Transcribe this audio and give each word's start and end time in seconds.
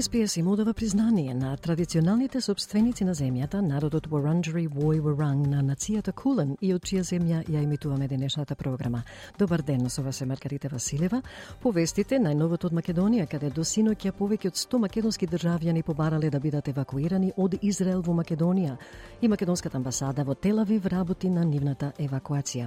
СПС 0.00 0.36
им 0.36 0.48
одава 0.48 0.74
признание 0.74 1.34
на 1.34 1.56
традиционалните 1.56 2.40
собственици 2.40 3.04
на 3.04 3.14
земјата, 3.14 3.60
народот 3.62 4.08
Варанджери 4.10 4.66
Вој 4.66 4.98
Варанг 4.98 5.46
на 5.46 5.62
нацијата 5.62 6.10
Кулен 6.12 6.56
и 6.60 6.72
од 6.74 6.82
чија 6.82 7.04
земја 7.06 7.44
ја 7.46 7.62
имитуваме 7.62 8.08
денешната 8.08 8.56
програма. 8.56 9.04
Добар 9.38 9.62
ден, 9.62 9.90
со 9.90 10.02
вас 10.02 10.20
е 10.20 10.26
Маргарита 10.26 10.68
Василева. 10.68 11.22
Повестите 11.62 12.18
најновото 12.18 12.66
од 12.66 12.72
Македонија, 12.72 13.28
каде 13.30 13.50
до 13.50 13.62
синоќа 13.62 14.12
повеќе 14.18 14.50
од 14.50 14.58
100 14.58 14.78
македонски 14.78 15.26
државјани 15.26 15.82
побарале 15.82 16.30
да 16.30 16.40
бидат 16.40 16.68
евакуирани 16.68 17.32
од 17.36 17.54
Израел 17.62 18.02
во 18.02 18.12
Македонија 18.12 18.76
и 19.22 19.28
македонската 19.28 19.78
амбасада 19.78 20.24
во 20.24 20.34
Телавив 20.34 20.86
работи 20.86 21.30
на 21.30 21.44
нивната 21.44 21.92
евакуација. 21.98 22.66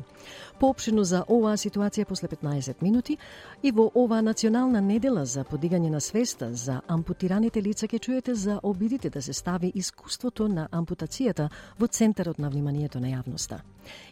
Поопшено 0.59 1.03
за 1.03 1.25
оваа 1.27 1.57
ситуација 1.57 2.05
после 2.05 2.27
15 2.27 2.81
минути 2.81 3.17
и 3.63 3.71
во 3.71 3.91
оваа 3.95 4.21
национална 4.21 4.81
недела 4.81 5.25
за 5.25 5.43
подигање 5.43 5.89
на 5.89 5.99
свеста 5.99 6.53
за 6.55 6.81
ампутација 6.87 7.16
ампутираните 7.17 7.61
лица 7.65 7.87
ќе 7.89 7.97
чуете 7.99 8.35
за 8.35 8.59
обидите 8.63 9.09
да 9.09 9.21
се 9.21 9.33
стави 9.33 9.71
искуството 9.73 10.47
на 10.47 10.67
ампутацијата 10.69 11.49
во 11.79 11.87
центарот 11.87 12.37
на 12.37 12.49
вниманието 12.49 12.99
на 12.99 13.09
јавноста. 13.09 13.57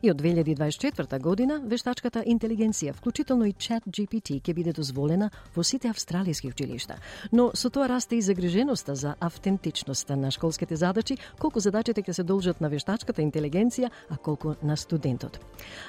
И 0.01 0.11
од 0.11 0.21
2024 0.21 1.19
година 1.19 1.59
вештачката 1.63 2.23
интелигенција, 2.25 2.93
вклучително 2.93 3.45
и 3.45 3.53
чат 3.53 3.83
GPT, 3.87 4.39
ќе 4.41 4.53
биде 4.53 4.73
дозволена 4.73 5.29
во 5.55 5.63
сите 5.63 5.89
австралијски 5.89 6.49
училишта. 6.51 6.97
Но 7.31 7.51
со 7.53 7.69
тоа 7.69 7.87
расте 7.87 8.15
и 8.17 8.21
загриженоста 8.21 8.95
за 8.95 9.15
автентичноста 9.19 10.15
на 10.15 10.31
школските 10.31 10.75
задачи, 10.75 11.17
колку 11.39 11.59
задачите 11.59 12.01
ќе 12.01 12.13
се 12.13 12.23
должат 12.23 12.61
на 12.61 12.69
вештачката 12.69 13.21
интелигенција, 13.21 13.89
а 14.09 14.17
колку 14.17 14.55
на 14.63 14.77
студентот. 14.77 15.39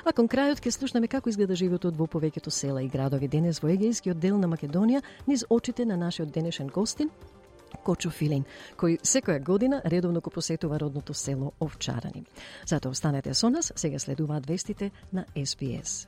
А 0.05 0.13
кон 0.13 0.29
крајот 0.29 0.61
ќе 0.61 0.71
слушнеме 0.71 1.09
како 1.09 1.29
изгледа 1.29 1.55
животот 1.55 1.97
во 1.97 2.07
повеќето 2.07 2.51
села 2.51 2.83
и 2.83 2.89
градови 2.89 3.29
денес 3.29 3.63
во 3.63 3.71
егејскиот 3.73 4.21
дел 4.21 4.39
на 4.39 4.49
Македонија 4.49 5.03
низ 5.27 5.45
очите 5.51 5.85
на 5.85 5.97
нашиот 5.97 6.31
денешен 6.31 6.69
гостин 6.69 7.11
Кочо 7.77 8.11
Филин, 8.11 8.45
кој 8.77 9.01
секоја 9.03 9.43
година 9.43 9.83
редовно 9.85 10.21
го 10.21 10.31
посетува 10.31 10.81
родното 10.81 11.15
село 11.15 11.53
Овчарани. 11.61 12.25
Затоа 12.67 12.91
останете 12.91 13.35
со 13.35 13.51
нас, 13.51 13.73
сега 13.77 13.99
следуваат 13.99 14.47
вестите 14.47 14.91
на 15.13 15.25
СПС. 15.45 16.07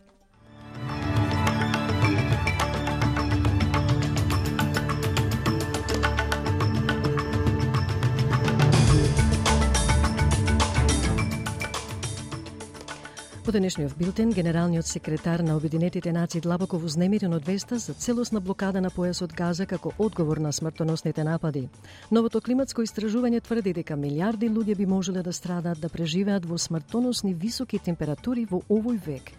По 13.48 13.52
денешниот 13.52 13.96
билтен, 13.96 14.30
генералниот 14.30 14.86
секретар 14.86 15.40
на 15.40 15.56
Обединетите 15.56 16.12
нации 16.12 16.40
длабоко 16.40 16.76
вознемирен 16.78 17.32
од 17.32 17.46
веста 17.46 17.78
за 17.78 17.94
целосна 17.94 18.42
блокада 18.44 18.82
на 18.84 18.90
појасот 18.92 19.32
Газа 19.32 19.64
како 19.64 19.92
одговор 19.98 20.36
на 20.36 20.52
смртоносните 20.52 21.24
напади. 21.24 21.62
Новото 22.10 22.42
климатско 22.44 22.84
истражување 22.84 23.40
тврди 23.40 23.72
дека 23.72 23.96
милиарди 23.96 24.50
луѓе 24.52 24.76
би 24.76 24.86
можеле 24.86 25.22
да 25.22 25.32
страдаат 25.32 25.80
да 25.80 25.88
преживеат 25.88 26.44
во 26.44 26.58
смртоносни 26.58 27.32
високи 27.32 27.78
температури 27.78 28.44
во 28.44 28.60
овој 28.68 29.00
век. 29.06 29.32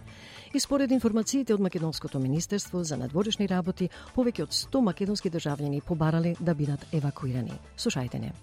И 0.55 0.59
според 0.59 0.89
информациите 0.89 1.53
од 1.53 1.59
Македонското 1.59 2.19
министерство 2.19 2.84
за 2.84 2.97
надворешни 2.97 3.45
работи, 3.45 3.91
повеќе 4.16 4.50
од 4.50 4.57
100 4.57 4.81
македонски 4.89 5.29
државјани 5.29 5.85
побарале 5.85 6.34
да 6.39 6.55
бидат 6.55 6.89
евакуирани. 6.91 7.53
Слушајте 7.78 8.25
не. 8.25 8.34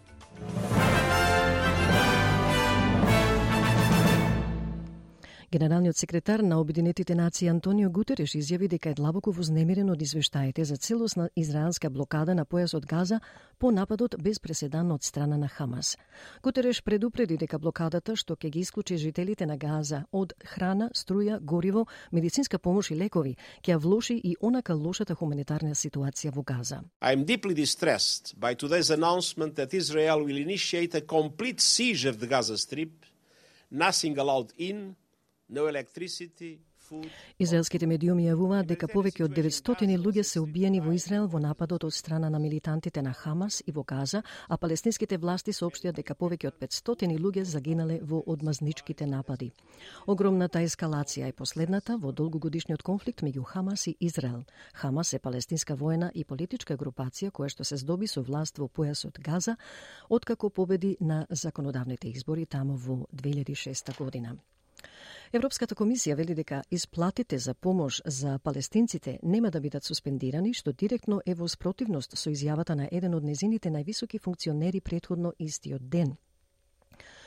Генералниот 5.56 5.96
секретар 5.96 6.40
на 6.40 6.60
Обединетите 6.60 7.14
нации 7.14 7.48
Антонио 7.48 7.88
Гутереш 7.90 8.34
изјави 8.36 8.68
дека 8.68 8.90
е 8.90 8.94
длабоко 8.94 9.32
вознемирен 9.32 9.88
од 9.88 10.02
извештаите 10.02 10.64
за 10.68 10.76
целосна 10.76 11.30
израелска 11.32 11.88
блокада 11.90 12.34
на 12.34 12.44
појасот 12.44 12.84
Газа 12.84 13.20
по 13.58 13.70
нападот 13.72 14.16
без 14.20 14.38
преседан 14.38 14.92
од 14.92 15.02
страна 15.02 15.38
на 15.38 15.48
Хамас. 15.48 15.96
Гутереш 16.42 16.82
предупреди 16.82 17.38
дека 17.40 17.58
блокадата 17.58 18.16
што 18.16 18.36
ќе 18.36 18.50
ги 18.50 18.60
исклучи 18.60 18.98
жителите 18.98 19.46
на 19.46 19.56
Газа 19.56 20.02
од 20.12 20.34
храна, 20.44 20.90
струја, 20.92 21.40
гориво, 21.40 21.86
медицинска 22.12 22.58
помош 22.58 22.90
и 22.90 22.98
лекови, 23.00 23.36
ќе 23.64 23.72
ја 23.72 23.80
влоши 23.80 24.20
и 24.20 24.36
онака 24.42 24.74
лошата 24.74 25.14
хуманитарна 25.14 25.72
ситуација 25.72 26.34
во 26.36 26.42
Газа. 26.42 26.82
I 27.00 27.16
am 27.16 27.24
deeply 27.24 27.54
distressed 27.54 28.34
by 28.36 28.52
today's 28.52 28.90
announcement 28.90 29.56
that 29.56 29.72
Israel 29.72 30.20
will 30.20 30.36
initiate 30.36 30.94
a 30.94 31.00
complete 31.00 31.62
siege 31.62 32.04
of 32.04 32.20
the 32.20 32.26
Gaza 32.26 32.58
Strip, 32.58 33.06
nothing 33.70 34.18
allowed 34.18 34.52
in, 34.58 34.96
no 35.48 35.68
electricity, 35.68 36.60
Израелските 37.38 37.86
медиуми 37.90 38.28
јавуваат 38.28 38.68
дека 38.70 38.86
повеќе 38.86 39.24
од 39.26 39.32
900 39.34 39.96
луѓе 39.98 40.22
се 40.22 40.40
убиени 40.40 40.80
во 40.80 40.92
Израел 40.94 41.26
во 41.26 41.40
нападот 41.42 41.84
од 41.84 41.94
страна 41.94 42.30
на 42.30 42.38
милитантите 42.38 43.02
на 43.02 43.12
Хамас 43.12 43.62
и 43.66 43.72
во 43.72 43.82
Газа, 43.82 44.22
а 44.48 44.56
палестинските 44.56 45.18
власти 45.18 45.52
соопштија 45.52 45.92
дека 45.98 46.14
повеќе 46.14 46.52
од 46.52 46.58
500 46.62 47.18
луѓе 47.18 47.44
загинале 47.44 47.98
во 48.02 48.22
одмазничките 48.26 49.06
напади. 49.06 49.50
Огромната 50.06 50.62
ескалација 50.62 51.28
е 51.28 51.32
последната 51.32 51.98
во 51.98 52.12
долгогодишниот 52.12 52.82
конфликт 52.82 53.22
меѓу 53.22 53.44
Хамас 53.44 53.86
и 53.86 53.96
Израел. 54.00 54.44
Хамас 54.74 55.12
е 55.12 55.18
палестинска 55.18 55.74
воена 55.74 56.10
и 56.14 56.24
политичка 56.24 56.76
групација 56.76 57.32
која 57.32 57.48
што 57.48 57.64
се 57.64 57.76
здоби 57.76 58.06
со 58.06 58.22
власт 58.22 58.58
во 58.58 58.68
појасот 58.68 59.18
Газа, 59.20 59.56
откако 60.08 60.50
победи 60.50 60.96
на 61.00 61.26
законодавните 61.30 62.08
избори 62.08 62.46
таму 62.46 62.76
во 62.76 63.06
2006 63.12 63.98
година. 63.98 64.36
Европската 65.32 65.74
комисија 65.74 66.14
вели 66.14 66.34
дека 66.34 66.62
исплатите 66.70 67.38
за 67.38 67.54
помош 67.54 68.02
за 68.06 68.38
палестинците 68.38 69.18
нема 69.22 69.50
да 69.50 69.60
бидат 69.60 69.84
суспендирани, 69.84 70.54
што 70.54 70.72
директно 70.72 71.20
е 71.26 71.34
во 71.34 71.48
спротивност 71.48 72.14
со 72.18 72.30
изјавата 72.30 72.74
на 72.74 72.88
еден 72.92 73.14
од 73.14 73.24
незините 73.24 73.70
највисоки 73.70 74.20
функционери 74.22 74.80
претходно 74.80 75.32
истиот 75.38 75.88
ден. 75.88 76.16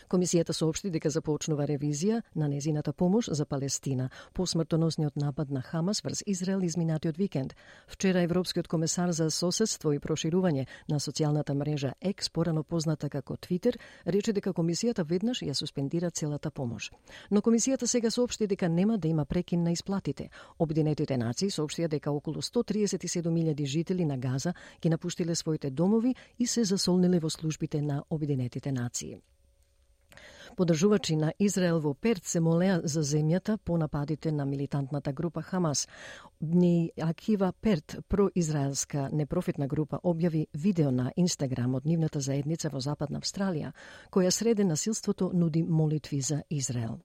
Комисијата 0.09 0.55
соопшти 0.57 0.89
дека 0.89 1.11
започнува 1.13 1.67
ревизија 1.69 2.23
на 2.35 2.47
незината 2.49 2.93
помош 2.93 3.27
за 3.29 3.45
Палестина 3.45 4.09
по 4.33 4.47
смртоносниот 4.47 5.15
напад 5.15 5.51
на 5.51 5.61
Хамас 5.61 6.01
врз 6.01 6.23
Израел 6.25 6.63
изминатиот 6.65 7.17
викенд. 7.17 7.53
Вчера 7.87 8.21
Европскиот 8.21 8.67
комесар 8.67 9.11
за 9.11 9.29
соседство 9.29 9.93
и 9.93 9.99
проширување 9.99 10.65
на 10.89 10.99
социјалната 10.99 11.53
мрежа 11.53 11.93
X, 12.01 12.31
порано 12.33 12.63
позната 12.63 13.09
како 13.09 13.37
Твитер, 13.37 13.77
рече 14.05 14.33
дека 14.33 14.49
комисијата 14.49 15.05
веднаш 15.05 15.43
ја 15.45 15.53
суспендира 15.53 16.09
целата 16.09 16.49
помош. 16.49 16.91
Но 17.31 17.41
комисијата 17.41 17.85
сега 17.85 18.09
соопшти 18.09 18.47
дека 18.47 18.69
нема 18.69 18.97
да 18.97 19.07
има 19.07 19.25
прекин 19.25 19.63
на 19.63 19.71
исплатите. 19.71 20.29
Обединетите 20.59 21.17
нации 21.17 21.53
соопштија 21.53 21.87
дека 21.87 22.11
околу 22.11 22.41
137.000 22.41 23.65
жители 23.65 24.05
на 24.05 24.17
Газа 24.17 24.53
ги 24.81 24.89
напуштиле 24.89 25.35
своите 25.35 25.69
домови 25.69 26.15
и 26.39 26.47
се 26.47 26.63
засолниле 26.63 27.19
во 27.19 27.29
службите 27.29 27.81
на 27.81 28.03
Обединетите 28.09 28.71
нации. 28.71 29.21
Подржувачи 30.59 31.15
на 31.15 31.33
Израел 31.39 31.79
во 31.79 31.93
Перт 31.93 32.25
се 32.25 32.39
молеа 32.43 32.81
за 32.83 32.99
земјата 32.99 33.57
по 33.57 33.77
нападите 33.77 34.31
на 34.31 34.45
милитантната 34.45 35.13
група 35.13 35.41
Хамас. 35.41 35.87
Дни 36.41 36.91
Акива 37.01 37.53
Перт, 37.61 37.95
произраелска 38.09 39.09
непрофитна 39.13 39.67
група, 39.67 40.01
објави 40.03 40.47
видео 40.53 40.91
на 40.91 41.13
Инстаграм 41.15 41.75
од 41.75 41.85
нивната 41.85 42.19
заедница 42.19 42.69
во 42.69 42.83
Западна 42.83 43.23
Австралија, 43.23 43.71
која 44.11 44.35
среде 44.35 44.67
насилството 44.67 45.31
нуди 45.33 45.63
молитви 45.63 46.21
за 46.21 46.43
Израел. 46.49 46.99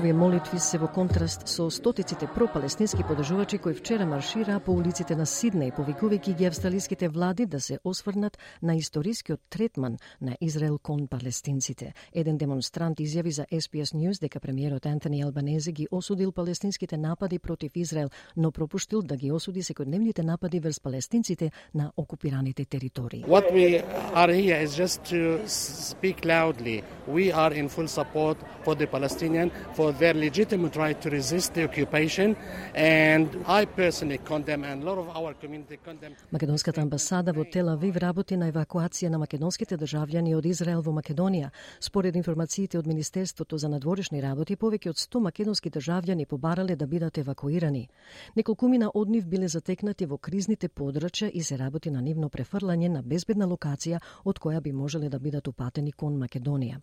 Овие 0.00 0.12
молитви 0.12 0.58
се 0.58 0.78
во 0.80 0.86
контраст 0.88 1.42
со 1.44 1.66
стотиците 1.68 2.24
пропалестински 2.34 3.04
подржувачи 3.04 3.58
кои 3.58 3.74
вчера 3.74 4.06
маршираа 4.06 4.60
по 4.60 4.72
улиците 4.72 5.12
на 5.12 5.26
Сиднеј, 5.28 5.74
повикувајќи 5.76 6.36
ги 6.38 6.46
австралиските 6.48 7.08
влади 7.12 7.44
да 7.44 7.60
се 7.60 7.76
осврнат 7.84 8.38
на 8.62 8.76
историскиот 8.80 9.40
третман 9.50 9.98
на 10.20 10.36
Израел 10.40 10.78
кон 10.78 11.06
палестинците. 11.06 11.92
Еден 12.14 12.38
демонстрант 12.38 13.00
изјави 13.00 13.28
за 13.28 13.44
SBS 13.52 13.92
News 13.92 14.20
дека 14.20 14.40
премиерот 14.40 14.86
Антони 14.86 15.20
Албанезе 15.22 15.72
ги 15.72 15.88
осудил 15.90 16.32
палестинските 16.32 16.96
напади 16.96 17.38
против 17.38 17.72
Израел, 17.74 18.08
но 18.36 18.52
пропуштил 18.52 19.02
да 19.02 19.16
ги 19.16 19.32
осуди 19.32 19.62
секојдневните 19.62 20.22
напади 20.22 20.60
врз 20.60 20.80
палестинците 20.80 21.50
на 21.74 21.92
окупираните 21.96 22.64
територии. 22.64 23.24
What 23.28 23.52
we 23.52 23.84
are 24.14 24.32
here 24.32 24.64
is 24.64 24.74
just 24.74 25.04
to 25.12 25.46
speak 25.46 26.24
loudly. 26.24 26.82
We 27.06 27.32
are 27.32 27.52
in 27.52 27.68
full 27.68 27.88
support 27.88 28.38
for 28.64 28.74
the 28.74 28.86
Palestinian, 28.86 29.50
for 29.76 29.89
their 29.98 30.14
legitimate 30.14 30.76
right 30.76 31.00
to 31.00 31.10
resist 31.10 31.54
the 31.54 31.64
occupation 31.64 32.36
and 32.74 33.28
I 33.46 33.64
personally 33.66 34.18
condemn 34.18 34.64
and 34.64 34.82
a 34.82 34.86
lot 34.86 34.98
of 34.98 35.08
our 35.16 35.34
community 35.34 35.78
condemn 35.84 36.14
Македонската 36.32 36.80
амбасада 36.80 37.32
во 37.32 37.44
Тел 37.44 37.68
Авив 37.68 37.96
работи 37.96 38.36
на 38.36 38.50
евакуација 38.52 39.08
на 39.08 39.18
македонските 39.18 39.76
државјани 39.76 40.34
од 40.36 40.46
Израел 40.46 40.82
во 40.82 40.92
Македонија. 40.92 41.50
Според 41.80 42.16
информациите 42.16 42.78
од 42.78 42.86
Министерството 42.86 43.58
за 43.58 43.68
надворешни 43.68 44.20
работи, 44.22 44.56
повеќе 44.56 44.90
од 44.90 44.96
100 44.96 45.20
македонски 45.20 45.70
државјани 45.70 46.26
побарале 46.26 46.76
да 46.76 46.86
бидат 46.86 47.18
евакуирани. 47.18 47.88
Неколкумина 48.36 48.90
од 48.94 49.08
нив 49.08 49.26
биле 49.26 49.48
затекнати 49.48 50.06
во 50.06 50.18
кризните 50.18 50.68
подрачја 50.68 51.30
и 51.32 51.42
се 51.42 51.58
работи 51.58 51.90
на 51.90 52.00
нивно 52.00 52.28
префрлање 52.28 52.88
на 52.88 53.02
безбедна 53.02 53.46
локација 53.46 54.00
од 54.24 54.38
која 54.38 54.60
би 54.60 54.72
можеле 54.72 55.08
да 55.08 55.18
бидат 55.18 55.48
упатени 55.48 55.92
кон 55.92 56.18
Македонија. 56.18 56.80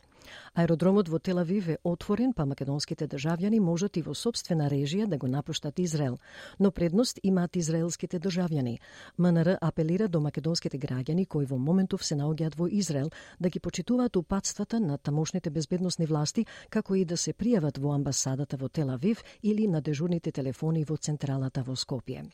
Аеродромот 0.56 1.10
во 1.10 1.20
Тел 1.20 1.40
Авив 1.40 1.70
е 1.70 1.78
отворен, 1.84 2.34
па 2.34 2.46
македонските 2.46 2.97
државјани 3.06 3.60
можат 3.60 3.98
и 3.98 4.02
во 4.02 4.16
собствена 4.16 4.70
режија 4.72 5.06
да 5.06 5.18
го 5.18 5.28
напуштат 5.28 5.78
Израел, 5.80 6.18
но 6.60 6.72
предност 6.72 7.20
имаат 7.24 7.56
израелските 7.56 8.20
државјани. 8.20 8.80
МНР 9.18 9.58
апелира 9.62 10.08
до 10.08 10.20
македонските 10.20 10.80
граѓани 10.80 11.28
кои 11.28 11.46
во 11.46 11.58
моментов 11.58 12.06
се 12.06 12.16
наоѓаат 12.16 12.58
во 12.58 12.68
Израел 12.68 13.12
да 13.40 13.50
ги 13.50 13.60
почитуваат 13.60 14.16
упатствата 14.16 14.80
на 14.80 14.98
тамошните 14.98 15.50
безбедносни 15.50 16.06
власти, 16.06 16.46
како 16.70 16.96
и 16.96 17.06
да 17.06 17.18
се 17.18 17.34
пријават 17.34 17.78
во 17.78 17.94
амбасадата 17.94 18.58
во 18.58 18.70
Тел 18.70 18.90
Авив 18.90 19.24
или 19.44 19.68
на 19.68 19.82
дежурните 19.82 20.32
телефони 20.32 20.84
во 20.84 20.98
централата 20.98 21.62
во 21.62 21.76
Скопје. 21.76 22.26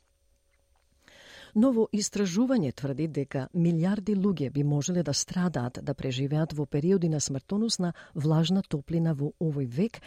Ново 1.54 1.84
истражување 1.94 2.72
тврди 2.74 3.06
дека 3.14 3.44
милиарди 3.54 4.16
луѓе 4.18 4.48
би 4.56 4.64
можеле 4.66 5.04
да 5.06 5.14
страдаат 5.14 5.78
да 5.86 5.94
преживеат 5.94 6.56
во 6.58 6.66
периоди 6.66 7.10
на 7.10 7.20
смртоносна 7.22 7.92
влажна 8.16 8.64
топлина 8.68 9.14
во 9.14 9.30
овој 9.38 9.68
век, 9.70 10.00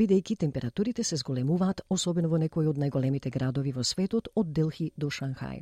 бидејќи 0.00 0.38
температурите 0.46 1.04
се 1.04 1.20
зголемуваат, 1.20 1.84
особено 1.90 2.32
во 2.32 2.40
некои 2.40 2.72
од 2.72 2.80
најголемите 2.80 3.28
градови 3.30 3.76
во 3.76 3.84
светот, 3.84 4.32
од 4.34 4.56
Делхи 4.56 4.92
до 4.96 5.12
Шанхај. 5.12 5.60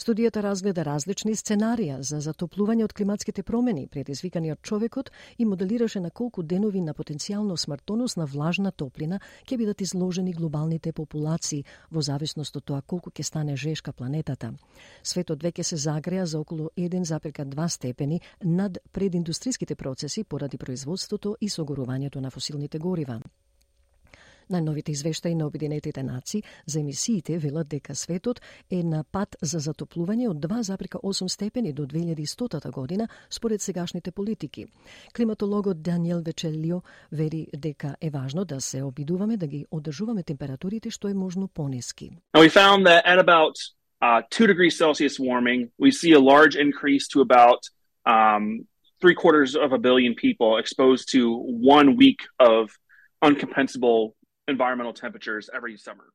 Студијата 0.00 0.40
разгледа 0.40 0.80
различни 0.86 1.34
сценарија 1.36 1.98
за 2.00 2.22
затоплување 2.24 2.86
од 2.86 2.92
климатските 2.96 3.42
промени, 3.44 3.82
предизвикани 3.86 4.52
од 4.54 4.62
човекот 4.64 5.10
и 5.36 5.44
моделираше 5.44 6.00
на 6.00 6.10
колку 6.10 6.42
денови 6.42 6.80
на 6.80 6.94
потенцијално 6.96 7.56
смртоносна 7.60 8.24
влажна 8.24 8.72
топлина 8.72 9.18
ќе 9.44 9.58
бидат 9.60 9.84
изложени 9.84 10.32
глобалните 10.32 10.94
популации 10.96 11.66
во 11.90 12.00
зависност 12.00 12.56
од 12.56 12.64
тоа 12.64 12.80
колку 12.80 13.10
ќе 13.10 13.26
стане 13.28 13.56
жешка 13.56 13.92
планетата. 13.92 14.54
Светот 15.02 15.44
веќе 15.44 15.68
се 15.68 15.76
загреа 15.76 16.24
за 16.26 16.40
околу 16.40 16.70
1,2 16.78 17.68
степени 17.68 18.22
над 18.40 18.78
прединдустриските 18.92 19.74
процеси 19.74 20.24
поради 20.24 20.56
производството 20.56 21.36
и 21.40 21.48
согорувањето 21.48 22.20
на 22.20 22.30
фосилните 22.30 22.78
горива. 22.78 23.20
Најновите 24.50 24.90
извештаи 24.90 25.34
на 25.34 25.46
Обединетите 25.46 26.02
нации 26.02 26.42
за 26.66 26.80
емисиите 26.80 27.38
велат 27.38 27.68
дека 27.68 27.94
светот 27.94 28.40
е 28.70 28.82
на 28.82 29.04
пат 29.04 29.36
за 29.42 29.60
затоплување 29.60 30.28
од 30.30 30.36
2,8 30.42 31.28
степени 31.28 31.72
до 31.72 31.86
2100 31.86 32.70
година 32.70 33.08
според 33.30 33.62
сегашните 33.62 34.10
политики. 34.10 34.66
Климатологот 35.16 35.82
Даниел 35.82 36.22
Вечелио 36.22 36.82
вери 37.12 37.46
дека 37.56 37.96
е 38.00 38.10
важно 38.10 38.44
да 38.44 38.60
се 38.60 38.82
обидуваме 38.82 39.36
да 39.36 39.46
ги 39.46 39.66
одржуваме 39.70 40.22
температурите 40.22 40.90
што 40.90 41.08
е 41.08 41.14
можно 41.14 41.48
пониски. 41.48 42.10
We 42.34 42.48
found 42.48 42.86
that 42.86 43.04
at 43.06 43.18
about 43.18 43.54
uh, 44.02 44.22
2 44.30 44.46
degrees 44.46 44.76
Celsius 44.76 45.18
warming, 45.18 45.70
we 45.78 45.90
see 45.90 46.12
a 46.12 46.20
large 46.20 46.56
increase 46.56 47.06
to 47.08 47.20
about 47.20 47.60
um, 48.06 48.66
three 49.00 49.14
quarters 49.14 49.54
of 49.54 49.72
a 49.72 49.78
billion 49.78 50.14
people 50.14 50.58
exposed 50.58 51.12
to 51.12 51.20
one 51.78 51.96
week 51.96 52.20
of 52.38 52.70
uncompensable 53.22 54.14
environmental 54.50 54.92
temperatures 54.92 55.48
every 55.54 55.76
summer. 55.76 56.12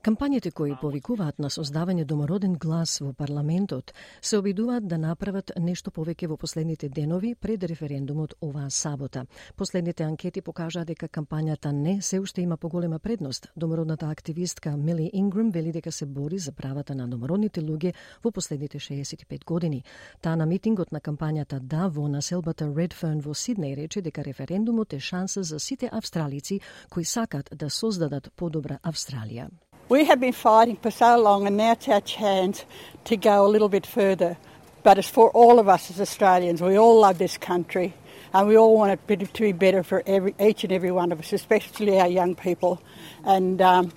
Кампањите 0.00 0.48
кои 0.56 0.70
повикуваат 0.80 1.42
на 1.44 1.50
создавање 1.52 2.06
домороден 2.08 2.54
глас 2.56 2.94
во 3.04 3.10
парламентот 3.12 3.90
се 4.22 4.38
обидуваат 4.38 4.86
да 4.88 4.96
направат 4.98 5.52
нешто 5.60 5.90
повеќе 5.92 6.28
во 6.30 6.38
последните 6.40 6.88
денови 6.88 7.34
пред 7.34 7.66
референдумот 7.68 8.32
оваа 8.40 8.70
сабота. 8.70 9.26
Последните 9.56 10.04
анкети 10.04 10.40
покажаа 10.40 10.86
дека 10.88 11.08
кампањата 11.08 11.72
не 11.72 12.00
се 12.00 12.20
уште 12.20 12.40
има 12.40 12.56
поголема 12.56 12.98
предност. 12.98 13.48
Домородната 13.56 14.08
активистка 14.08 14.76
Мили 14.76 15.10
Инграм 15.12 15.50
вели 15.50 15.72
дека 15.72 15.92
се 15.92 16.06
бори 16.06 16.38
за 16.38 16.52
правата 16.52 16.94
на 16.94 17.08
домородните 17.08 17.60
луѓе 17.60 17.92
во 18.24 18.30
последните 18.30 18.78
65 18.78 19.44
години. 19.44 19.84
Таа 20.22 20.36
на 20.36 20.46
митингот 20.46 20.92
на 20.92 21.00
кампањата 21.00 21.58
Да 21.58 21.88
во 21.88 22.08
населбата 22.08 22.72
Редферн 22.76 23.20
во 23.20 23.34
Сиднеј 23.34 23.76
рече 23.76 24.00
дека 24.00 24.24
референдумот 24.24 24.92
е 24.92 25.00
шанса 25.00 25.42
за 25.42 25.60
сите 25.60 25.90
австралици 25.92 26.60
кои 26.88 27.04
сакат 27.04 27.50
да 27.52 27.70
создадат 27.70 28.32
подобра 28.36 28.78
Австралија. 28.82 29.50
We 29.90 30.04
have 30.04 30.20
been 30.20 30.32
fighting 30.32 30.76
for 30.76 30.92
so 30.92 31.18
long, 31.18 31.48
and 31.48 31.56
now 31.56 31.72
it's 31.72 31.88
our 31.88 32.00
chance 32.00 32.64
to 33.06 33.16
go 33.16 33.44
a 33.44 33.48
little 33.48 33.68
bit 33.68 33.84
further. 33.84 34.36
But 34.84 34.98
it's 34.98 35.08
for 35.08 35.30
all 35.32 35.58
of 35.58 35.68
us 35.68 35.90
as 35.90 36.00
Australians. 36.00 36.62
We 36.62 36.78
all 36.78 37.00
love 37.00 37.18
this 37.18 37.36
country, 37.36 37.92
and 38.32 38.46
we 38.46 38.56
all 38.56 38.78
want 38.78 38.92
it 38.92 39.34
to 39.34 39.42
be 39.42 39.50
better 39.50 39.82
for 39.82 40.04
every, 40.06 40.36
each 40.38 40.62
and 40.62 40.72
every 40.72 40.92
one 40.92 41.10
of 41.10 41.18
us, 41.18 41.32
especially 41.32 41.98
our 41.98 42.06
young 42.06 42.36
people. 42.36 42.80
And 43.24 43.60
um, 43.60 43.92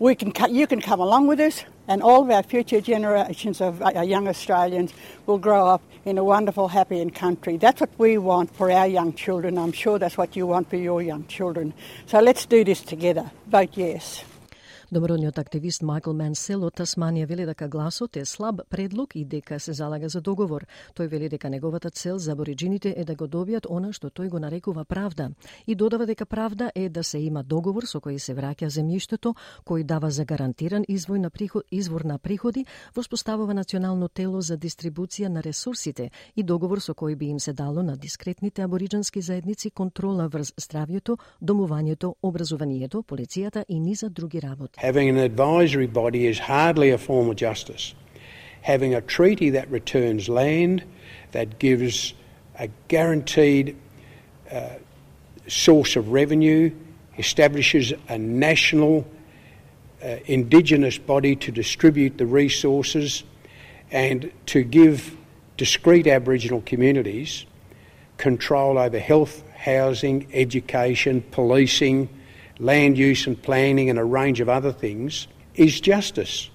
we 0.00 0.16
can, 0.16 0.32
you 0.52 0.66
can 0.66 0.80
come 0.80 0.98
along 0.98 1.28
with 1.28 1.38
us, 1.38 1.62
and 1.86 2.02
all 2.02 2.24
of 2.24 2.30
our 2.30 2.42
future 2.42 2.80
generations 2.80 3.60
of 3.60 3.80
our 3.82 4.02
young 4.02 4.26
Australians 4.26 4.92
will 5.26 5.38
grow 5.38 5.68
up 5.68 5.82
in 6.04 6.18
a 6.18 6.24
wonderful, 6.24 6.66
happy 6.66 7.00
and 7.00 7.14
country. 7.14 7.56
That's 7.56 7.80
what 7.80 7.96
we 7.98 8.18
want 8.18 8.52
for 8.52 8.68
our 8.68 8.88
young 8.88 9.12
children. 9.12 9.58
I'm 9.58 9.70
sure 9.70 10.00
that's 10.00 10.18
what 10.18 10.34
you 10.34 10.44
want 10.44 10.70
for 10.70 10.76
your 10.76 11.02
young 11.02 11.24
children. 11.28 11.72
So 12.06 12.18
let's 12.18 12.46
do 12.46 12.64
this 12.64 12.80
together. 12.80 13.30
Vote 13.46 13.70
yes. 13.74 14.24
Домородниот 14.90 15.38
активист 15.38 15.82
Майкл 15.82 16.12
Менсел 16.14 16.62
од 16.62 16.76
Тасманија 16.78 17.26
вели 17.26 17.42
дека 17.42 17.66
гласот 17.66 18.16
е 18.16 18.24
слаб 18.24 18.60
предлог 18.70 19.16
и 19.18 19.24
дека 19.24 19.58
се 19.58 19.72
залага 19.74 20.06
за 20.08 20.20
договор. 20.20 20.62
Тој 20.94 21.08
вели 21.10 21.28
дека 21.28 21.50
неговата 21.50 21.90
цел 21.90 22.18
за 22.18 22.32
абориджините 22.32 22.94
е 22.96 23.04
да 23.04 23.16
го 23.16 23.26
добијат 23.26 23.66
она 23.68 23.90
што 23.92 24.10
тој 24.14 24.28
го 24.28 24.38
нарекува 24.38 24.84
правда 24.84 25.32
и 25.66 25.74
додава 25.74 26.06
дека 26.06 26.26
правда 26.26 26.70
е 26.74 26.88
да 26.88 27.02
се 27.02 27.18
има 27.18 27.42
договор 27.42 27.82
со 27.82 27.98
кој 27.98 28.18
се 28.18 28.34
враќа 28.34 28.70
земјиштето, 28.70 29.34
кој 29.66 29.82
дава 29.82 30.10
за 30.10 30.24
гарантиран 30.24 30.84
извој 30.88 31.18
на 31.18 31.30
приход, 31.30 31.64
извор 31.70 32.04
на 32.04 32.18
приходи, 32.18 32.64
воспоставува 32.94 33.54
национално 33.54 34.08
тело 34.08 34.40
за 34.40 34.56
дистрибуција 34.56 35.28
на 35.28 35.42
ресурсите 35.42 36.10
и 36.36 36.42
договор 36.44 36.78
со 36.78 36.94
кој 36.94 37.16
би 37.16 37.26
им 37.26 37.40
се 37.40 37.52
дало 37.52 37.82
на 37.82 37.96
дискретните 37.96 38.62
абориджански 38.62 39.20
заедници 39.20 39.70
контрола 39.70 40.28
врз 40.28 40.54
здравјето, 40.54 41.18
домувањето, 41.42 42.14
образованието, 42.22 43.02
полицијата 43.02 43.64
и 43.68 43.80
низа 43.80 44.10
други 44.10 44.40
работи. 44.40 44.75
Having 44.78 45.08
an 45.08 45.16
advisory 45.16 45.86
body 45.86 46.26
is 46.26 46.38
hardly 46.38 46.90
a 46.90 46.98
form 46.98 47.30
of 47.30 47.36
justice. 47.36 47.94
Having 48.60 48.94
a 48.94 49.00
treaty 49.00 49.48
that 49.50 49.70
returns 49.70 50.28
land, 50.28 50.84
that 51.32 51.58
gives 51.58 52.12
a 52.58 52.68
guaranteed 52.88 53.74
uh, 54.52 54.68
source 55.48 55.96
of 55.96 56.10
revenue, 56.10 56.70
establishes 57.16 57.94
a 58.10 58.18
national 58.18 59.06
uh, 60.04 60.16
indigenous 60.26 60.98
body 60.98 61.36
to 61.36 61.50
distribute 61.50 62.18
the 62.18 62.26
resources 62.26 63.24
and 63.90 64.30
to 64.44 64.62
give 64.62 65.16
discrete 65.56 66.06
Aboriginal 66.06 66.60
communities 66.66 67.46
control 68.18 68.76
over 68.76 68.98
health, 68.98 69.42
housing, 69.56 70.28
education, 70.34 71.22
policing, 71.30 72.10
land 72.58 72.96
use 72.98 73.26
and 73.26 73.40
planning 73.42 73.90
and 73.90 73.98
a 73.98 74.04
range 74.04 74.40
of 74.40 74.48
other 74.48 74.72
things 74.72 75.28
is 75.54 75.80
justice. 75.80 76.50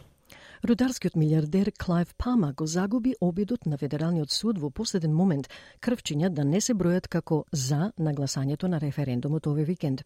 Рударскиот 0.63 1.15
милиардер 1.15 1.72
Клайв 1.72 2.15
Пама 2.17 2.53
го 2.53 2.65
загуби 2.67 3.15
обидот 3.20 3.65
на 3.65 3.77
Федералниот 3.77 4.31
суд 4.31 4.60
во 4.60 4.70
последен 4.70 5.13
момент, 5.13 5.50
крвчиња 5.81 6.29
да 6.29 6.43
не 6.46 6.62
се 6.62 6.74
бројат 6.74 7.08
како 7.08 7.46
за 7.51 7.91
нагласањето 7.98 8.67
на 8.67 8.77
референдумот 8.77 9.48
овој 9.48 9.65
викенд. 9.65 10.03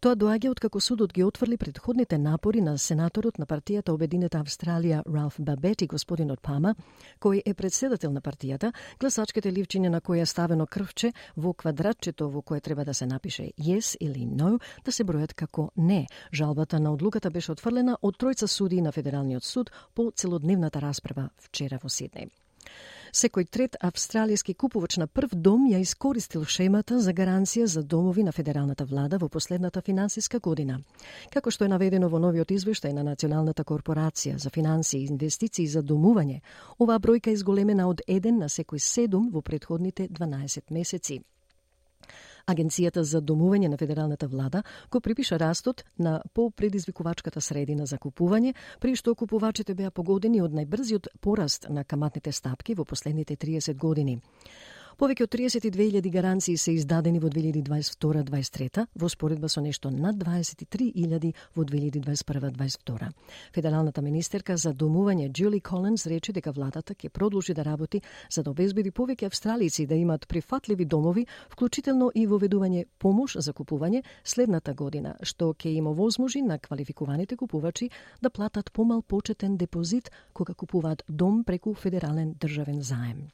Тоа 0.00 0.16
доаѓа 0.16 0.50
откако 0.50 0.80
судот 0.80 1.12
ги 1.12 1.24
отфрли 1.24 1.56
предходните 1.56 2.18
напори 2.18 2.60
на 2.60 2.78
сенаторот 2.78 3.38
на 3.38 3.46
партијата 3.46 3.92
Обединета 3.92 4.40
Австралија 4.40 5.02
Ралф 5.06 5.36
Бабет 5.38 5.82
и 5.82 5.86
господинот 5.86 6.40
Пама, 6.40 6.74
кој 7.20 7.42
е 7.44 7.54
председател 7.54 8.12
на 8.12 8.20
партијата, 8.20 8.72
гласачките 9.00 9.52
ливчиња 9.52 9.88
на 9.88 10.00
која 10.00 10.22
е 10.22 10.26
ставено 10.26 10.66
крвче 10.66 11.12
во 11.36 11.52
квадратчето 11.52 12.30
во 12.30 12.42
кое 12.42 12.60
треба 12.60 12.84
да 12.84 12.94
се 12.94 13.06
напише 13.06 13.52
yes 13.58 13.96
или 14.00 14.26
no, 14.26 14.60
да 14.84 14.92
се 14.92 15.04
бројат 15.04 15.34
како 15.34 15.70
не. 15.76 16.06
Жалбата 16.32 16.80
на 16.80 16.92
одлуката 16.92 17.30
беше 17.30 17.52
отфрлена 17.52 17.98
од 18.02 18.16
тројца 18.16 18.46
суди 18.46 18.80
на 18.80 18.92
Федералниот 18.92 19.44
суд 19.44 19.70
по 19.94 20.10
целодневната 20.10 20.80
расправа 20.80 21.30
вчера 21.38 21.78
во 21.82 21.88
Сиднеј. 21.88 22.30
Секој 23.10 23.48
трет 23.50 23.76
австралијски 23.82 24.54
купувач 24.54 24.96
на 25.02 25.06
прв 25.10 25.34
дом 25.34 25.64
ја 25.66 25.80
искористил 25.82 26.44
шемата 26.44 27.00
за 27.02 27.12
гаранција 27.12 27.64
за 27.66 27.82
домови 27.82 28.22
на 28.22 28.32
федералната 28.32 28.84
влада 28.84 29.18
во 29.18 29.28
последната 29.28 29.82
финансиска 29.82 30.38
година. 30.38 30.78
Како 31.30 31.50
што 31.50 31.64
е 31.64 31.72
наведено 31.72 32.08
во 32.08 32.20
новиот 32.22 32.54
извештај 32.54 32.94
на 32.94 33.02
Националната 33.02 33.64
корпорација 33.64 34.36
за 34.38 34.50
финансии 34.50 35.02
и 35.02 35.10
инвестиции 35.10 35.66
за 35.66 35.82
домување, 35.82 36.40
оваа 36.78 37.00
бројка 37.02 37.34
е 37.34 37.38
изголемена 37.40 37.88
од 37.88 38.06
1 38.06 38.38
на 38.38 38.46
секој 38.48 38.78
7 38.78 39.30
во 39.32 39.42
предходните 39.42 40.08
12 40.08 40.70
месеци. 40.70 41.20
Агенцијата 42.50 43.02
за 43.06 43.20
домување 43.20 43.68
на 43.70 43.78
федералната 43.78 44.28
влада 44.28 44.62
го 44.90 45.00
припиша 45.00 45.38
растот 45.38 45.84
на 45.98 46.20
попредизвикувачката 46.34 47.40
средина 47.40 47.86
за 47.86 47.98
купување, 47.98 48.54
при 48.80 48.96
што 48.96 49.14
купувачите 49.14 49.74
беа 49.74 49.90
погодени 49.90 50.42
од 50.42 50.54
најбрзиот 50.56 51.08
пораст 51.20 51.68
на 51.70 51.84
каматните 51.84 52.32
стапки 52.32 52.74
во 52.74 52.84
последните 52.84 53.36
30 53.36 53.76
години. 53.78 54.20
Повеќе 54.98 55.24
од 55.24 55.34
32.000 55.34 56.10
гаранции 56.10 56.56
се 56.58 56.72
издадени 56.74 57.20
во 57.22 57.28
2022-2023, 57.30 58.86
во 58.98 59.08
споредба 59.08 59.48
со 59.48 59.62
нешто 59.62 59.90
над 59.90 60.18
23.000 60.18 61.32
во 61.54 61.64
2021-2022. 61.64 63.10
Федералната 63.54 64.02
министерка 64.02 64.56
за 64.56 64.74
домување 64.74 65.30
Джули 65.30 65.60
Колинс 65.60 66.06
рече 66.06 66.32
дека 66.32 66.52
владата 66.52 66.94
ќе 66.94 67.08
продолжи 67.08 67.54
да 67.54 67.64
работи 67.64 68.02
за 68.30 68.42
да 68.42 68.50
обезбеди 68.50 68.90
повеќе 68.90 69.30
австралици 69.30 69.86
да 69.86 69.94
имат 69.94 70.28
прифатливи 70.28 70.84
домови, 70.84 71.26
вклучително 71.50 72.10
и 72.14 72.26
воведување 72.26 72.86
помош 72.98 73.36
за 73.38 73.52
купување 73.52 74.02
следната 74.24 74.74
година, 74.74 75.16
што 75.22 75.54
ќе 75.54 75.76
им 75.78 75.86
овозможи 75.86 76.42
на 76.42 76.58
квалификуваните 76.58 77.36
купувачи 77.36 77.90
да 78.22 78.30
платат 78.30 78.72
помал 78.72 79.02
почетен 79.02 79.56
депозит 79.56 80.10
кога 80.32 80.54
купуваат 80.54 81.04
дом 81.08 81.44
преку 81.44 81.74
федерален 81.74 82.34
државен 82.34 82.82
заем. 82.82 83.28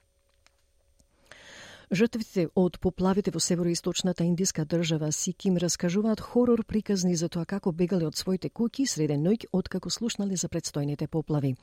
Жртвите 1.86 2.48
од 2.58 2.80
поплавите 2.82 3.30
во 3.30 3.38
североисточната 3.38 4.24
индиска 4.26 4.64
држава 4.66 5.12
Сиким 5.12 5.56
раскажуваат 5.56 6.20
хорор 6.20 6.64
приказни 6.66 7.14
за 7.14 7.28
тоа 7.28 7.44
како 7.46 7.70
бегале 7.70 8.08
од 8.08 8.16
своите 8.18 8.48
куќи 8.50 8.88
среде 8.90 9.14
ноќ 9.14 9.46
откако 9.54 9.90
слушнале 9.90 10.34
за 10.34 10.48
предстојните 10.50 11.06
поплави. 11.06 11.54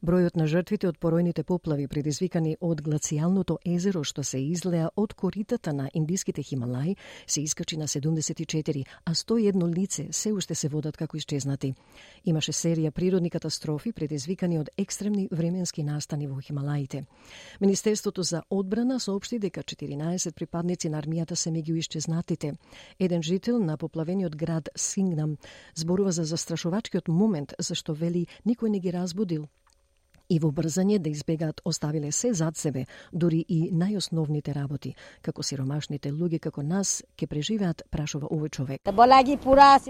Бројот 0.00 0.40
на 0.40 0.46
жртвите 0.48 0.88
од 0.88 0.96
поројните 0.96 1.44
поплави 1.44 1.88
предизвикани 1.92 2.56
од 2.60 2.80
глацијалното 2.80 3.58
езеро 3.66 4.00
што 4.00 4.24
се 4.24 4.40
излеа 4.40 4.88
од 4.96 5.12
коритата 5.12 5.74
на 5.76 5.90
индиските 5.92 6.42
Хималаи 6.42 6.96
се 7.26 7.42
искачи 7.42 7.76
на 7.76 7.86
74, 7.86 8.86
а 9.04 9.14
101 9.14 9.74
лице 9.76 10.08
се 10.10 10.32
уште 10.32 10.54
се 10.54 10.68
водат 10.68 10.96
како 10.96 11.16
исчезнати. 11.16 11.74
Имаше 12.24 12.52
серија 12.52 12.90
природни 12.90 13.28
катастрофи 13.30 13.92
предизвикани 13.92 14.58
од 14.58 14.70
екстремни 14.78 15.28
временски 15.30 15.84
настани 15.84 16.26
во 16.26 16.40
Хималаите. 16.40 17.04
Министерството 17.60 18.22
за 18.22 18.42
одбрана 18.50 19.00
соопшти 19.00 19.38
дека 19.38 19.65
14 19.66 20.32
припадници 20.32 20.88
на 20.88 21.02
армијата 21.02 21.34
се 21.34 21.50
меѓу 21.50 21.76
исчезнатите. 21.78 22.54
Еден 22.98 23.22
жител 23.22 23.58
на 23.58 23.76
поплавениот 23.76 24.36
град 24.36 24.68
Сингнам 24.76 25.36
зборува 25.74 26.12
за 26.12 26.24
застрашувачкиот 26.24 27.08
момент 27.08 27.54
зашто 27.58 27.94
вели 27.94 28.26
никој 28.46 28.68
не 28.68 28.80
ги 28.80 28.92
разбудил 28.92 29.48
и 30.28 30.38
во 30.38 30.50
брзање 30.50 30.98
да 30.98 31.10
избегаат 31.10 31.60
оставиле 31.64 32.12
се 32.12 32.32
зад 32.34 32.56
себе, 32.56 32.86
дури 33.12 33.44
и 33.48 33.70
најосновните 33.72 34.54
работи, 34.54 34.94
како 35.22 35.42
сиромашните 35.42 36.12
луѓе 36.12 36.40
како 36.40 36.62
нас 36.62 37.02
ке 37.16 37.26
преживеат, 37.26 37.82
прашува 37.90 38.28
овој 38.28 38.50
човек. 38.50 38.80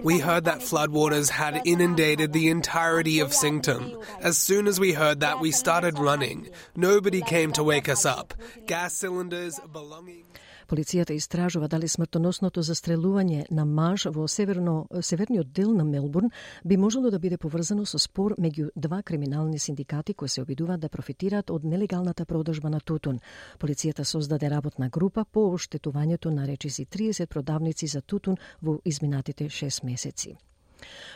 We 0.04 0.18
heard 0.20 0.44
that 0.44 0.62
floodwaters 0.62 1.30
had 1.30 1.60
inundated 1.64 2.32
the 2.32 2.48
entirety 2.48 3.20
of 3.20 3.32
Sington. 3.32 3.96
As 4.20 4.38
soon 4.38 4.66
as 4.68 4.80
we 4.80 4.92
heard 4.92 5.20
that, 5.20 5.40
we 5.40 5.50
started 5.52 5.98
running. 5.98 6.48
Nobody 6.76 7.22
came 7.22 7.52
to 7.52 7.64
wake 7.64 7.88
us 7.88 8.04
up. 8.04 8.34
Gas 8.66 8.94
cylinders, 8.94 9.60
belongings... 9.72 10.26
Полицијата 10.66 11.14
истражува 11.14 11.68
дали 11.68 11.88
смртоносното 11.88 12.62
застрелување 12.66 13.44
на 13.50 13.64
маж 13.64 14.06
во 14.10 14.26
северно, 14.26 14.88
северниот 15.00 15.52
дел 15.52 15.70
на 15.70 15.84
Мелбурн 15.84 16.30
би 16.64 16.76
можело 16.76 17.10
да 17.10 17.18
биде 17.18 17.38
поврзано 17.38 17.86
со 17.86 17.98
спор 17.98 18.34
меѓу 18.38 18.70
два 18.76 19.02
криминални 19.02 19.58
синдикати 19.58 20.14
кои 20.14 20.28
се 20.28 20.42
обидуваат 20.42 20.80
да 20.80 20.88
профитираат 20.88 21.50
од 21.50 21.64
нелегалната 21.64 22.26
продажба 22.26 22.70
на 22.70 22.80
тутун. 22.80 23.20
Полицијата 23.58 24.02
создаде 24.04 24.50
работна 24.50 24.88
група 24.88 25.24
по 25.24 25.46
оштетувањето 25.54 26.34
на 26.34 26.46
речиси 26.46 26.86
30 26.86 27.26
продавници 27.26 27.86
за 27.86 28.02
тутун 28.02 28.36
во 28.62 28.80
изминатите 28.84 29.48
6 29.48 29.84
месеци. 29.84 30.36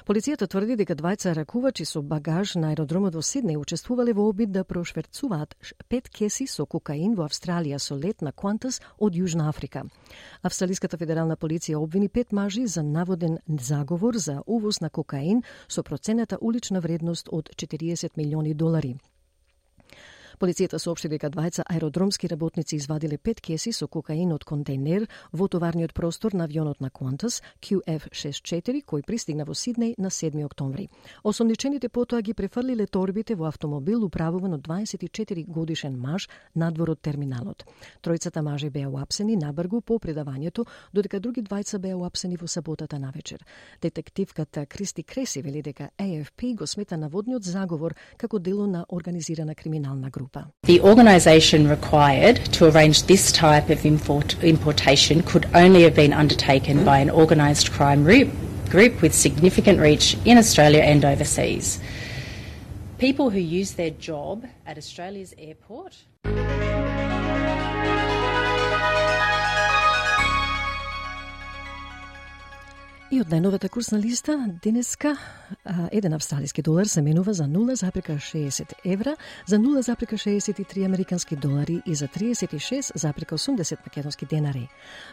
Полицијата 0.07 0.47
тврди 0.51 0.77
дека 0.81 0.95
двајца 0.97 1.33
ракувачи 1.37 1.85
со 1.85 2.03
багаж 2.03 2.55
на 2.57 2.71
аеродромот 2.71 3.15
во 3.15 3.23
Сиднеј 3.23 3.59
учествувале 3.61 4.15
во 4.17 4.29
обид 4.31 4.53
да 4.53 4.65
прошверцуваат 4.65 5.55
пет 5.89 6.09
кеси 6.09 6.47
со 6.47 6.67
кокаин 6.67 7.15
во 7.19 7.27
Австралија 7.29 7.79
со 7.79 7.97
лет 7.97 8.23
на 8.23 8.33
Квантас 8.33 8.81
од 8.99 9.15
Јужна 9.21 9.49
Африка. 9.49 9.85
Австралиската 10.43 10.97
федерална 10.97 11.37
полиција 11.37 11.77
обвини 11.77 12.09
пет 12.09 12.33
мажи 12.33 12.67
за 12.67 12.83
наводен 12.83 13.39
заговор 13.47 14.17
за 14.17 14.43
увоз 14.47 14.81
на 14.81 14.91
кокаин 14.91 15.43
со 15.69 15.83
процената 15.83 16.39
улична 16.41 16.81
вредност 16.81 17.29
од 17.31 17.51
40 17.57 18.17
милиони 18.17 18.55
долари. 18.55 18.97
Полицијата 20.41 20.79
соопшти 20.81 21.11
дека 21.13 21.29
двајца 21.29 21.67
аеродромски 21.69 22.29
работници 22.33 22.79
извадиле 22.79 23.19
пет 23.19 23.43
кеси 23.45 23.75
со 23.77 23.87
кокаин 23.93 24.31
од 24.33 24.47
контейнер 24.49 25.05
во 25.37 25.49
товарниот 25.53 25.93
простор 25.93 26.33
на 26.33 26.47
авионот 26.49 26.81
на 26.81 26.89
Qantas 26.89 27.43
QF64 27.61 28.81
кој 28.89 29.05
пристигна 29.05 29.45
во 29.45 29.53
Сиднеј 29.53 29.99
на 29.99 30.09
7 30.09 30.41
октомври. 30.47 30.87
Осомничените 31.23 31.91
потоа 31.91 32.23
ги 32.23 32.33
префрлиле 32.33 32.87
торбите 32.87 33.35
во 33.35 33.51
автомобил 33.51 34.07
управуван 34.07 34.55
од 34.57 34.63
24 34.65 35.45
годишен 35.45 36.01
маж 36.01 36.31
надвор 36.55 36.95
од 36.97 37.03
терминалот. 37.05 37.67
Тројцата 38.01 38.41
мажи 38.41 38.71
беа 38.71 38.89
уапсени 38.89 39.37
набргу 39.37 39.83
по 39.83 39.99
предавањето, 39.99 40.65
додека 40.95 41.21
други 41.21 41.45
двајца 41.45 41.77
беа 41.79 42.01
уапсени 42.01 42.41
во 42.41 42.49
саботата 42.49 42.99
навечер. 42.99 43.45
Детективката 43.83 44.65
Кристи 44.65 45.03
Креси 45.03 45.43
вели 45.43 45.61
дека 45.61 45.91
AFP 45.99 46.57
го 46.57 46.67
смета 46.67 46.97
наводниот 46.97 47.45
заговор 47.45 47.95
како 48.17 48.39
дело 48.39 48.67
на 48.67 48.87
организирана 48.89 49.55
криминална 49.55 50.09
група. 50.09 50.30
The 50.63 50.81
organisation 50.81 51.69
required 51.69 52.37
to 52.53 52.69
arrange 52.69 53.05
this 53.05 53.33
type 53.33 53.71
of 53.71 53.85
import- 53.85 54.43
importation 54.43 55.23
could 55.23 55.49
only 55.55 55.83
have 55.83 55.95
been 55.95 56.13
undertaken 56.13 56.85
by 56.85 56.99
an 56.99 57.11
organised 57.11 57.73
crime 57.73 58.05
group, 58.05 58.31
group 58.69 59.03
with 59.03 59.15
significant 59.15 59.81
reach 59.81 60.17
in 60.25 60.39
Australia 60.39 60.83
and 60.83 61.05
overseas. 61.05 61.81
People 62.99 63.31
who 63.31 63.41
use 63.41 63.73
their 63.73 63.91
job 63.91 64.45
at 64.67 64.79
Australia's 64.79 65.35
airport. 65.39 65.97
И 73.11 73.19
од 73.19 73.27
најновата 73.27 73.67
курсна 73.67 73.99
листа, 73.99 74.37
денеска 74.63 75.17
еден 75.91 76.15
австралиски 76.15 76.63
долар 76.63 76.87
се 76.87 77.03
менува 77.03 77.35
за 77.35 77.49
0,60 77.51 78.73
евра, 78.85 79.17
за 79.47 79.59
0,63 79.59 80.85
американски 80.85 81.37
долари 81.37 81.83
и 81.87 81.95
за 81.95 82.09
36,80 82.09 83.79
македонски 83.87 84.27
денари. 84.27 84.69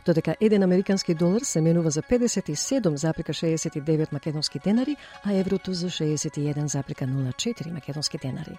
Додека 0.06 0.36
еден 0.42 0.64
американски 0.64 1.14
долар 1.14 1.42
се 1.42 1.62
менува 1.62 1.90
за 1.90 2.02
57,69 2.02 4.14
македонски 4.14 4.60
денари, 4.60 4.96
а 5.24 5.34
еврото 5.34 5.74
за 5.74 5.90
61,04 5.90 7.72
македонски 7.72 8.18
денари. 8.18 8.58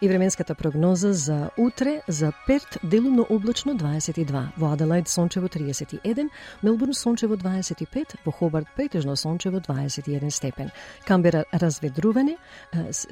И 0.00 0.08
временската 0.08 0.54
прогноза 0.54 1.12
за 1.12 1.50
утре 1.56 2.02
за 2.08 2.32
Перт 2.46 2.78
делумно 2.84 3.26
облачно 3.30 3.74
22, 3.74 4.46
во 4.56 4.72
Аделаид 4.72 5.08
сончево 5.08 5.48
31, 5.48 6.28
Мелбурн 6.62 6.94
сончево 6.94 7.36
25, 7.36 8.14
во 8.24 8.32
Хобарт 8.32 8.66
претежно 8.76 9.16
сончево 9.16 9.58
21 9.58 10.30
степен. 10.30 10.70
Камбера 11.06 11.44
разведрување, 11.52 12.36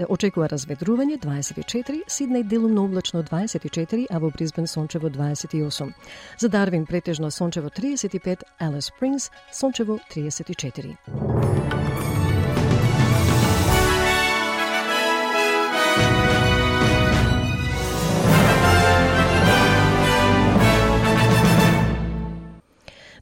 очекува 0.08 0.48
разведрување 0.48 1.18
24, 1.18 2.06
Сиднеј 2.06 2.44
делумно 2.44 2.84
облачно 2.84 3.22
24, 3.22 4.06
а 4.10 4.18
во 4.18 4.30
Брисбен 4.30 4.66
сончево 4.66 5.10
28. 5.10 5.92
За 6.38 6.48
Дарвин 6.48 6.86
претежно 6.86 7.30
сончево 7.30 7.68
35, 7.68 8.42
Алис 8.60 8.84
Спрингс 8.84 9.30
сончево 9.52 9.98
34. 10.14 11.95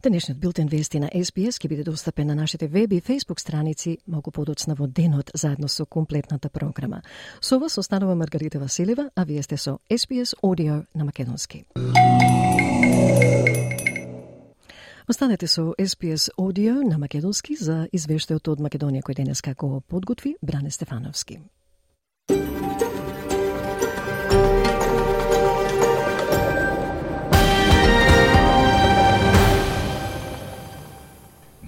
Денешниот 0.05 0.39
билтен 0.39 0.69
вести 0.69 0.99
на 1.01 1.09
SBS 1.09 1.57
ќе 1.57 1.69
биде 1.69 1.85
достапен 1.85 2.27
на 2.29 2.35
нашите 2.37 2.67
веб 2.69 2.93
и 2.93 3.01
Facebook 3.01 3.41
страници 3.41 3.99
многу 4.07 4.31
подоцна 4.31 4.75
во 4.75 4.87
денот 4.87 5.31
заедно 5.35 5.69
со 5.69 5.87
комплетната 5.87 6.51
програма. 6.51 7.03
Со 7.41 7.59
вас 7.59 7.79
останува 7.79 8.15
Маргарита 8.15 8.59
Василева, 8.59 9.11
а 9.17 9.25
вие 9.25 9.43
сте 9.43 9.57
со 9.57 9.79
SBS 9.91 10.35
Audio 10.43 10.85
на 10.95 11.05
Македонски. 11.05 11.65
Останете 15.09 15.47
со 15.47 15.73
SPS 15.79 16.31
Audio 16.39 16.85
на 16.91 16.99
Македонски 16.99 17.57
за 17.57 17.89
извештајот 17.93 18.53
од 18.53 18.61
Македонија 18.61 19.01
кој 19.01 19.17
денеска 19.17 19.55
го 19.55 19.81
подготви 19.81 20.37
Бране 20.43 20.71
Стефановски. 20.71 21.41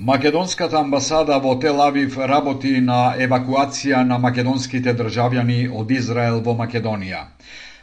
Македонската 0.07 0.79
амбасада 0.79 1.41
во 1.43 1.57
Тел 1.59 1.81
Авив 1.83 2.17
работи 2.31 2.77
на 2.81 3.17
евакуација 3.25 4.05
на 4.07 4.21
македонските 4.23 4.93
државјани 4.95 5.57
од 5.81 5.91
Израел 5.97 6.39
во 6.47 6.55
Македонија. 6.61 7.25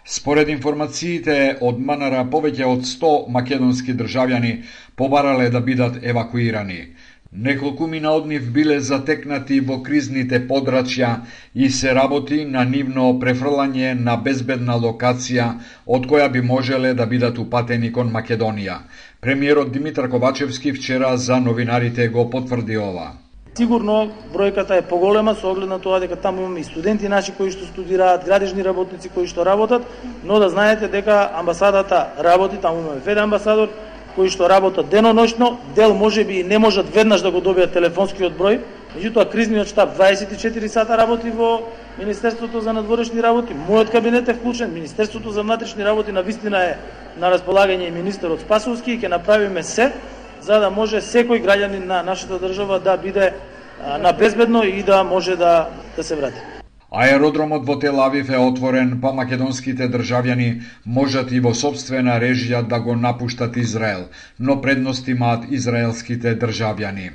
Според 0.06 0.48
информациите 0.53 1.36
од 1.70 1.82
МНР, 1.89 2.15
повеќе 2.32 2.70
од 2.70 2.88
100 2.88 3.12
македонски 3.27 3.98
државјани 4.00 4.53
побарале 4.96 5.50
да 5.50 5.60
бидат 5.60 6.00
евакуирани. 6.13 6.80
Неколкумина 7.34 8.12
од 8.15 8.27
нив 8.30 8.50
биле 8.56 8.80
затекнати 8.80 9.60
во 9.60 9.82
кризните 9.84 10.39
подрачја 10.48 11.13
и 11.56 11.70
се 11.70 11.94
работи 11.98 12.44
на 12.46 12.63
нивно 12.63 13.08
префрлање 13.20 13.96
на 14.00 14.15
безбедна 14.15 14.75
локација 14.84 15.48
од 15.86 16.06
која 16.12 16.32
би 16.32 16.42
можеле 16.42 16.94
да 16.94 17.06
бидат 17.06 17.39
упатени 17.42 17.92
кон 17.92 18.13
Македонија. 18.13 18.77
Премиерот 19.24 19.72
Димитар 19.72 20.10
Ковачевски 20.10 20.74
вчера 20.74 21.18
за 21.18 21.38
новинарите 21.38 22.08
го 22.08 22.30
потврди 22.30 22.77
ова. 22.77 23.12
Сигурно 23.56 24.12
бројката 24.34 24.75
е 24.75 24.82
поголема 24.82 25.36
со 25.36 25.48
оглед 25.48 25.70
на 25.70 25.77
тоа 25.80 26.00
дека 26.03 26.15
таму 26.15 26.42
имаме 26.42 26.60
и 26.60 26.63
студенти 26.63 27.08
наши 27.08 27.32
кои 27.32 27.51
што 27.51 27.63
студираат, 27.63 28.25
градежни 28.25 28.65
работници 28.65 29.08
кои 29.10 29.27
што 29.27 29.46
работат, 29.46 29.88
но 30.24 30.39
да 30.44 30.50
знаете 30.50 30.88
дека 30.92 31.32
амбасадата 31.39 32.20
работи, 32.20 32.60
таму 32.60 32.82
имаме 32.82 33.00
веде 33.06 33.24
амбасадор 33.24 33.70
кои 34.15 34.27
што 34.30 34.50
работат 34.50 34.89
деноношно, 34.89 35.58
дел 35.75 35.96
може 35.96 36.25
би 36.25 36.42
и 36.42 36.44
не 36.44 36.60
можат 36.60 36.92
веднаш 36.96 37.22
да 37.22 37.32
го 37.32 37.39
добијат 37.39 37.72
телефонскиот 37.72 38.36
број, 38.36 38.60
меѓутоа 38.98 39.32
кризниот 39.32 39.72
штаб 39.72 39.96
24 39.96 40.68
сата 40.68 40.98
работи 40.98 41.32
во 41.32 41.62
Министерството 41.98 42.62
за 42.62 42.74
надворешни 42.74 43.22
работи, 43.24 43.54
мојот 43.54 43.92
кабинет 43.92 44.30
е 44.30 44.34
вклучен, 44.34 44.74
Министерството 44.74 45.30
за 45.30 45.44
внатрешни 45.44 45.86
работи 45.86 46.12
на 46.12 46.22
вистина 46.22 46.64
е 46.66 46.78
на 47.20 47.30
располагање 47.30 47.88
и 47.88 47.92
министерот 47.92 48.42
Спасовски 48.42 48.96
и 48.96 49.00
ќе 49.00 49.14
направиме 49.14 49.64
се 49.64 49.92
за 50.42 50.60
да 50.60 50.70
може 50.74 51.02
секој 51.02 51.44
граѓанин 51.44 51.86
на 51.86 52.02
нашата 52.04 52.40
држава 52.40 52.80
да 52.80 52.98
биде 52.98 53.34
на 54.00 54.14
безбедно 54.14 54.64
и 54.64 54.84
да 54.84 55.04
може 55.04 55.36
да, 55.36 55.70
да 55.96 56.04
се 56.04 56.16
врати. 56.16 56.52
Аеродромот 56.94 57.64
во 57.66 57.76
Тел 57.82 58.00
Авив 58.02 58.30
е 58.30 58.38
отворен, 58.38 58.90
па 59.02 59.12
македонските 59.18 59.88
државјани 59.94 60.50
можат 60.86 61.32
и 61.34 61.40
во 61.42 61.54
собствена 61.58 62.20
режија 62.22 62.62
да 62.74 62.80
го 62.80 62.94
напуштат 63.06 63.58
Израел, 63.58 64.04
но 64.40 64.60
предност 64.62 65.10
имаат 65.16 65.50
израелските 65.50 66.36
државјани. 66.46 67.10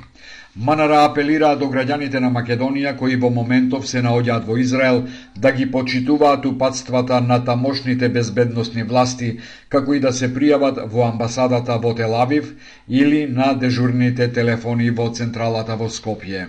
Манара 0.56 1.04
апелира 1.04 1.52
до 1.62 1.70
граѓаните 1.70 2.18
на 2.18 2.32
Македонија 2.40 2.96
кои 2.98 3.14
во 3.22 3.30
моментов 3.30 3.86
се 3.86 4.02
наоѓаат 4.02 4.50
во 4.50 4.58
Израел 4.58 5.02
да 5.36 5.52
ги 5.52 5.70
почитуваат 5.70 6.46
упатствата 6.46 7.20
на 7.20 7.44
тамошните 7.44 8.08
безбедносни 8.08 8.82
власти, 8.82 9.36
како 9.68 9.94
и 9.94 10.00
да 10.00 10.12
се 10.12 10.34
пријават 10.34 10.88
во 10.90 11.06
амбасадата 11.12 11.78
во 11.78 11.94
Телавив 11.94 12.54
или 12.88 13.26
на 13.26 13.52
дежурните 13.54 14.32
телефони 14.32 14.90
во 14.90 15.12
централата 15.14 15.76
во 15.76 15.86
Скопје. 15.86 16.48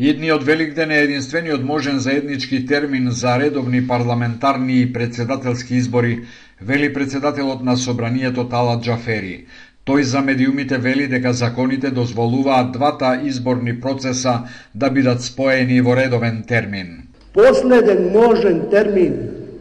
Идниот 0.00 0.44
Великден 0.44 0.90
е 0.90 0.98
единствениот 0.98 1.64
можен 1.64 1.98
заеднички 1.98 2.66
термин 2.66 3.10
за 3.10 3.38
редовни 3.38 3.86
парламентарни 3.88 4.80
и 4.80 4.92
председателски 4.92 5.74
избори, 5.74 6.22
вели 6.62 6.92
председателот 6.94 7.64
на 7.64 7.76
Собранието 7.76 8.48
Тала 8.48 8.78
Джафери. 8.80 9.46
Тој 9.86 10.02
за 10.02 10.20
медиумите 10.20 10.78
вели 10.78 11.08
дека 11.10 11.32
законите 11.32 11.90
дозволуваат 11.90 12.72
двата 12.72 13.20
изборни 13.24 13.80
процеса 13.80 14.46
да 14.74 14.90
бидат 14.90 15.22
споени 15.22 15.80
во 15.80 15.96
редовен 15.96 16.44
термин. 16.46 17.08
Последен 17.34 18.12
можен 18.12 18.70
термин 18.70 19.16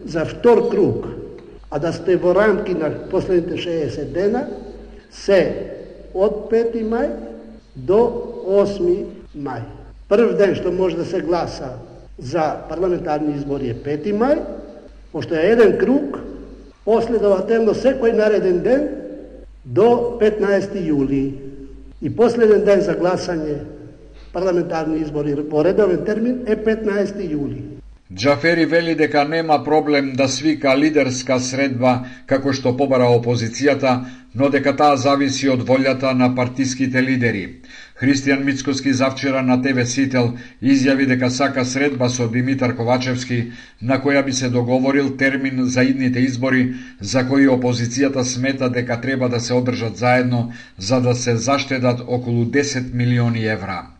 за 0.05 0.25
втор 0.25 0.69
круг, 0.69 1.07
а 1.71 1.79
да 1.79 1.93
сте 1.93 2.15
во 2.15 2.35
рамки 2.35 2.77
на 2.77 2.93
последните 3.09 3.57
60 3.57 4.13
дена, 4.13 4.45
се 5.09 5.41
од 6.13 6.45
5 6.53 6.77
мај 6.85 7.09
до 7.73 7.99
8 8.45 9.33
мај. 9.33 9.76
Прв 10.07 10.37
ден 10.37 10.55
што 10.55 10.71
може 10.71 10.95
да 10.95 11.05
се 11.05 11.21
гласа 11.21 11.75
за 12.19 12.55
парламентарни 12.69 13.35
избори 13.35 13.69
е 13.69 13.75
5 13.75 14.13
мај, 14.15 14.39
пошто 15.11 15.35
е 15.35 15.51
еден 15.51 15.77
круг, 15.77 16.19
последователно 16.85 17.75
секој 17.75 18.15
нареден 18.15 18.61
ден 18.63 18.87
до 19.65 20.17
15 20.21 20.79
јули 20.79 21.23
и 22.01 22.09
последен 22.09 22.63
ден 22.63 22.81
за 22.81 22.95
гласање 22.95 23.57
парламентарни 24.33 25.01
избори 25.01 25.35
по 25.49 25.63
редовен 25.63 26.05
термин 26.05 26.45
е 26.47 26.55
15 26.55 27.19
јули. 27.27 27.76
Джафери 28.13 28.65
вели 28.65 28.95
дека 28.95 29.25
нема 29.25 29.63
проблем 29.63 30.13
да 30.13 30.27
свика 30.29 30.77
лидерска 30.79 31.39
средба 31.43 32.05
како 32.25 32.53
што 32.55 32.71
побара 32.79 33.09
опозицијата, 33.11 34.05
но 34.35 34.47
дека 34.49 34.71
таа 34.79 34.95
зависи 34.95 35.49
од 35.51 35.65
волјата 35.67 36.13
на 36.15 36.29
партиските 36.35 37.03
лидери. 37.03 37.59
Христијан 37.99 38.45
Мицкоски 38.45 38.93
завчера 38.93 39.41
на 39.43 39.57
ТВ 39.61 39.85
Сител 39.85 40.31
изјави 40.63 41.07
дека 41.09 41.29
сака 41.29 41.65
средба 41.65 42.09
со 42.09 42.29
Димитар 42.31 42.77
Ковачевски 42.77 43.41
на 43.81 43.99
која 43.99 44.23
би 44.25 44.31
се 44.31 44.49
договорил 44.49 45.11
термин 45.17 45.65
за 45.65 45.83
идните 45.83 46.19
избори 46.19 46.75
за 47.01 47.27
кои 47.27 47.47
опозицијата 47.47 48.23
смета 48.23 48.69
дека 48.69 49.01
треба 49.01 49.29
да 49.29 49.39
се 49.39 49.53
одржат 49.53 49.97
заедно 49.97 50.53
за 50.77 51.01
да 51.01 51.15
се 51.15 51.35
заштедат 51.35 51.99
околу 52.07 52.45
10 52.45 52.93
милиони 52.93 53.45
евра. 53.45 53.96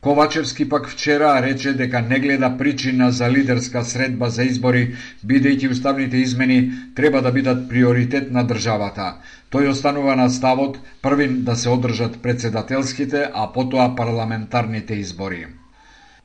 Ковачевски 0.00 0.68
пак 0.68 0.88
вчера 0.88 1.42
рече 1.42 1.72
дека 1.72 2.02
не 2.02 2.20
гледа 2.20 2.56
причина 2.58 3.10
за 3.12 3.30
лидерска 3.30 3.82
средба 3.84 4.28
за 4.30 4.44
избори, 4.46 4.94
бидејќи 5.26 5.70
уставните 5.74 6.20
измени 6.22 6.58
треба 6.94 7.22
да 7.22 7.32
бидат 7.34 7.64
приоритет 7.68 8.30
на 8.30 8.44
државата. 8.46 9.08
Тој 9.50 9.70
останува 9.74 10.14
на 10.14 10.30
ставот 10.30 10.78
првин 11.02 11.42
да 11.42 11.56
се 11.56 11.74
одржат 11.74 12.22
председателските, 12.22 13.26
а 13.34 13.50
потоа 13.52 13.96
парламентарните 13.96 14.94
избори. 14.94 15.46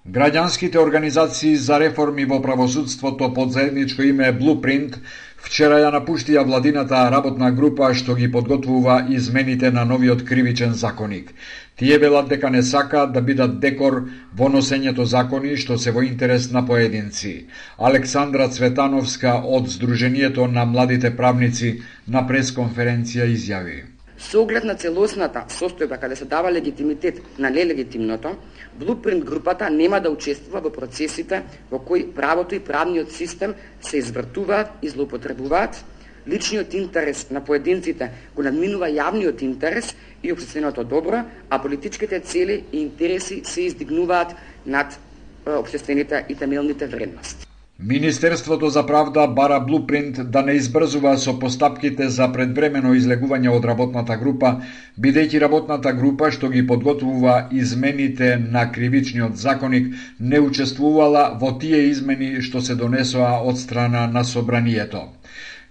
Граѓанските 0.06 0.78
организации 0.78 1.56
за 1.56 1.80
реформи 1.80 2.26
во 2.26 2.42
правосудството 2.42 3.34
под 3.34 3.54
заедничко 3.58 4.04
име 4.04 4.34
Blueprint 4.38 4.98
вчера 5.46 5.78
ја 5.82 5.90
напуштија 5.96 6.44
владината 6.46 7.00
работна 7.12 7.52
група 7.52 7.94
што 7.94 8.14
ги 8.16 8.30
подготвува 8.32 9.06
измените 9.10 9.72
на 9.72 9.86
новиот 9.86 10.26
кривичен 10.28 10.74
законик. 10.74 11.34
Тие 11.76 11.98
велат 11.98 12.28
дека 12.30 12.50
не 12.50 12.62
сакаат 12.64 13.14
да 13.14 13.22
бидат 13.22 13.60
декор 13.60 13.96
во 14.38 14.50
носењето 14.56 15.08
закони 15.10 15.56
што 15.58 15.78
се 15.82 15.92
во 15.92 16.04
интерес 16.06 16.52
на 16.54 16.62
поединци. 16.66 17.48
Александра 17.78 18.46
Цветановска 18.48 19.40
од 19.58 19.72
Сдруженијето 19.74 20.46
на 20.52 20.66
младите 20.70 21.10
правници 21.18 21.80
на 22.08 22.22
пресконференција 22.30 23.26
изјави. 23.26 23.80
Со 24.18 24.44
оглед 24.44 24.64
на 24.70 24.76
целосната 24.78 25.48
состојба 25.50 25.98
каде 26.00 26.16
се 26.16 26.26
дава 26.26 26.52
легитимитет 26.52 27.22
на 27.40 27.50
нелегитимното, 27.50 28.36
Blueprint 28.80 29.24
групата 29.24 29.70
нема 29.70 30.00
да 30.02 30.12
учествува 30.14 30.62
во 30.62 30.70
процесите 30.70 31.42
во 31.72 31.80
кои 31.80 32.06
правото 32.14 32.56
и 32.56 32.60
правниот 32.60 33.12
систем 33.12 33.54
се 33.82 33.98
извртуваат 33.98 34.70
и 34.82 34.90
злоупотребуваат, 34.90 35.84
личниот 36.28 36.74
интерес 36.74 37.30
на 37.32 37.42
поединците 37.44 38.12
го 38.36 38.44
надминува 38.44 38.88
јавниот 38.88 39.42
интерес 39.44 39.96
и 40.24 40.32
общественото 40.32 40.84
добро, 40.84 41.24
а 41.50 41.62
политичките 41.62 42.20
цели 42.20 42.64
и 42.74 42.82
интереси 42.82 43.42
се 43.44 43.62
издигнуваат 43.62 44.36
над 44.66 45.00
обществените 45.46 46.26
и 46.30 46.36
темелните 46.36 46.88
вредности. 46.88 47.48
Министерството 47.80 48.70
за 48.70 48.86
правда 48.86 49.28
бара 49.28 49.60
блупринт 49.60 50.32
да 50.32 50.42
не 50.42 50.54
избрзува 50.54 51.18
со 51.18 51.34
постапките 51.40 52.06
за 52.10 52.28
предвремено 52.32 52.94
излегување 52.94 53.50
од 53.50 53.66
работната 53.66 54.16
група, 54.22 54.52
бидејќи 54.96 55.42
работната 55.42 55.92
група 55.98 56.30
што 56.32 56.52
ги 56.54 56.62
подготвува 56.68 57.50
измените 57.52 58.38
на 58.38 58.70
кривичниот 58.72 59.36
законик 59.36 59.90
не 60.20 60.40
учествувала 60.40 61.26
во 61.42 61.52
тие 61.60 61.82
измени 61.90 62.46
што 62.46 62.62
се 62.62 62.76
донесоа 62.76 63.42
од 63.42 63.58
страна 63.58 64.08
на 64.08 64.24
собранието. 64.24 65.10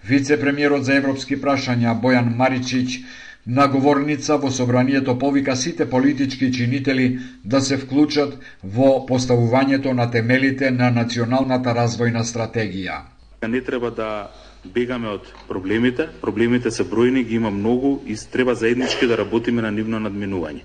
Вице-премиерот 0.04 0.84
за 0.84 0.98
европски 0.98 1.38
прашања 1.38 1.94
Бојан 2.02 2.34
Маричич 2.36 3.00
на 3.46 3.66
говорница 3.68 4.36
во 4.38 4.50
собранието 4.50 5.18
повика 5.18 5.56
сите 5.56 5.90
политички 5.90 6.52
чинители 6.52 7.18
да 7.44 7.60
се 7.60 7.76
вклучат 7.76 8.38
во 8.62 9.02
поставувањето 9.06 9.92
на 9.92 10.10
темелите 10.10 10.70
на 10.70 10.90
националната 10.90 11.74
развојна 11.74 12.22
стратегија. 12.22 13.02
Не 13.48 13.60
треба 13.60 13.90
да 13.90 14.30
бегаме 14.64 15.08
од 15.08 15.26
проблемите, 15.48 16.06
проблемите 16.20 16.70
се 16.70 16.84
бројни, 16.84 17.24
ги 17.26 17.34
има 17.34 17.50
многу 17.50 17.98
и 18.06 18.16
треба 18.32 18.54
заеднички 18.54 19.06
да 19.06 19.18
работиме 19.18 19.62
на 19.62 19.70
нивно 19.70 19.98
надминување. 19.98 20.62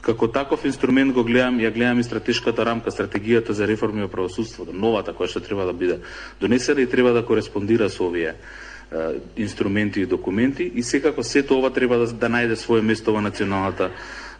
Како 0.00 0.28
таков 0.28 0.64
инструмент 0.64 1.12
го 1.12 1.24
гледам, 1.24 1.58
ја 1.60 1.74
гледам 1.74 2.00
и 2.00 2.04
стратешката 2.04 2.64
рамка, 2.64 2.90
стратегијата 2.90 3.52
за 3.52 3.66
реформи 3.66 4.00
во 4.00 4.08
правосудството, 4.08 4.72
новата 4.72 5.12
која 5.12 5.28
што 5.28 5.44
треба 5.44 5.66
да 5.68 5.72
биде 5.76 6.00
донесена 6.40 6.80
и 6.80 6.88
треба 6.88 7.12
да 7.12 7.26
кореспондира 7.26 7.90
со 7.90 8.06
овие 8.06 8.34
инструменти 9.36 10.00
и 10.00 10.06
документи 10.06 10.72
и 10.74 10.82
секако 10.82 11.22
сето 11.22 11.58
ова 11.58 11.70
треба 11.70 11.98
да, 11.98 12.06
да 12.06 12.28
најде 12.28 12.56
свое 12.56 12.82
место 12.82 13.12
во 13.12 13.20
националната 13.20 13.90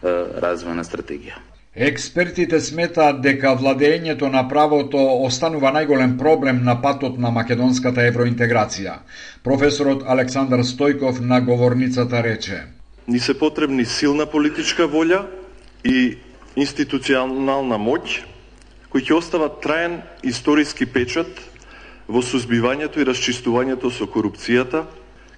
развојна 0.01 0.83
стратегија. 0.87 1.37
Експертите 1.75 2.57
сметаат 2.59 3.21
дека 3.21 3.53
владењето 3.55 4.31
на 4.33 4.41
правото 4.49 4.97
останува 5.23 5.69
најголем 5.71 6.17
проблем 6.17 6.63
на 6.63 6.81
патот 6.81 7.19
на 7.19 7.29
македонската 7.31 8.07
евроинтеграција. 8.09 8.95
Професорот 9.43 10.01
Александар 10.07 10.65
Стојков 10.65 11.19
на 11.21 11.41
говорницата 11.41 12.23
рече: 12.23 12.63
Ни 13.07 13.19
се 13.19 13.37
потребни 13.37 13.85
силна 13.85 14.25
политичка 14.25 14.89
волја 14.89 15.27
и 15.83 16.17
институционална 16.55 17.77
моќ 17.77 18.25
кои 18.89 19.01
ќе 19.05 19.13
остават 19.13 19.61
траен 19.61 20.01
историски 20.23 20.85
печат 20.85 21.27
во 22.09 22.23
сузбивањето 22.25 22.99
и 22.99 23.05
расчистувањето 23.05 23.91
со 23.93 24.07
корупцијата, 24.09 24.83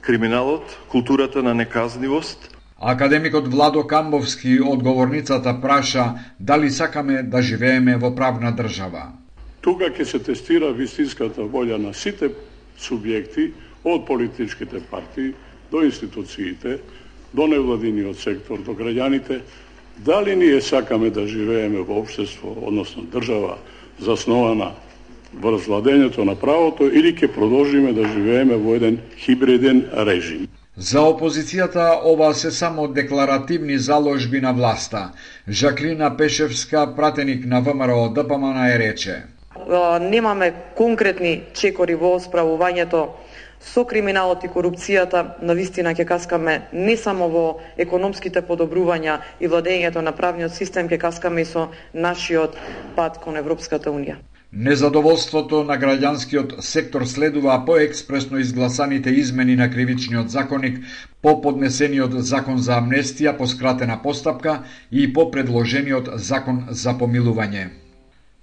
криминалот, 0.01 0.63
културата 0.87 1.43
на 1.43 1.53
неказнивост. 1.53 2.47
Академикот 2.79 3.47
Владо 3.47 3.83
Камбовски 3.87 4.59
одговорницата 4.63 5.59
праша 5.61 6.13
дали 6.39 6.71
сакаме 6.71 7.23
да 7.23 7.41
живееме 7.41 7.97
во 7.97 8.15
правна 8.15 8.55
држава. 8.55 9.11
Тука 9.61 9.91
ќе 9.91 10.03
се 10.03 10.19
тестира 10.19 10.71
вистинската 10.73 11.43
волја 11.43 11.77
на 11.77 11.93
сите 11.93 12.31
субјекти, 12.79 13.51
од 13.83 14.07
политичките 14.07 14.81
партии 14.89 15.33
до 15.71 15.83
институциите, 15.83 16.79
до 17.33 17.47
невладиниот 17.47 18.17
сектор, 18.17 18.63
до 18.63 18.73
граѓаните, 18.73 19.41
дали 19.97 20.35
ние 20.35 20.61
сакаме 20.61 21.09
да 21.09 21.27
живееме 21.27 21.83
во 21.83 21.99
обштество, 22.01 22.55
односно 22.61 23.03
држава, 23.03 23.57
заснована 23.99 24.71
врз 25.33 25.67
владењето 25.67 26.23
на 26.23 26.35
правото 26.35 26.87
или 26.87 27.13
ќе 27.15 27.33
продолжиме 27.33 27.93
да 27.93 28.07
живееме 28.07 28.55
во 28.55 28.75
еден 28.75 28.99
хибриден 29.17 29.85
режим. 29.93 30.47
За 30.75 30.99
опозицијата 30.99 31.99
ова 32.03 32.33
се 32.33 32.51
само 32.51 32.87
декларативни 32.87 33.77
заложби 33.77 34.41
на 34.41 34.53
власта. 34.53 35.11
Жаклина 35.49 36.17
Пешевска, 36.17 36.93
пратеник 36.95 37.45
на 37.45 37.61
ВМРО 37.61 38.09
ДПМН 38.09 38.57
е 38.67 38.79
рече. 38.79 39.23
Немаме 40.01 40.53
конкретни 40.75 41.43
чекори 41.53 41.95
во 41.95 42.17
справувањето 42.19 43.07
со 43.61 43.83
криминалот 43.85 44.43
и 44.43 44.49
корупцијата 44.49 45.37
на 45.41 45.53
вистина 45.53 45.93
ќе 45.93 46.05
каскаме 46.07 46.61
не 46.73 46.97
само 46.97 47.27
во 47.29 47.45
економските 47.77 48.41
подобрувања 48.41 49.19
и 49.39 49.47
владењето 49.47 50.01
на 50.01 50.11
правниот 50.11 50.51
систем, 50.55 50.89
ќе 50.89 50.97
каскаме 50.97 51.41
и 51.41 51.45
со 51.45 51.67
нашиот 51.93 52.57
пат 52.95 53.19
кон 53.21 53.37
Европската 53.37 53.91
Унија. 53.91 54.17
Незадоволството 54.51 55.63
на 55.63 55.77
граѓанскиот 55.79 56.57
сектор 56.59 57.05
следува 57.07 57.53
по 57.65 57.77
експресно 57.79 58.37
изгласаните 58.37 59.09
измени 59.09 59.55
на 59.55 59.69
кривичниот 59.71 60.29
законник, 60.29 60.81
по 61.21 61.41
поднесениот 61.41 62.17
закон 62.23 62.57
за 62.57 62.75
амнестија 62.81 63.37
по 63.37 63.47
скратена 63.47 64.01
постапка 64.03 64.63
и 64.91 65.13
по 65.13 65.31
предложениот 65.31 66.09
закон 66.15 66.65
за 66.69 66.97
помилување. 66.99 67.80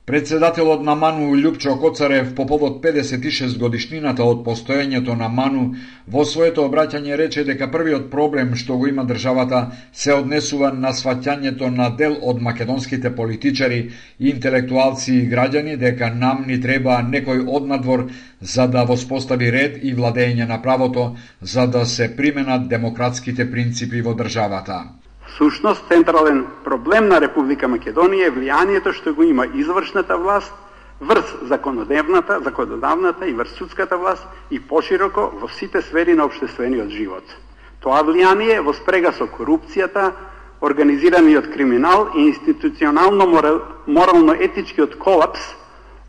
Председателот 0.08 0.80
на 0.80 0.94
Ману 0.96 1.34
Лјупчо 1.36 1.74
Коцарев 1.80 2.34
по 2.34 2.46
повод 2.46 2.78
56 2.84 3.58
годишнината 3.60 4.24
од 4.24 4.38
постоењето 4.44 5.12
на 5.22 5.26
Ману 5.28 5.64
во 6.14 6.22
своето 6.24 6.62
обраќање 6.64 7.18
рече 7.20 7.42
дека 7.44 7.66
првиот 7.74 8.06
проблем 8.14 8.54
што 8.56 8.78
го 8.80 8.86
има 8.88 9.04
државата 9.10 9.58
се 9.92 10.14
однесува 10.14 10.70
на 10.72 10.94
сваќањето 10.96 11.68
на 11.74 11.90
дел 11.98 12.16
од 12.22 12.40
македонските 12.46 13.12
политичари, 13.18 13.82
интелектуалци 14.18 15.12
и 15.12 15.26
граѓани 15.28 15.76
дека 15.76 16.08
нам 16.14 16.46
ни 16.48 16.56
треба 16.60 17.02
некој 17.10 17.44
однадвор 17.44 18.06
за 18.40 18.66
да 18.66 18.86
воспостави 18.88 19.52
ред 19.52 19.76
и 19.82 19.92
владење 19.92 20.48
на 20.48 20.62
правото, 20.62 21.04
за 21.42 21.66
да 21.66 21.84
се 21.84 22.08
применат 22.16 22.68
демократските 22.68 23.50
принципи 23.50 24.00
во 24.00 24.16
државата. 24.16 24.80
Сушност, 25.38 25.84
централен 25.88 26.46
проблем 26.64 27.08
на 27.08 27.20
Република 27.20 27.68
Македонија 27.70 28.26
е 28.26 28.32
влијанието 28.34 28.90
што 28.90 29.12
го 29.14 29.22
има 29.22 29.44
извршната 29.54 30.16
власт 30.18 30.50
врз 31.00 31.30
законодавната, 31.46 32.40
законодавната 32.42 33.28
и 33.28 33.32
врз 33.32 33.52
судската 33.54 33.96
власт 33.96 34.26
и 34.50 34.58
пошироко 34.58 35.30
во 35.38 35.48
сите 35.48 35.82
сфери 35.82 36.18
на 36.18 36.26
обштествениот 36.26 36.90
живот. 36.90 37.22
Тоа 37.78 38.02
влијание 38.02 38.58
во 38.66 38.74
спрега 38.74 39.14
со 39.14 39.30
корупцијата, 39.30 40.10
организираниот 40.60 41.54
криминал 41.54 42.10
и 42.16 42.26
институционално 42.34 43.30
морално-етичкиот 43.86 44.98
колапс 44.98 45.54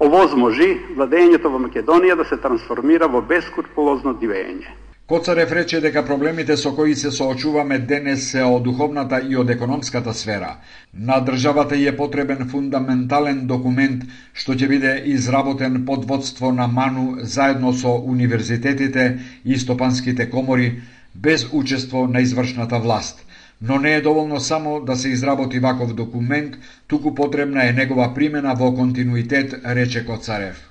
овозможи 0.01 0.73
владењето 0.97 1.53
во 1.53 1.61
Македонија 1.61 2.17
да 2.17 2.25
се 2.25 2.41
трансформира 2.41 3.05
во 3.05 3.21
бескурпулозно 3.21 4.17
дивење. 4.17 4.88
Коцарев 5.09 5.51
рече 5.51 5.79
дека 5.81 6.03
проблемите 6.05 6.55
со 6.57 6.69
кои 6.77 6.95
се 6.95 7.09
соочуваме 7.11 7.79
денес 7.79 8.27
се 8.31 8.43
од 8.45 8.61
духовната 8.63 9.17
и 9.29 9.37
од 9.41 9.49
економската 9.49 10.13
сфера. 10.13 10.51
На 10.93 11.17
државата 11.25 11.79
е 11.87 11.95
потребен 11.97 12.45
фундаментален 12.51 13.39
документ 13.49 14.03
што 14.33 14.53
ќе 14.53 14.69
биде 14.69 14.93
изработен 15.15 15.81
под 15.89 16.05
водство 16.05 16.51
на 16.51 16.67
МАНУ 16.67 17.25
заедно 17.25 17.73
со 17.73 17.95
универзитетите 18.13 19.17
и 19.45 19.57
стопанските 19.57 20.29
комори 20.29 20.71
без 21.15 21.47
учество 21.51 22.07
на 22.07 22.21
извршната 22.21 22.79
власт. 22.79 23.25
Но 23.61 23.79
не 23.79 23.95
е 23.95 24.01
доволно 24.01 24.39
само 24.39 24.79
да 24.79 24.95
се 24.95 25.09
изработи 25.09 25.59
ваков 25.59 25.93
документ, 25.95 26.55
туку 26.87 27.15
потребна 27.15 27.65
е 27.65 27.73
негова 27.73 28.13
примена 28.13 28.53
во 28.55 28.75
континуитет, 28.75 29.55
рече 29.65 30.05
Коцарев. 30.05 30.68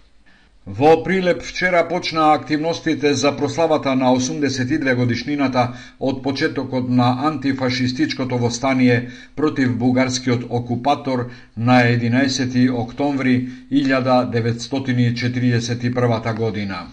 Во 0.69 1.03
Прилеп 1.03 1.43
вчера 1.43 1.89
почнаа 1.89 2.35
активностите 2.35 3.15
за 3.15 3.37
прославата 3.37 3.97
на 3.97 4.13
82 4.13 4.95
годишнината 4.95 5.73
од 5.99 6.23
почетокот 6.23 6.91
на 6.91 7.17
антифашистичкото 7.29 8.39
востание 8.39 9.09
против 9.37 9.79
бугарскиот 9.79 10.45
окупатор 10.51 11.31
на 11.57 11.83
11 11.83 12.75
октомври 12.75 13.49
1941 13.73 16.37
година. 16.37 16.87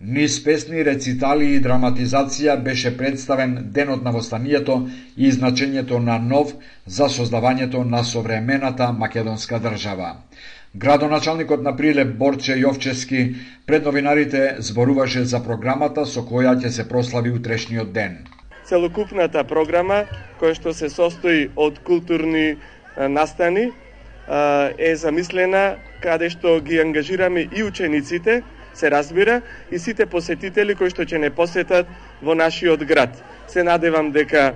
Низ 0.00 0.44
песни, 0.44 0.84
рецитали 0.84 1.54
и 1.54 1.62
драматизација 1.62 2.62
беше 2.62 2.96
представен 2.96 3.58
Денот 3.72 4.04
на 4.04 4.12
востанието 4.12 4.88
и 5.16 5.32
значењето 5.32 5.98
на 5.98 6.18
нов 6.18 6.52
за 6.86 7.08
создавањето 7.08 7.84
на 7.84 8.04
современата 8.04 8.92
македонска 8.92 9.58
држава. 9.58 10.16
Градоначалникот 10.74 11.62
на 11.62 11.72
Прилеп 11.76 12.08
Борче 12.18 12.52
Јовчески 12.60 13.34
пред 13.66 13.84
новинарите 13.84 14.56
зборуваше 14.58 15.24
за 15.24 15.40
програмата 15.40 16.04
со 16.04 16.20
која 16.20 16.52
ќе 16.60 16.68
се 16.68 16.84
прослави 16.88 17.32
утрешниот 17.32 17.92
ден. 17.92 18.18
Целокупната 18.68 19.44
програма, 19.48 20.04
која 20.40 20.52
што 20.54 20.74
се 20.76 20.90
состои 20.92 21.48
од 21.56 21.80
културни 21.88 22.58
настани, 23.00 23.70
е 24.76 24.92
замислена 24.96 25.80
каде 26.04 26.28
што 26.28 26.60
ги 26.60 26.80
ангажираме 26.84 27.48
и 27.48 27.64
учениците, 27.64 28.42
се 28.74 28.90
разбира, 28.90 29.40
и 29.72 29.78
сите 29.78 30.06
посетители 30.06 30.76
кои 30.76 30.92
што 30.92 31.08
ќе 31.08 31.16
не 31.16 31.30
посетат 31.32 31.88
во 32.20 32.36
нашиот 32.36 32.84
град. 32.84 33.16
Се 33.48 33.64
надевам 33.64 34.12
дека 34.12 34.52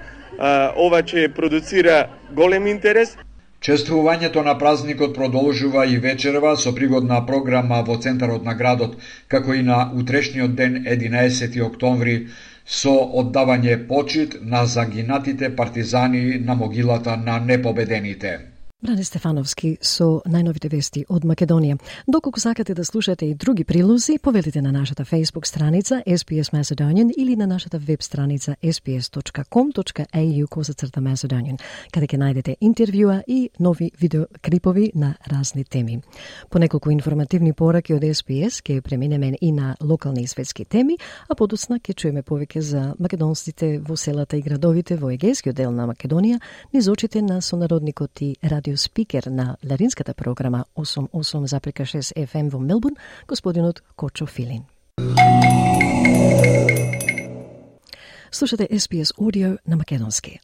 ова 0.77 1.01
ќе 1.01 1.33
продуцира 1.33 2.11
голем 2.37 2.69
интерес. 2.69 3.17
Чествувањето 3.63 4.43
на 4.43 4.59
празникот 4.59 5.15
продолжува 5.15 5.85
и 5.87 5.99
вечерва 5.99 6.57
со 6.57 6.73
пригодна 6.75 7.21
програма 7.27 7.83
во 7.87 7.97
центарот 7.97 8.43
на 8.45 8.55
градот, 8.59 8.97
како 9.29 9.55
и 9.55 9.63
на 9.63 9.77
утрешниот 9.95 10.57
ден 10.59 10.83
11 10.95 11.61
октомври 11.67 12.17
со 12.67 12.95
оддавање 13.23 13.77
почит 13.87 14.35
на 14.43 14.67
загинатите 14.67 15.57
партизани 15.57 16.39
на 16.39 16.55
могилата 16.55 17.17
на 17.17 17.39
непобедените. 17.39 18.52
Бране 18.83 19.05
Стефановски 19.07 19.77
со 19.79 20.07
најновите 20.27 20.67
вести 20.67 21.05
од 21.07 21.23
Македонија. 21.23 21.77
Доколку 22.11 22.41
сакате 22.43 22.75
да 22.75 22.83
слушате 22.85 23.27
и 23.31 23.35
други 23.35 23.63
прилози, 23.65 24.19
повелите 24.19 24.63
на 24.63 24.73
нашата 24.73 25.05
Facebook 25.05 25.47
страница 25.47 26.03
SPS 26.07 26.51
Macedonian 26.51 27.13
или 27.17 27.37
на 27.37 27.47
нашата 27.47 27.79
веб 27.79 28.03
страница 28.03 28.57
sps.com.au 28.63 30.47
козацрта 30.49 31.01
Macedonian, 31.01 31.61
каде 31.93 32.09
ќе 32.11 32.19
најдете 32.19 32.57
интервјуа 32.59 33.23
и 33.27 33.51
нови 33.61 33.93
видеокрипови 34.01 34.91
на 34.95 35.15
разни 35.31 35.65
теми. 35.65 36.03
По 36.51 36.59
неколку 36.59 36.91
информативни 36.91 37.53
пораки 37.53 37.95
од 37.95 38.03
SPS 38.03 38.67
ќе 38.67 38.81
преминеме 38.81 39.37
и 39.41 39.53
на 39.53 39.77
локални 39.81 40.23
и 40.23 40.27
светски 40.27 40.65
теми, 40.65 40.99
а 41.29 41.35
подоцна 41.35 41.79
ќе 41.79 41.95
чуеме 41.95 42.23
повеќе 42.23 42.59
за 42.59 42.95
македонците 42.99 43.79
во 43.79 43.97
селата 43.97 44.37
и 44.37 44.43
градовите 44.43 44.97
во 44.97 45.15
егејскиот 45.15 45.55
дел 45.55 45.71
на 45.71 45.87
Македонија, 45.87 46.41
низ 46.75 46.89
очите 46.89 47.23
на 47.23 47.41
сонародникот 47.41 48.23
и 48.23 48.35
радио 48.43 48.72
радио 48.73 48.77
спикер 48.77 49.27
на 49.27 49.57
ларинската 49.63 50.15
програма 50.15 50.65
88,6 50.77 52.13
FM 52.17 52.51
во 52.51 52.59
Мелбурн, 52.59 52.97
господинот 53.29 53.83
Кочо 53.97 54.27
Филин. 54.27 54.65
Слушате 58.35 58.69
SPS 58.71 59.15
Audio 59.21 59.59
на 59.67 59.77
македонски. 59.77 60.39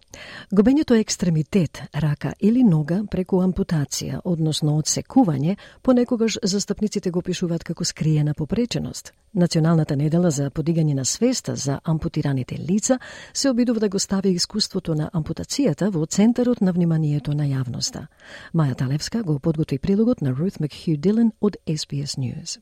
Губењето 0.53 0.95
е 0.95 1.01
екстремитет, 1.01 1.83
рака 1.95 2.35
или 2.41 2.63
нога 2.63 2.99
преку 3.11 3.41
ампутација, 3.41 4.21
односно 4.25 4.75
одсекување, 4.77 5.57
понекогаш 5.83 6.37
застапниците 6.43 7.11
го 7.11 7.23
пишуваат 7.23 7.65
како 7.65 7.85
скриена 7.85 8.35
попреченост. 8.35 9.13
Националната 9.35 9.97
недела 9.97 10.31
за 10.31 10.51
подигање 10.51 10.95
на 10.95 11.05
свеста 11.05 11.57
за 11.57 11.81
ампутираните 11.85 12.59
лица 12.59 12.99
се 13.33 13.51
обидува 13.51 13.81
да 13.81 13.89
го 13.89 13.99
стави 13.99 14.37
искуството 14.37 14.95
на 14.95 15.11
ампутацијата 15.15 15.89
во 15.91 16.07
центарот 16.07 16.61
на 16.61 16.73
вниманието 16.73 17.33
на 17.33 17.49
јавноста. 17.49 18.07
Маја 18.55 18.77
Талевска 18.77 19.23
го 19.23 19.39
подготви 19.39 19.79
прилогот 19.79 20.21
на 20.21 20.37
Рут 20.37 20.61
McHugh 20.61 21.01
Dillon 21.01 21.31
од 21.41 21.57
SBS 21.67 22.19
News. 22.19 22.59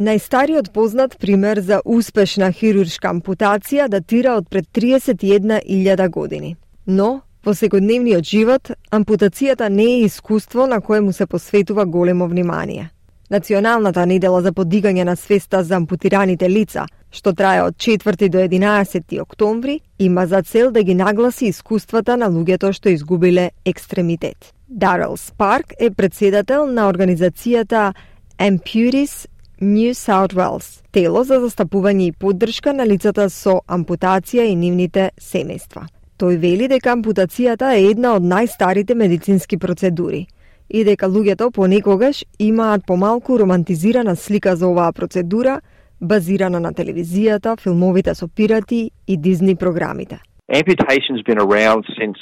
Најстариот 0.00 0.70
познат 0.72 1.18
пример 1.20 1.60
за 1.60 1.82
успешна 1.84 2.52
хируршка 2.52 3.10
ампутација 3.10 3.88
датира 3.88 4.38
од 4.40 4.48
пред 4.48 4.70
31.000 4.72 6.08
години. 6.08 6.56
Но, 6.86 7.20
Во 7.44 7.54
секојдневниот 7.56 8.26
живот, 8.28 8.68
ампутацијата 8.92 9.68
не 9.72 9.84
е 9.84 10.00
искуство 10.04 10.66
на 10.66 10.80
кое 10.80 11.00
му 11.00 11.12
се 11.12 11.26
посветува 11.26 11.86
големо 11.86 12.28
внимание. 12.28 12.90
Националната 13.30 14.04
недела 14.06 14.42
за 14.42 14.52
подигање 14.52 15.04
на 15.04 15.16
свеста 15.16 15.62
за 15.64 15.76
ампутираните 15.76 16.50
лица, 16.50 16.84
што 17.10 17.32
трае 17.32 17.62
од 17.62 17.76
4 17.76 18.28
до 18.28 18.38
11 18.44 19.20
октомври, 19.20 19.80
има 19.98 20.26
за 20.26 20.42
цел 20.42 20.70
да 20.70 20.82
ги 20.82 20.94
нагласи 20.94 21.46
искуствата 21.46 22.16
на 22.16 22.28
луѓето 22.28 22.72
што 22.72 22.88
изгубиле 22.88 23.50
екстремитет. 23.64 24.52
Дарел 24.68 25.16
Спарк 25.16 25.72
е 25.80 25.90
председател 25.90 26.66
на 26.66 26.92
организацијата 26.92 27.94
Amputees 28.38 29.26
New 29.62 29.92
South 29.92 30.32
Wales, 30.32 30.80
тело 30.90 31.20
за 31.24 31.36
застапување 31.42 32.06
и 32.08 32.12
поддршка 32.16 32.72
на 32.72 32.86
лицата 32.88 33.26
со 33.28 33.58
ампутација 33.68 34.46
и 34.48 34.54
нивните 34.56 35.10
семејства. 35.20 35.82
Тој 36.16 36.38
вели 36.40 36.68
дека 36.68 36.94
ампутацијата 36.94 37.74
е 37.76 37.90
една 37.90 38.14
од 38.16 38.24
најстарите 38.24 38.96
медицински 38.96 39.58
процедури 39.60 40.22
и 40.70 40.84
дека 40.84 41.10
луѓето 41.12 41.50
понекогаш 41.52 42.22
имаат 42.38 42.86
помалку 42.86 43.36
романтизирана 43.36 44.16
слика 44.16 44.56
за 44.56 44.66
оваа 44.66 44.94
процедура, 44.96 45.60
базирана 46.00 46.60
на 46.60 46.72
телевизијата, 46.72 47.60
филмовите 47.60 48.14
со 48.14 48.28
пирати 48.28 48.90
и 49.06 49.16
Дизни 49.16 49.56
програмите. 49.56 50.22
Amputation's 50.48 51.22
been 51.22 51.38
around 51.38 51.84
since 52.00 52.16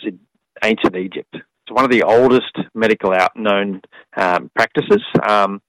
ancient 0.64 0.96
Egypt. 0.96 1.36
It's 1.36 1.70
one 1.70 1.84
of 1.84 1.92
the 1.92 2.02
oldest 2.02 2.54
medical 2.74 3.12
out 3.12 3.36
known 3.36 3.80
um, 4.16 4.50
practices. 4.56 5.04
Um, 5.22 5.60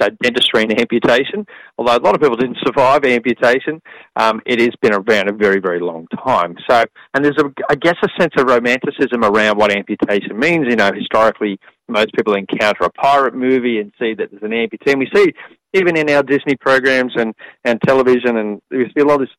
so 0.00 0.08
dentistry 0.22 0.62
and 0.62 0.80
amputation, 0.80 1.46
although 1.78 1.96
a 1.96 2.02
lot 2.02 2.14
of 2.14 2.20
people 2.20 2.36
didn't 2.36 2.58
survive 2.64 3.04
amputation, 3.04 3.80
um, 4.16 4.40
it 4.46 4.60
has 4.60 4.74
been 4.80 4.94
around 4.94 5.28
a 5.28 5.32
very, 5.32 5.60
very 5.60 5.80
long 5.80 6.06
time. 6.24 6.56
So, 6.68 6.84
and 7.14 7.24
there's, 7.24 7.38
a, 7.38 7.52
I 7.68 7.74
guess, 7.74 7.96
a 8.02 8.08
sense 8.18 8.34
of 8.38 8.46
romanticism 8.46 9.24
around 9.24 9.58
what 9.58 9.74
amputation 9.74 10.38
means. 10.38 10.66
You 10.68 10.76
know, 10.76 10.90
historically, 10.94 11.58
most 11.88 12.12
people 12.14 12.34
encounter 12.34 12.84
a 12.84 12.90
pirate 12.90 13.34
movie 13.34 13.78
and 13.78 13.92
see 13.98 14.14
that 14.14 14.30
there's 14.30 14.42
an 14.42 14.50
amputee. 14.50 14.92
And 14.92 15.00
we 15.00 15.08
see, 15.14 15.32
even 15.74 15.96
in 15.96 16.08
our 16.10 16.22
Disney 16.22 16.56
programs 16.56 17.12
and, 17.16 17.34
and 17.64 17.80
television, 17.86 18.36
and 18.36 18.60
we 18.70 18.86
see 18.94 19.00
a 19.00 19.04
lot 19.04 19.20
of 19.20 19.28
this 19.28 19.36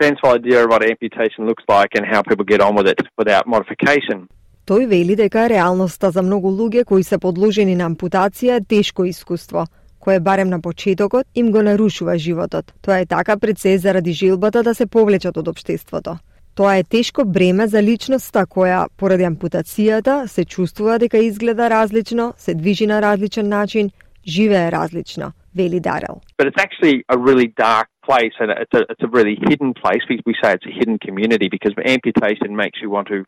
fanciful 0.00 0.30
idea 0.30 0.64
of 0.64 0.70
what 0.70 0.88
amputation 0.88 1.46
looks 1.46 1.64
like 1.68 1.90
and 1.94 2.06
how 2.06 2.22
people 2.22 2.44
get 2.44 2.60
on 2.60 2.74
with 2.74 2.86
it 2.86 3.00
without 3.18 3.46
modification. 3.46 4.28
Тој 4.68 4.84
вели 4.86 5.14
дека 5.16 5.48
реалноста 5.48 6.10
за 6.10 6.22
многу 6.22 6.50
луѓе 6.52 6.84
кои 6.84 7.02
се 7.02 7.16
подложени 7.18 7.74
на 7.74 7.88
ампутација 7.88 8.60
е 8.60 8.64
тешко 8.68 9.04
искуство – 9.08 9.78
кое 10.03 10.19
барем 10.19 10.49
на 10.49 10.61
почетокот 10.61 11.25
им 11.35 11.51
го 11.51 11.61
нарушува 11.61 12.17
животот. 12.17 12.73
Тоа 12.81 12.99
е 12.99 13.05
така 13.05 13.39
пред 13.39 13.59
се 13.59 13.77
заради 13.77 14.13
желбата 14.13 14.63
да 14.63 14.75
се 14.75 14.85
повлечат 14.85 15.37
од 15.37 15.47
општеството. 15.47 16.17
Тоа 16.55 16.75
е 16.77 16.83
тешко 16.83 17.23
бреме 17.25 17.67
за 17.67 17.81
личноста 17.81 18.43
која, 18.45 18.87
поради 18.97 19.23
ампутацијата, 19.23 20.27
се 20.27 20.45
чувствува 20.45 20.99
дека 20.99 21.17
изгледа 21.17 21.69
различно, 21.69 22.33
се 22.37 22.53
движи 22.53 22.87
на 22.87 23.01
различен 23.01 23.47
начин, 23.49 23.89
живее 24.27 24.71
различно, 24.71 25.31
вели 25.55 25.79
Дарел. 25.79 26.21
But 26.37 26.47
it's 26.49 26.61
actually 26.67 26.95
a 27.15 27.17
really 27.17 27.47
dark 27.67 27.87
place 28.07 28.35
and 28.41 28.51
it's 28.63 28.75
a, 28.79 28.83
it's 28.91 29.05
a 29.09 29.11
really 29.17 29.35
hidden 29.49 29.73
place. 29.73 30.03
We, 30.09 30.19
we 30.29 30.35
say 30.41 30.49
it's 30.57 30.69
a 30.71 30.75
hidden 30.79 30.97
community 30.99 31.47
because 31.55 31.73
amputation 31.97 32.51
makes 32.63 32.77
you 32.83 32.89
want 32.89 33.07
to 33.13 33.19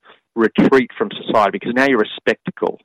retreat 0.46 0.90
from 0.98 1.08
society 1.22 1.54
because 1.58 1.74
now 1.82 1.88
you're 1.90 2.08
a 2.12 2.16
spectacle. 2.22 2.76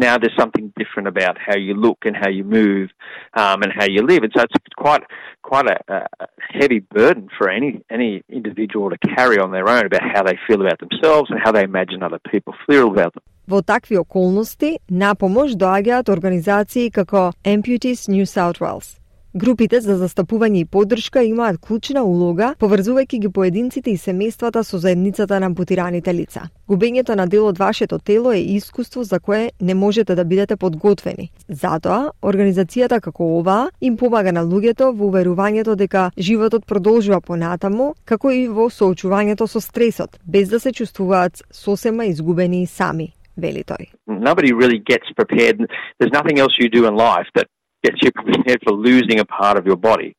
now 0.00 0.16
there's 0.18 0.36
something 0.38 0.72
different 0.76 1.08
about 1.08 1.36
how 1.38 1.56
you 1.56 1.74
look 1.74 1.98
and 2.04 2.16
how 2.16 2.28
you 2.28 2.42
move 2.42 2.90
um, 3.34 3.62
and 3.62 3.72
how 3.78 3.84
you 3.84 4.02
live. 4.02 4.22
And 4.22 4.32
so 4.34 4.42
it's 4.42 4.74
quite 4.76 5.02
quite 5.42 5.66
a, 5.66 5.78
a, 5.92 6.26
heavy 6.58 6.80
burden 6.80 7.28
for 7.36 7.48
any 7.48 7.82
any 7.90 8.22
individual 8.28 8.90
to 8.90 8.98
carry 9.16 9.38
on 9.38 9.50
their 9.52 9.68
own 9.68 9.84
about 9.86 10.02
how 10.02 10.22
they 10.22 10.38
feel 10.46 10.60
about 10.66 10.78
themselves 10.80 11.30
and 11.30 11.38
how 11.44 11.52
they 11.52 11.62
imagine 11.62 12.02
other 12.02 12.20
people 12.30 12.54
feel 12.66 12.88
about 12.88 13.12
them. 13.14 13.22
Во 13.46 13.62
такви 13.62 13.96
околности, 13.96 14.78
на 14.88 15.14
помош 15.14 15.56
доаѓаат 15.58 16.08
организации 16.08 16.88
како 16.88 17.32
Amputees 17.44 18.08
New 18.08 18.24
South 18.24 18.60
Wales. 18.60 19.00
Групите 19.35 19.81
за 19.83 19.97
застапување 19.99 20.61
и 20.63 20.65
поддршка 20.65 21.19
имаат 21.27 21.57
клучна 21.59 22.05
улога, 22.07 22.53
поврзувајќи 22.55 23.17
ги 23.19 23.29
поединците 23.35 23.91
и 23.91 23.99
семејствата 23.99 24.61
со 24.63 24.77
заедницата 24.79 25.39
на 25.43 25.49
ампутираните 25.51 26.13
лица. 26.15 26.45
Губењето 26.71 27.17
на 27.19 27.25
дел 27.27 27.49
од 27.49 27.57
вашето 27.59 27.99
тело 27.99 28.31
е 28.31 28.39
искуство 28.39 29.03
за 29.03 29.19
кое 29.19 29.51
не 29.59 29.75
можете 29.75 30.15
да 30.15 30.23
бидете 30.23 30.55
подготвени. 30.55 31.27
Затоа, 31.49 32.13
организацијата 32.21 33.01
како 33.01 33.27
оваа 33.39 33.67
им 33.81 33.97
помага 33.97 34.31
на 34.31 34.45
луѓето 34.47 34.93
во 34.95 35.09
уверувањето 35.11 35.75
дека 35.75 36.11
животот 36.17 36.65
продолжува 36.65 37.19
понатаму, 37.19 37.91
како 38.05 38.31
и 38.31 38.47
во 38.47 38.69
соочувањето 38.71 39.49
со 39.51 39.59
стресот, 39.59 40.15
без 40.23 40.47
да 40.47 40.59
се 40.59 40.71
чувствуваат 40.71 41.43
сосема 41.51 42.05
изгубени 42.05 42.63
и 42.63 42.71
сами 42.71 43.11
вели 43.35 43.63
тој. 43.67 43.91
Nobody 44.07 44.53
really 44.53 44.79
gets 44.79 45.11
prepared. 45.11 45.67
There's 45.99 46.15
nothing 46.15 46.39
else 46.39 46.55
you 46.57 46.69
do 46.69 46.87
in 46.87 46.95
life 46.95 47.27
that 47.35 47.47
gets 47.85 48.01
you 48.01 48.11
prepared 48.11 48.61
for 48.63 48.73
losing 48.73 49.19
a 49.19 49.25
part 49.25 49.57
of 49.57 49.65
your 49.65 49.75
body 49.75 50.15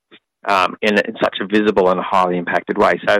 um, 0.47 0.77
in, 0.83 0.97
in, 0.99 1.17
such 1.23 1.39
a 1.41 1.47
visible 1.47 1.91
and 1.91 2.01
highly 2.01 2.39
impacted 2.39 2.79
way. 2.79 3.01
So, 3.07 3.19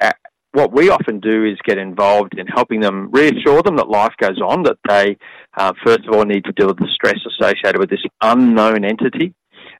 uh, 0.00 0.12
what 0.52 0.72
we 0.72 0.90
often 0.90 1.18
do 1.18 1.44
is 1.44 1.58
get 1.64 1.78
involved 1.78 2.34
in 2.38 2.46
helping 2.46 2.80
them 2.80 3.10
reassure 3.10 3.62
them 3.62 3.76
that 3.76 3.88
life 3.88 4.12
goes 4.20 4.38
on, 4.40 4.62
that 4.64 4.76
they, 4.86 5.16
uh, 5.56 5.72
first 5.84 6.06
of 6.06 6.14
all, 6.14 6.24
need 6.24 6.44
to 6.44 6.52
deal 6.52 6.68
with 6.68 6.78
the 6.78 6.88
stress 6.94 7.18
associated 7.26 7.78
with 7.78 7.90
this 7.90 8.04
unknown 8.20 8.84
entity, 8.84 9.34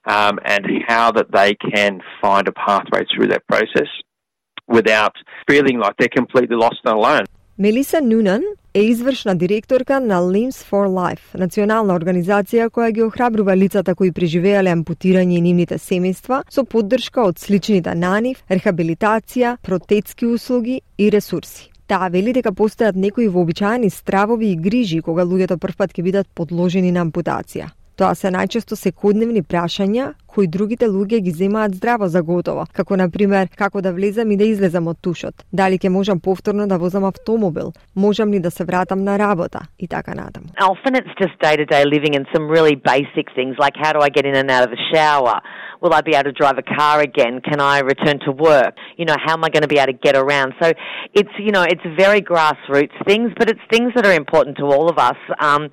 um, 0.05 0.39
and 0.43 0.65
how 0.87 1.11
that 1.11 1.31
they 1.31 1.55
can 1.55 2.01
find 2.19 2.47
a 2.47 2.51
pathway 2.51 3.03
through 3.15 3.27
that 3.27 3.45
process 3.47 3.87
without 4.67 5.15
feeling 5.47 5.77
like 5.77 5.95
they're 5.97 6.07
completely 6.09 6.55
lost 6.55 6.79
and 6.85 6.95
alone. 6.95 7.25
Melissa 7.57 8.01
Noonan 8.01 8.55
е 8.73 8.81
извршна 8.81 9.35
директорка 9.35 9.99
на 9.99 10.21
Limbs 10.21 10.65
for 10.71 10.87
Life, 10.87 11.37
национална 11.37 11.93
организација 11.93 12.71
која 12.73 12.89
ги 12.91 13.03
охрабрува 13.05 13.53
лицата 13.55 13.93
кои 13.95 14.11
преживеале 14.11 14.73
ампутирање 14.73 15.37
и 15.37 15.41
нивните 15.45 15.77
семејства 15.77 16.41
со 16.49 16.63
поддршка 16.65 17.21
од 17.21 17.37
сличните 17.37 17.93
на 17.93 18.15
нив, 18.19 18.41
рехабилитација, 18.49 19.57
протетски 19.61 20.25
услуги 20.25 20.81
и 20.97 21.11
ресурси. 21.13 21.69
Таа 21.87 22.09
вели 22.09 22.33
дека 22.33 22.49
постојат 22.49 22.97
некои 22.97 23.27
вообичаени 23.27 23.89
стравови 23.89 24.51
и 24.51 24.57
грижи 24.57 25.01
кога 25.01 25.21
луѓето 25.21 25.59
првпат 25.61 25.93
ќе 25.93 26.01
бидат 26.01 26.27
подложени 26.33 26.91
на 26.91 27.05
ампутација. 27.05 27.69
Тоа 27.95 28.15
се 28.17 28.31
најчесто 28.33 28.73
секојдневни 28.73 29.43
прашања 29.45 30.15
кои 30.33 30.47
другите 30.47 30.87
луѓе 30.89 31.21
ги 31.21 31.31
земаат 31.31 31.75
здраво 31.75 32.07
за 32.07 32.23
готово, 32.23 32.65
како 32.73 32.97
на 32.97 33.09
пример 33.09 33.47
како 33.57 33.81
да 33.81 33.93
влезам 33.93 34.31
и 34.31 34.37
да 34.37 34.45
излезам 34.49 34.87
од 34.87 34.97
тушот, 35.01 35.45
дали 35.53 35.77
ќе 35.77 35.89
можам 35.89 36.19
повторно 36.19 36.67
да 36.67 36.77
возам 36.77 37.03
автомобил, 37.05 37.73
можам 37.95 38.31
ли 38.33 38.39
да 38.39 38.51
се 38.51 38.65
вратам 38.65 39.03
на 39.03 39.19
работа 39.19 39.67
и 39.79 39.87
така 39.87 40.13
натаму. 40.15 40.47
Often 40.59 40.95
it's 40.99 41.13
just 41.21 41.35
day-to-day 41.39 41.83
living 41.85 42.15
and 42.17 42.25
some 42.33 42.49
really 42.49 42.75
basic 42.75 43.27
things 43.37 43.55
like 43.59 43.75
how 43.83 43.91
do 43.93 43.99
I 44.01 44.09
get 44.09 44.25
in 44.25 44.35
and 44.35 44.49
out 44.49 44.63
of 44.67 44.71
the 44.75 44.81
shower? 44.93 45.37
Will 45.81 45.93
I 45.93 46.01
be 46.01 46.15
able 46.15 46.31
to 46.31 46.37
drive 46.41 46.57
a 46.57 46.67
car 46.79 47.01
again? 47.01 47.41
Can 47.49 47.59
I 47.59 47.79
return 47.93 48.17
to 48.27 48.31
work? 48.31 48.73
You 48.99 49.05
know, 49.05 49.17
how 49.25 49.33
am 49.33 49.43
I 49.43 49.49
going 49.49 49.65
to 49.67 49.73
be 49.75 49.79
able 49.79 49.91
to 49.91 49.99
get 50.07 50.15
around? 50.15 50.53
So 50.61 50.67
it's, 51.19 51.35
you 51.37 51.51
know, 51.51 51.63
it's 51.73 51.85
very 52.03 52.21
grassroots 52.21 52.95
things, 53.05 53.29
but 53.37 53.49
it's 53.51 53.59
things 53.69 53.91
that 53.95 54.05
are 54.05 54.13
important 54.23 54.55
to 54.61 54.65
all 54.73 54.89
of 54.89 54.97
us 54.97 55.19
um, 55.39 55.63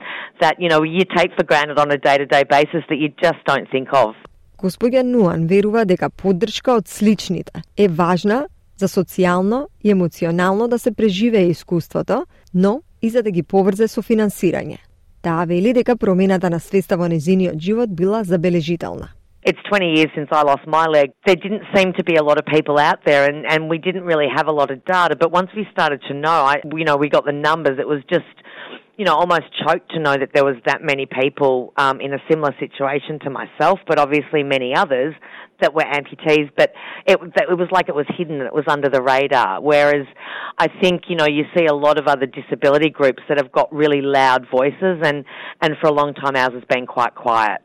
that, 0.41 0.55
you 0.59 0.69
know, 0.69 0.83
you 0.83 1.05
take 1.17 1.31
for 1.39 1.45
granted 1.45 1.79
on 1.79 1.93
a 1.93 1.99
day-to-day 2.09 2.45
basis 2.51 2.83
that 2.91 2.99
you 3.03 3.11
just 3.23 3.39
don't 3.47 3.71
think 3.71 3.89
of. 3.93 4.11
Господја 4.61 5.01
Нуан 5.03 5.47
верува 5.49 5.87
дека 5.89 6.11
поддршка 6.11 6.75
од 6.77 6.89
сличните 6.89 7.63
е 7.81 7.87
важна 7.89 8.43
за 8.77 8.89
социјално 8.93 9.69
и 9.85 9.91
емоционално 9.91 10.69
да 10.69 10.79
се 10.79 10.93
преживее 10.95 11.49
искуството, 11.49 12.27
но 12.55 12.83
и 13.03 13.11
за 13.11 13.23
да 13.23 13.31
ги 13.31 13.43
поврзе 13.43 13.89
со 13.89 14.03
финансирање. 14.03 14.77
Таа 15.23 15.47
вели 15.47 15.73
дека 15.73 15.97
промената 15.97 16.51
на 16.51 16.61
свеста 16.61 16.97
во 16.97 17.09
незиниот 17.09 17.61
живот 17.61 17.97
била 17.97 18.23
забележителна. 18.25 19.09
It's 19.43 19.63
20 19.73 19.97
years 19.97 20.13
since 20.15 20.29
I 20.31 20.43
lost 20.45 20.67
my 20.67 20.85
leg. 20.87 21.09
There 21.25 21.37
didn't 21.37 21.65
seem 21.75 21.95
to 21.95 22.05
be 22.05 22.17
a 22.17 22.23
lot 22.23 22.37
of 22.37 22.45
people 22.45 22.77
out 22.79 23.01
there 23.07 23.25
and, 23.25 23.47
and 23.49 23.71
we 23.71 23.79
didn't 23.79 24.05
really 24.05 24.29
have 24.29 24.47
a 24.47 24.53
lot 24.53 24.71
of 24.71 24.85
data. 24.85 25.17
But 25.17 25.33
once 25.33 25.51
we 25.57 25.65
started 25.73 26.03
to 26.09 26.15
know, 26.15 26.41
I, 26.53 26.57
you 26.81 26.85
know, 26.85 26.97
we 26.97 27.09
got 27.09 27.25
the 27.25 27.33
numbers, 27.33 27.79
it 27.79 27.89
was 27.89 28.03
just 28.11 28.29
you 29.00 29.06
know, 29.06 29.16
almost 29.16 29.44
choked 29.66 29.92
to 29.92 30.00
know 30.00 30.16
that 30.18 30.30
there 30.34 30.46
was 30.46 30.56
that 30.66 30.82
many 30.82 31.06
people 31.06 31.74
um, 31.78 32.00
in 32.00 32.14
a 32.14 32.20
similar 32.30 32.56
situation 32.60 33.20
to 33.20 33.30
myself, 33.30 33.80
but 33.88 34.00
obviously 34.00 34.44
many 34.44 34.74
others 34.74 35.14
that 35.62 35.74
were 35.74 35.84
amputees. 35.84 36.50
But 36.56 36.74
it, 37.06 37.20
it 37.22 37.58
was 37.58 37.68
like 37.72 37.90
it 37.90 37.96
was 37.96 38.06
hidden, 38.18 38.42
it 38.42 38.54
was 38.54 38.66
under 38.68 38.90
the 38.90 39.02
radar. 39.02 39.62
Whereas 39.62 40.08
I 40.58 40.68
think, 40.82 41.04
you 41.10 41.16
know, 41.16 41.26
you 41.28 41.44
see 41.56 41.66
a 41.66 41.74
lot 41.74 41.98
of 41.98 42.08
other 42.08 42.26
disability 42.26 42.90
groups 42.90 43.24
that 43.28 43.38
have 43.38 43.52
got 43.52 43.72
really 43.74 44.02
loud 44.02 44.48
voices, 44.50 45.00
and, 45.04 45.26
and 45.62 45.76
for 45.82 45.88
a 45.88 45.94
long 45.94 46.14
time 46.14 46.36
ours 46.36 46.54
has 46.54 46.64
been 46.70 46.86
quite 46.86 47.16
quiet. 47.16 47.62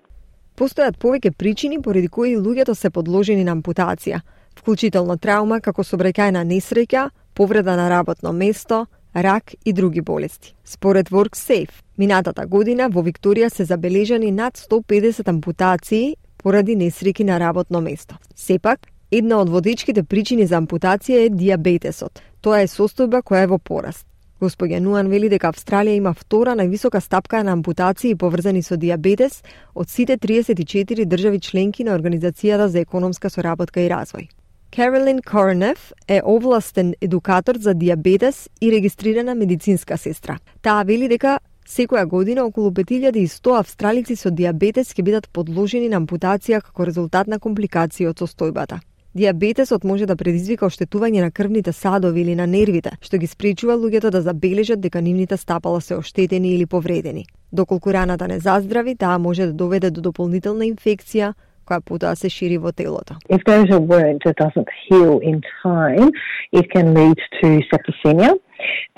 Постојат 0.61 0.98
повеќе 1.00 1.31
причини 1.38 1.79
поради 1.81 2.09
кои 2.09 2.35
луѓето 2.37 2.74
се 2.76 2.90
подложени 2.90 3.44
на 3.44 3.55
ампутација, 3.57 4.18
вклучително 4.61 5.16
траума 5.16 5.61
како 5.64 5.81
собраќајна 5.81 6.42
несреќа, 6.44 7.07
повреда 7.33 7.76
на 7.81 7.88
работно 7.88 8.33
место, 8.33 8.85
рак 9.15 9.54
и 9.65 9.73
други 9.73 10.01
болести. 10.01 10.56
Според 10.65 11.10
WorkSafe, 11.10 11.71
минатата 11.97 12.45
година 12.45 12.89
во 12.89 13.04
Викторија 13.04 13.49
се 13.49 13.65
забележани 13.65 14.32
над 14.32 14.58
150 14.58 15.28
ампутации 15.30 16.15
поради 16.38 16.75
несреки 16.75 17.23
на 17.23 17.39
работно 17.39 17.82
место. 17.82 18.17
Сепак, 18.36 18.80
една 19.12 19.39
од 19.41 19.49
водечките 19.49 20.04
причини 20.04 20.45
за 20.45 20.60
ампутација 20.62 21.25
е 21.25 21.30
диабетесот. 21.30 22.21
Тоа 22.41 22.62
е 22.62 22.67
состојба 22.67 23.23
која 23.23 23.43
е 23.43 23.47
во 23.47 23.58
пораст. 23.58 24.06
Господја 24.41 24.80
Нуан 24.84 25.08
вели 25.08 25.30
дека 25.32 25.49
Австралија 25.54 25.95
има 25.95 26.13
втора 26.13 26.54
највисока 26.60 26.99
стапка 26.99 27.43
на 27.43 27.54
ампутации 27.56 28.15
поврзани 28.15 28.62
со 28.63 28.75
диабетес 28.78 29.41
од 29.73 29.89
сите 29.89 30.17
34 30.17 31.06
држави 31.06 31.39
членки 31.39 31.84
на 31.84 31.95
Организацијата 31.95 32.67
за 32.67 32.80
економска 32.84 33.30
соработка 33.30 33.82
и 33.82 33.89
развој. 33.89 34.28
Каролин 34.75 35.19
Корнев 35.21 35.93
е 36.07 36.21
овластен 36.25 36.93
едукатор 37.01 37.55
за 37.55 37.73
диабетес 37.73 38.49
и 38.61 38.71
регистрирана 38.71 39.35
медицинска 39.35 39.97
сестра. 39.97 40.39
Таа 40.61 40.83
вели 40.83 41.07
дека 41.07 41.39
Секоја 41.65 42.05
година 42.05 42.43
околу 42.43 42.71
5100 42.71 43.59
австралици 43.59 44.15
со 44.15 44.31
диабетес 44.31 44.91
ќе 44.91 45.01
бидат 45.01 45.29
подложени 45.31 45.88
на 45.89 46.01
ампутација 46.01 46.59
како 46.61 46.85
резултат 46.85 47.27
на 47.27 47.39
компликации 47.39 48.05
од 48.05 48.19
состојбата. 48.19 48.81
Диабетесот 49.15 49.83
може 49.88 50.05
да 50.05 50.19
предизвика 50.19 50.67
оштетување 50.67 51.23
на 51.23 51.31
крвните 51.31 51.71
садови 51.71 52.21
или 52.21 52.35
на 52.35 52.45
нервите, 52.45 52.97
што 53.01 53.17
ги 53.17 53.31
спречува 53.31 53.79
луѓето 53.79 54.11
да 54.11 54.21
забележат 54.21 54.81
дека 54.81 55.01
нивните 55.01 55.38
стапала 55.38 55.81
се 55.81 55.95
оштетени 55.95 56.51
или 56.51 56.65
повредени. 56.65 57.25
Доколку 57.51 57.93
раната 57.93 58.27
не 58.27 58.39
заздрави, 58.39 58.95
таа 58.95 59.17
може 59.19 59.45
да 59.45 59.53
доведе 59.53 59.89
до 59.89 60.01
дополнителна 60.01 60.67
инфекција, 60.67 61.33
која 61.65 61.82
потоа 61.82 62.15
се 62.15 62.30
шири 62.30 62.58
во 62.58 62.71
телото. 62.71 63.17
If 63.30 63.43
there's 63.45 63.71
a 63.73 63.80
wound 63.80 64.21
that 64.25 64.38
doesn't 64.38 64.69
heal 64.88 65.19
in 65.19 65.41
time, 65.63 66.12
it 66.51 66.71
can 66.73 66.93
lead 66.93 67.17
to 67.41 67.47
septicemia 67.71 68.34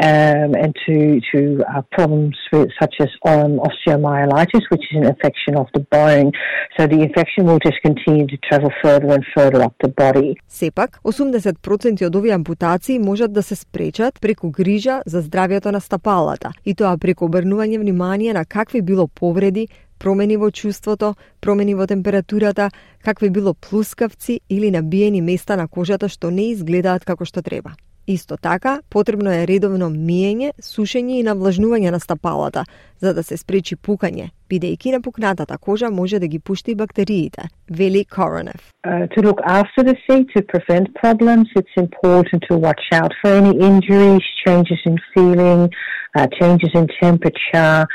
um, 0.03 0.49
and 0.63 0.75
to, 0.85 1.19
to 1.31 1.63
uh, 1.73 1.81
problems 1.91 2.37
with, 2.51 2.69
such 2.79 2.95
as 2.99 3.09
um, 3.25 3.59
osteomyelitis, 3.67 4.63
which 4.69 4.83
is 4.91 4.97
an 5.01 5.05
infection 5.05 5.55
of 5.55 5.67
the 5.73 5.79
bone. 5.79 6.31
So 6.77 6.87
the 6.87 7.01
infection 7.01 7.45
will 7.45 7.59
just 7.59 7.79
continue 7.81 8.27
to 8.27 8.37
travel 8.37 8.71
further 8.83 9.09
and 9.13 9.25
further 9.35 9.61
up 9.63 9.75
the 9.83 9.89
body. 9.89 10.35
Сепак, 10.47 10.99
80% 11.03 12.05
од 12.05 12.15
овие 12.15 12.33
ампутации 12.33 12.99
можат 12.99 13.33
да 13.33 13.43
се 13.43 13.55
спречат 13.55 14.21
преку 14.21 14.49
грижа 14.49 15.01
за 15.05 15.21
здравјето 15.21 15.71
на 15.71 15.79
стапалата, 15.79 16.51
и 16.65 16.75
тоа 16.75 16.97
преку 16.97 17.27
обрнување 17.27 17.79
внимание 17.79 18.33
на 18.33 18.45
какви 18.45 18.81
било 18.81 19.07
повреди, 19.07 19.67
промени 19.99 20.37
во 20.37 20.51
чувството, 20.51 21.15
промени 21.39 21.75
во 21.75 21.87
температурата, 21.87 22.69
какви 23.03 23.29
било 23.29 23.53
плускавци 23.53 24.41
или 24.49 24.71
набиени 24.71 25.21
места 25.21 25.57
на 25.57 25.67
кожата 25.67 26.09
што 26.09 26.31
не 26.31 26.51
изгледаат 26.53 27.05
како 27.05 27.25
што 27.25 27.41
треба. 27.41 27.75
Исто 28.09 28.37
така, 28.37 28.79
потребно 28.89 29.31
е 29.35 29.43
редовно 29.43 29.89
миење, 29.91 30.53
сушење 30.63 31.17
и 31.19 31.23
навлажнување 31.27 31.91
на 31.91 31.99
стапалата, 31.99 32.63
за 33.03 33.11
да 33.13 33.23
се 33.23 33.35
спречи 33.35 33.75
пукање, 33.75 34.29
бидејќи 34.47 34.93
напукнатата 34.95 35.57
кожа 35.57 35.89
може 35.91 36.19
да 36.23 36.27
ги 36.27 36.39
пушти 36.39 36.75
бактериите, 36.75 37.49
вели 37.69 38.05
Коронев. 38.05 38.71
Uh, 38.87 39.07
to 39.11 39.19
look 39.21 39.41
after 39.43 39.83
the 39.83 39.97
feet 40.07 40.31
to 40.35 40.41
prevent 40.41 40.87
problems, 40.95 41.51
it's 41.59 41.75
important 41.75 42.41
to 42.47 42.55
watch 42.55 42.87
out 42.93 43.11
for 43.21 43.29
any 43.41 43.53
injuries, 43.59 44.23
changes 44.45 44.79
in 44.85 44.95
feeling, 45.13 45.67
uh, 46.15 46.27
changes 46.39 46.71
in 46.79 46.87
temperature, 47.03 47.85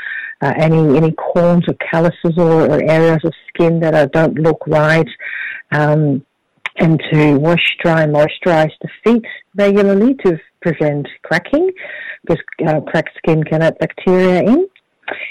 uh, 0.43 0.53
any 0.57 0.97
any 0.97 1.11
corns 1.13 1.63
or 1.67 1.75
calluses 1.89 2.37
or, 2.37 2.63
or, 2.71 2.83
areas 2.83 3.21
of 3.23 3.33
skin 3.49 3.79
that 3.79 3.95
are, 3.95 4.07
don't 4.07 4.35
look 4.39 4.61
right, 4.67 5.07
um, 5.71 6.25
and 6.77 7.01
to 7.11 7.35
wash, 7.37 7.65
dry, 7.81 8.05
moisturize 8.05 8.71
the 8.81 8.89
feet 9.03 9.25
regularly 9.55 10.15
to 10.25 10.37
prevent 10.61 11.07
cracking, 11.23 11.69
because 12.25 12.43
uh, 12.67 12.81
cracked 12.81 13.15
skin 13.17 13.43
can 13.43 13.61
let 13.61 13.79
bacteria 13.79 14.41
in 14.41 14.67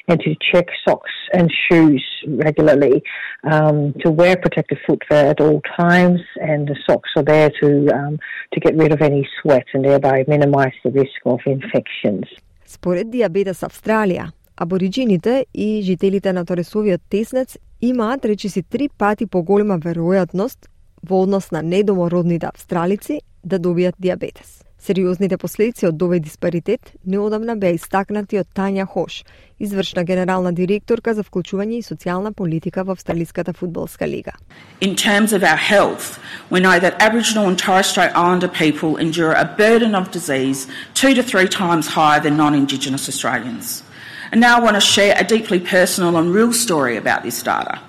and 0.09 0.20
to 0.20 0.35
check 0.53 0.66
socks 0.87 1.11
and 1.33 1.51
shoes 1.66 2.05
regularly, 2.29 3.03
um, 3.51 3.94
to 4.05 4.11
wear 4.11 4.37
protective 4.37 4.79
footwear 4.87 5.27
at 5.29 5.40
all 5.40 5.61
times, 5.79 6.20
and 6.37 6.68
the 6.68 6.77
socks 6.87 7.11
are 7.16 7.22
there 7.22 7.51
to 7.61 7.88
um, 7.88 8.18
to 8.53 8.61
get 8.61 8.77
rid 8.77 8.92
of 8.92 9.01
any 9.03 9.29
sweat 9.40 9.66
and 9.75 9.85
thereby 9.85 10.25
minimise 10.29 10.75
the 10.85 10.90
risk 10.90 11.20
of 11.27 11.40
infections. 11.46 12.25
Spored 12.64 13.11
dijabeta 13.11 13.62
Australia. 13.62 14.33
Абориджините 14.62 15.46
и 15.55 15.83
жителите 15.83 16.33
на 16.33 16.44
Торесовиот 16.44 17.01
теснец 17.11 17.59
имаат 17.81 18.25
речиси 18.25 18.62
три 18.62 18.88
пати 18.88 19.27
поголема 19.27 19.79
веројатност 19.79 20.70
во 21.03 21.22
однос 21.22 21.51
на 21.51 21.62
недомородните 21.62 22.46
австралици 22.46 23.20
да 23.44 23.59
добијат 23.59 23.98
диабетес. 23.98 24.62
Сериозните 24.79 25.37
последици 25.38 25.87
од 25.87 25.98
овој 25.98 26.18
диспаритет 26.22 26.94
неодамна 27.07 27.55
беа 27.59 27.75
истакнати 27.75 28.38
од 28.38 28.48
Тања 28.55 28.87
Хош, 28.87 29.22
извршна 29.59 30.03
генерална 30.07 30.51
директорка 30.53 31.14
за 31.14 31.22
вклучување 31.22 31.79
и 31.79 31.87
социјална 31.87 32.33
политика 32.35 32.83
во 32.83 32.94
Австралиската 32.94 33.53
фудбалска 33.53 34.07
лига. 34.07 34.35
In 34.81 34.94
terms 34.94 35.33
of 35.33 35.42
our 35.42 35.59
health, 35.59 36.18
we 36.51 36.59
know 36.61 36.79
that 36.79 36.98
Aboriginal 36.98 37.48
and 37.48 37.59
Torres 37.59 37.87
Strait 37.87 38.11
Islander 38.14 38.48
people 38.48 38.96
endure 38.96 39.35
a 39.35 39.46
burden 39.59 39.94
of 39.94 40.11
disease 40.11 40.66
two 40.94 41.14
to 41.14 41.22
three 41.22 41.48
times 41.48 41.87
higher 41.98 42.20
than 42.20 42.37
non-Indigenous 42.37 43.09
Australians. 43.09 43.83
And 44.32 44.41
now 44.41 44.58
I 44.58 44.62
want 44.62 44.75
to 44.75 44.82
share 44.82 45.15
a 45.17 45.23
deeply 45.23 45.60
personal 45.60 46.17
and 46.17 46.34
real 46.34 46.53
story 46.53 46.97
about 46.97 47.23
this 47.23 47.41
data. 47.41 47.80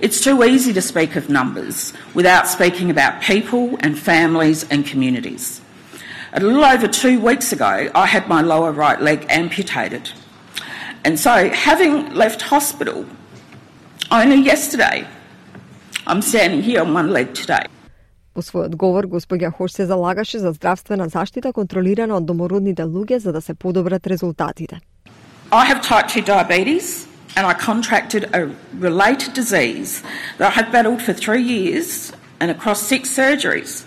It's 0.00 0.20
too 0.22 0.42
easy 0.42 0.72
to 0.72 0.80
speak 0.80 1.16
of 1.16 1.28
numbers 1.28 1.92
without 2.14 2.48
speaking 2.48 2.90
about 2.90 3.22
people 3.22 3.76
and 3.80 3.98
families 3.98 4.66
and 4.70 4.86
communities. 4.86 5.60
A 6.32 6.40
little 6.40 6.64
over 6.64 6.88
two 6.88 7.20
weeks 7.20 7.52
ago, 7.52 7.90
I 7.94 8.06
had 8.06 8.26
my 8.26 8.40
lower 8.40 8.72
right 8.72 9.00
leg 9.00 9.26
amputated. 9.28 10.10
And 11.04 11.20
so, 11.20 11.50
having 11.50 12.14
left 12.14 12.40
hospital 12.40 13.04
only 14.10 14.36
yesterday, 14.36 15.06
I'm 16.06 16.22
standing 16.22 16.62
here 16.62 16.80
on 16.80 16.94
one 16.94 17.10
leg 17.10 17.34
today. 17.34 17.66
Во 18.34 18.40
својот 18.40 18.76
говор, 18.80 19.04
господја 19.12 19.50
Хош 19.52 19.72
се 19.76 19.86
залагаше 19.86 20.38
за 20.38 20.52
здравствена 20.52 21.08
заштита 21.08 21.52
контролирана 21.52 22.16
од 22.16 22.24
домородните 22.24 22.86
луѓе 22.88 23.18
за 23.18 23.32
да 23.32 23.40
се 23.40 23.54
подобрат 23.54 24.06
резултатите. 24.06 24.80
I 25.50 25.66
have 25.66 25.82
type 25.82 26.08
2 26.08 26.22
diabetes 26.22 27.06
and 27.36 27.46
I 27.46 27.54
contracted 27.54 28.28
a 28.34 28.50
related 28.74 29.32
disease 29.34 30.02
that 30.38 30.48
I 30.48 30.54
have 30.54 30.72
battled 30.72 31.02
for 31.02 31.12
three 31.12 31.42
years 31.42 32.12
and 32.40 32.50
across 32.50 32.82
six 32.82 33.08
surgeries, 33.08 33.84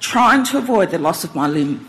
trying 0.00 0.44
to 0.44 0.58
avoid 0.58 0.90
the 0.90 0.98
loss 0.98 1.24
of 1.24 1.34
my 1.34 1.46
limb. 1.46 1.80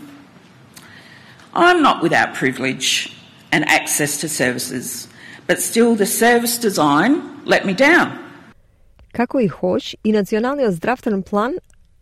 I'm 1.54 1.82
not 1.82 2.02
without 2.02 2.34
privilege 2.34 3.16
and 3.52 3.68
access 3.68 4.18
to 4.20 4.28
services, 4.28 5.08
but 5.46 5.60
still 5.60 5.94
the 5.94 6.06
service 6.06 6.58
design 6.58 7.44
let 7.44 7.64
me 7.66 7.74
down. 7.74 8.18
Како 9.12 9.40
и 9.40 9.48
Хош, 9.48 9.96
и 10.04 10.12
Националниот 10.12 10.74
здравствен 10.74 11.22
план 11.22 11.54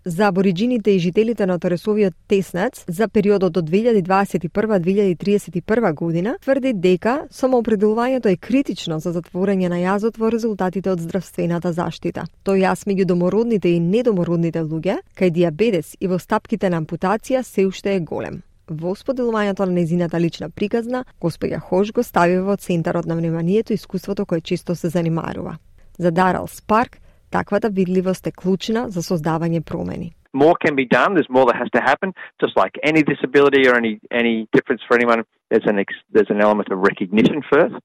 За 0.05 0.27
абориджините 0.27 0.91
и 0.91 0.99
жителите 0.99 1.45
на 1.45 1.59
Торесовиот 1.59 2.13
теснец 2.27 2.83
за 2.87 3.07
периодот 3.07 3.57
од 3.57 3.69
2021-2031 3.69 5.93
година 5.93 6.35
тврди 6.41 6.73
дека 6.73 7.27
самоопределувањето 7.31 8.31
е 8.31 8.37
критично 8.37 8.99
за 8.99 9.11
затворање 9.13 9.69
на 9.69 9.75
јазот 9.81 10.17
во 10.17 10.29
резултатите 10.29 10.91
од 10.91 10.99
здравствената 10.99 11.73
заштита. 11.73 12.25
Тој 12.45 12.57
јас 12.65 12.85
меѓу 12.87 13.05
домородните 13.05 13.69
и 13.69 13.79
недомородните 13.79 14.61
луѓе, 14.63 14.97
кај 15.17 15.29
диабетес 15.29 15.95
и 15.99 16.07
во 16.07 16.19
стапките 16.19 16.69
на 16.69 16.77
ампутација 16.81 17.43
се 17.43 17.65
уште 17.65 17.95
е 17.95 17.99
голем. 17.99 18.41
Во 18.69 18.95
споделувањето 18.95 19.65
на 19.65 19.71
незината 19.71 20.19
лична 20.19 20.49
приказна, 20.49 21.05
господја 21.21 21.59
Хош 21.59 21.91
го 21.91 22.03
стави 22.03 22.39
во 22.39 22.55
центарот 22.55 23.05
на 23.05 23.15
вниманието 23.15 23.73
искуството 23.73 24.25
кое 24.25 24.41
често 24.41 24.75
се 24.75 24.89
занимарува. 24.89 25.57
За 25.97 26.11
Дарал 26.11 26.47
Спарк, 26.47 26.97
Таквата 27.30 27.70
видливост 27.70 28.26
е 28.26 28.32
клучна 28.32 28.88
за 28.88 29.02
создавање 29.02 29.60
промени. 29.64 30.12
More 30.34 30.56
can 30.64 30.74
be 30.82 30.86
done. 30.98 31.10
There's 31.16 31.32
more 31.38 31.46
that 31.48 31.58
has 31.62 31.70
to 31.76 31.82
happen. 31.90 32.08
Just 32.44 32.54
like 32.62 32.74
any 32.90 33.02
disability 33.12 33.62
or 33.68 33.74
any 33.82 33.92
any 34.20 34.34
difference 34.56 34.82
for 34.86 34.94
anyone, 34.98 35.20
there's 35.50 35.68
an 35.72 35.78
ex, 35.84 35.88
there's 36.14 36.32
an 36.36 36.40
element 36.46 36.68
of 36.72 36.78
recognition 36.92 37.38
first, 37.54 37.84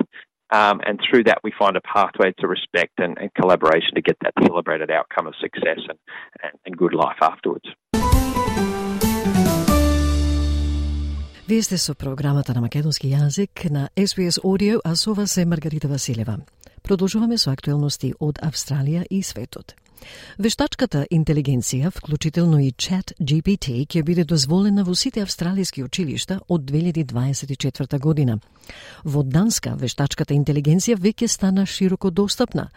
um, 0.60 0.76
and 0.88 0.96
through 1.06 1.24
that 1.30 1.40
we 1.46 1.52
find 1.62 1.74
a 1.82 1.84
pathway 1.96 2.30
to 2.42 2.46
respect 2.56 2.96
and, 3.04 3.14
and 3.22 3.30
collaboration 3.42 3.94
to 3.96 4.04
get 4.10 4.18
that 4.24 4.34
celebrated 4.48 4.90
outcome 5.00 5.26
of 5.30 5.36
success 5.46 5.82
and, 5.92 6.00
and, 6.44 6.54
and 6.66 6.74
good 6.84 6.96
life 7.04 7.20
afterwards. 7.32 7.68
Вие 11.48 11.62
сте 11.62 11.78
со 11.78 11.96
програмата 11.96 12.54
на 12.54 12.62
македонски 12.62 13.08
јазик 13.08 13.70
на 13.72 13.90
SBS 13.98 14.40
Audio, 14.44 14.80
а 14.86 14.96
со 14.96 15.14
вас 15.14 15.38
е 15.38 15.46
Маргарита 15.46 15.88
Василева. 15.88 16.38
Продолжуваме 16.87 17.35
со 17.35 17.51
актуелности 17.51 18.13
од 18.23 18.39
Австралија 18.47 19.03
и 19.11 19.19
светот. 19.19 19.75
Вештачката 20.39 21.07
интелигенција, 21.11 21.91
вклучително 21.91 22.61
и 22.61 22.73
чат 22.73 23.13
GPT, 23.21 23.87
ќе 23.87 24.03
биде 24.03 24.25
дозволена 24.25 24.85
во 24.85 24.95
сите 24.95 25.23
австралиски 25.23 25.85
училишта 25.85 26.41
од 26.49 26.63
2024 26.69 27.99
година. 27.99 28.39
Во 29.05 29.23
Данска, 29.23 29.77
вештачката 29.79 30.35
интелигенција 30.35 30.97
веќе 30.99 31.29
стана 31.31 31.67
широко 31.67 32.11
достапна. 32.11 32.69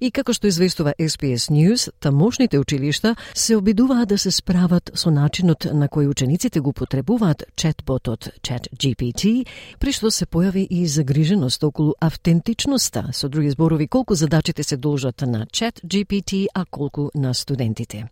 И 0.00 0.10
како 0.10 0.32
што 0.32 0.48
известува 0.48 0.94
SPS 0.98 1.50
News, 1.52 1.88
тамошните 2.00 2.58
училишта 2.58 3.14
се 3.34 3.56
обидуваат 3.56 4.08
да 4.08 4.18
се 4.18 4.30
справат 4.30 4.90
со 4.94 5.10
начинот 5.10 5.68
на 5.72 5.88
кој 5.88 6.08
учениците 6.08 6.60
го 6.60 6.72
потребуваат 6.72 7.44
чатботот 7.56 8.30
Chat 8.42 8.68
GPT, 8.72 9.46
при 9.78 9.92
што 9.92 10.10
се 10.10 10.26
појави 10.26 10.66
и 10.70 10.86
загриженост 10.86 11.64
околу 11.64 11.94
автентичноста, 12.00 13.10
со 13.12 13.28
други 13.28 13.50
зборови 13.50 13.88
колку 13.88 14.14
задачите 14.14 14.62
се 14.62 14.76
должат 14.76 15.20
на 15.22 15.46
Chat 15.46 15.80
GPT, 15.84 16.46
а 16.54 16.64
колку 16.74 17.10
на 17.14 17.34
студентите. 17.34 18.08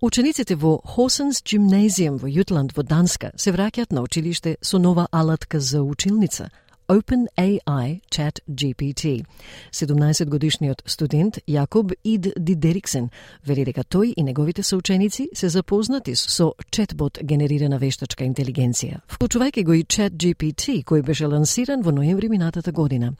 Учениците 0.00 0.54
во 0.54 0.76
Хосенс 0.84 1.40
гимназијум 1.42 2.20
во 2.22 2.28
Јутланд 2.30 2.76
во 2.76 2.84
Данска 2.84 3.32
се 3.34 3.50
враќаат 3.56 3.90
на 3.90 4.04
училиште 4.04 4.56
со 4.62 4.78
нова 4.78 5.08
алатка 5.10 5.60
за 5.60 5.82
училница– 5.82 6.50
OpenAI 6.88 8.00
ChatGPT, 8.10 9.24
17-годишниот 9.72 10.82
студент 10.88 11.36
Јакоб 11.44 11.92
Ид 12.02 12.30
Дидериксен 12.32 13.10
вели 13.44 13.66
дека 13.68 13.84
тој 13.84 14.14
и 14.16 14.22
неговите 14.24 14.62
соученици 14.64 15.28
се 15.34 15.48
запознати 15.52 16.14
со 16.16 16.54
четбот 16.72 17.18
генерирана 17.22 17.76
вештачка 17.76 18.24
интелигенција, 18.24 19.02
вклучувајќи 19.04 19.64
го 19.68 19.76
и 19.76 19.84
ChatGPT 19.84 20.80
кој 20.88 21.04
беше 21.04 21.28
лансиран 21.28 21.84
во 21.84 21.92
ноември 21.92 22.32
минатата 22.32 22.72
година. 22.72 23.12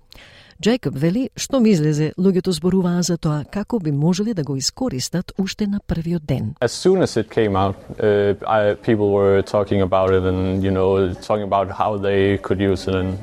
Джейкоб 0.62 0.96
вели 0.96 1.28
што 1.36 1.60
мислезе 1.60 2.14
луѓето 2.16 2.50
зборуваа 2.56 3.02
за 3.02 3.18
тоа 3.18 3.44
како 3.44 3.78
би 3.78 3.92
можеле 3.92 4.32
да 4.34 4.44
го 4.44 4.56
искористат 4.56 5.32
уште 5.38 5.66
на 5.66 5.80
првиот 5.86 6.24
ден. 6.24 6.54
As 6.60 6.72
soon 6.72 7.02
as 7.02 7.20
it 7.20 7.28
came 7.28 7.54
out, 7.54 7.76
uh, 8.00 8.34
I, 8.48 8.74
people 8.80 9.12
were 9.12 9.42
talking 9.42 9.82
about 9.82 10.08
it 10.10 10.24
and 10.24 10.64
you 10.64 10.70
know 10.70 11.12
talking 11.12 11.44
about 11.44 11.68
how 11.70 11.98
they 11.98 12.38
could 12.38 12.60
use 12.60 12.88
it 12.88 12.94
and 12.94 13.18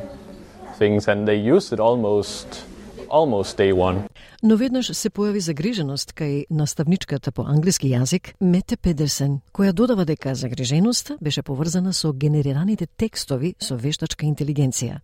things 0.79 1.07
and 1.07 1.27
they 1.27 1.37
used 1.55 1.73
it 1.73 1.79
almost 1.79 2.65
almost 3.09 3.57
day 3.57 3.73
one. 3.73 4.03
Но 4.43 4.57
веднаш 4.57 4.91
се 4.93 5.09
појави 5.09 5.39
загриженост 5.39 6.13
кај 6.13 6.45
наставничката 6.49 7.31
по 7.31 7.45
англиски 7.47 7.89
јазик 7.89 8.33
Мете 8.39 8.77
Педерсен, 8.77 9.41
која 9.53 9.71
додава 9.73 10.05
дека 10.05 10.35
загриженоста 10.35 11.17
беше 11.21 11.41
поврзана 11.41 11.93
со 11.93 12.13
генерираните 12.13 12.87
текстови 12.97 13.55
со 13.59 13.75
вештачка 13.75 14.25
интелигенција. 14.25 14.99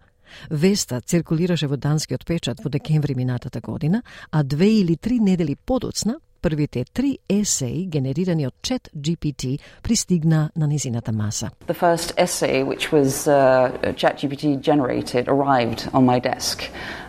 Веста 0.49 1.01
циркулираше 1.01 1.67
во 1.67 1.77
данскиот 1.77 2.25
печат 2.25 2.63
во 2.63 2.69
декември 2.69 3.15
минатата 3.15 3.61
година, 3.61 4.03
а 4.31 4.43
две 4.43 4.69
или 4.79 4.95
три 4.95 5.19
недели 5.19 5.55
подоцна 5.55 6.19
првите 6.41 6.85
три 6.93 7.17
есеи 7.29 7.85
генерирани 7.85 8.47
од 8.47 8.53
Chat 8.61 8.89
GPT 8.95 9.59
пристигна 9.83 10.49
на 10.55 10.67
незината 10.67 11.11
маса. 11.11 11.49
The 11.67 11.73
first 11.73 12.13
essay 12.17 12.63
which 12.63 12.91
was 12.91 13.27
uh, 13.27 13.93
Chat 13.95 14.17
GPT 14.17 14.59
generated 14.61 15.27
arrived 15.27 15.89
on 15.93 16.05
my 16.05 16.19
desk. 16.19 16.63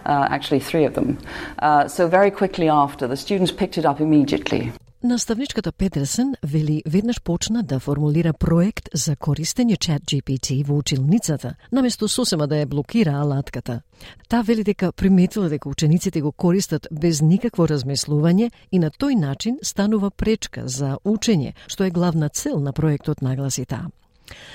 Uh, 0.05 0.27
actually 0.31 0.61
three 0.61 0.85
of 0.85 0.95
them. 0.95 1.19
Uh, 1.59 1.89
so 1.89 2.09
very 2.09 2.31
quickly 2.31 2.69
after 2.69 3.07
the 3.09 3.17
students 3.17 3.53
picked 3.53 3.79
it 3.79 3.85
up 3.85 4.01
immediately. 4.01 4.73
Наставничката 5.05 5.73
Петерсен 5.73 6.35
вели 6.43 6.83
веднаш 6.87 7.23
почна 7.23 7.63
да 7.63 7.81
формулира 7.81 8.33
проект 8.33 8.89
за 8.95 9.17
користење 9.17 9.75
чат 9.77 10.03
GPT 10.07 10.63
во 10.67 10.77
училницата, 10.79 11.55
наместо 11.73 12.07
сосема 12.09 12.47
да 12.47 12.61
ја 12.61 12.69
блокира 12.71 13.17
алатката. 13.19 13.81
Та 14.29 14.43
вели 14.43 14.63
дека 14.63 14.93
приметила 14.93 15.49
дека 15.49 15.69
учениците 15.69 16.21
го 16.21 16.33
користат 16.33 16.87
без 16.93 17.21
никакво 17.21 17.67
размислување 17.67 18.51
и 18.71 18.79
на 18.79 18.91
тој 18.91 19.19
начин 19.19 19.59
станува 19.63 20.11
пречка 20.11 20.69
за 20.69 20.99
учење, 21.05 21.55
што 21.67 21.85
е 21.85 21.91
главна 21.91 22.29
цел 22.29 22.61
на 22.61 22.73
проектот 22.73 23.23
нагласи 23.23 23.67
таа. 23.67 23.91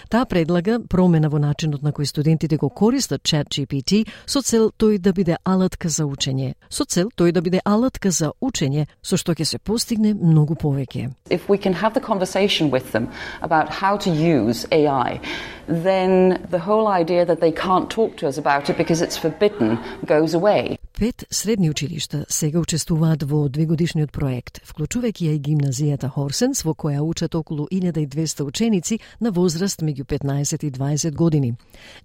Таа 0.09 0.25
предлага 0.25 0.79
промена 0.79 1.29
во 1.29 1.39
начинот 1.39 1.83
на 1.83 1.91
кој 1.91 2.05
студентите 2.05 2.57
го 2.57 2.69
користат 2.69 3.23
чат 3.23 3.47
GPT 3.49 4.05
со 4.25 4.41
цел 4.41 4.71
тој 4.71 4.99
да 4.99 5.13
биде 5.13 5.37
алатка 5.43 5.89
за 5.89 6.05
учење. 6.05 6.53
Со 6.69 6.85
цел 6.85 7.11
тој 7.15 7.31
да 7.31 7.41
биде 7.41 7.61
алатка 7.65 8.11
за 8.11 8.31
учење 8.41 8.87
со 9.01 9.17
што 9.17 9.33
ќе 9.33 9.45
се 9.45 9.57
постигне 9.59 10.13
многу 10.13 10.55
повеќе. 10.55 11.11
If 11.29 11.49
we 11.49 11.57
can 11.57 11.73
have 11.73 11.93
the 11.93 12.01
conversation 12.01 12.71
with 12.71 12.91
them 12.91 13.09
about 13.41 13.69
how 13.69 13.97
to 13.97 14.09
use 14.09 14.65
AI, 14.71 15.19
then 15.67 16.39
the 16.49 16.59
whole 16.59 16.87
idea 16.87 17.25
that 17.25 17.39
they 17.39 17.51
can't 17.51 17.89
talk 17.89 18.17
to 18.17 18.27
us 18.27 18.37
about 18.37 18.69
it 18.69 18.77
because 18.77 19.01
it's 19.01 19.17
forbidden 19.17 19.77
goes 20.05 20.33
away. 20.33 20.77
Пет 20.99 21.25
средни 21.29 21.69
училишта 21.69 22.25
сега 22.27 22.57
учествуваат 22.59 23.21
во 23.29 23.43
двегодишниот 23.53 24.09
проект, 24.09 24.55
вклучувајќи 24.65 25.27
ја 25.27 25.35
и 25.35 25.41
гимназијата 25.45 26.09
Хорсенс, 26.09 26.63
во 26.65 26.73
која 26.73 27.03
учат 27.05 27.35
околу 27.37 27.67
1200 27.69 28.41
ученици 28.41 28.97
на 29.21 29.29
возраст 29.29 29.83
меѓу 29.85 30.07
15 30.09 30.65
и 30.65 30.71
20 30.71 31.13
години. 31.13 31.53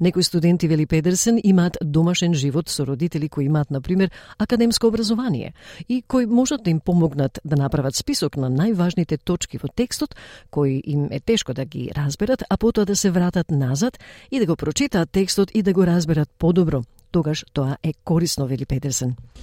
Некои 0.00 0.22
студенти, 0.22 0.68
вели 0.68 0.86
Педерсен, 0.86 1.40
имаат 1.42 1.78
домашен 1.80 2.34
живот 2.34 2.68
со 2.68 2.84
родители 2.84 3.28
кои 3.28 3.46
имаат, 3.46 3.70
например, 3.70 4.10
академско 4.38 4.86
образование 4.86 5.54
и 5.88 6.02
кои 6.02 6.26
можат 6.26 6.62
да 6.62 6.70
им 6.70 6.80
помогнат 6.80 7.40
да 7.44 7.56
направат 7.56 7.96
список 7.96 8.36
на 8.36 8.50
најважните 8.50 9.24
точки 9.24 9.56
во 9.56 9.68
текстот, 9.68 10.14
кои 10.50 10.82
им 10.84 11.08
е 11.10 11.20
тешко 11.20 11.54
да 11.54 11.64
ги 11.64 11.90
разберат, 11.96 12.44
а 12.50 12.56
потоа 12.56 12.84
да 12.84 12.96
се 12.96 13.10
вратат 13.10 13.50
назад 13.50 13.98
и 14.30 14.38
да 14.38 14.46
го 14.46 14.56
прочитаат 14.56 15.10
текстот 15.10 15.50
и 15.54 15.62
да 15.62 15.72
го 15.72 15.86
разберат 15.86 16.28
подобро 16.38 16.82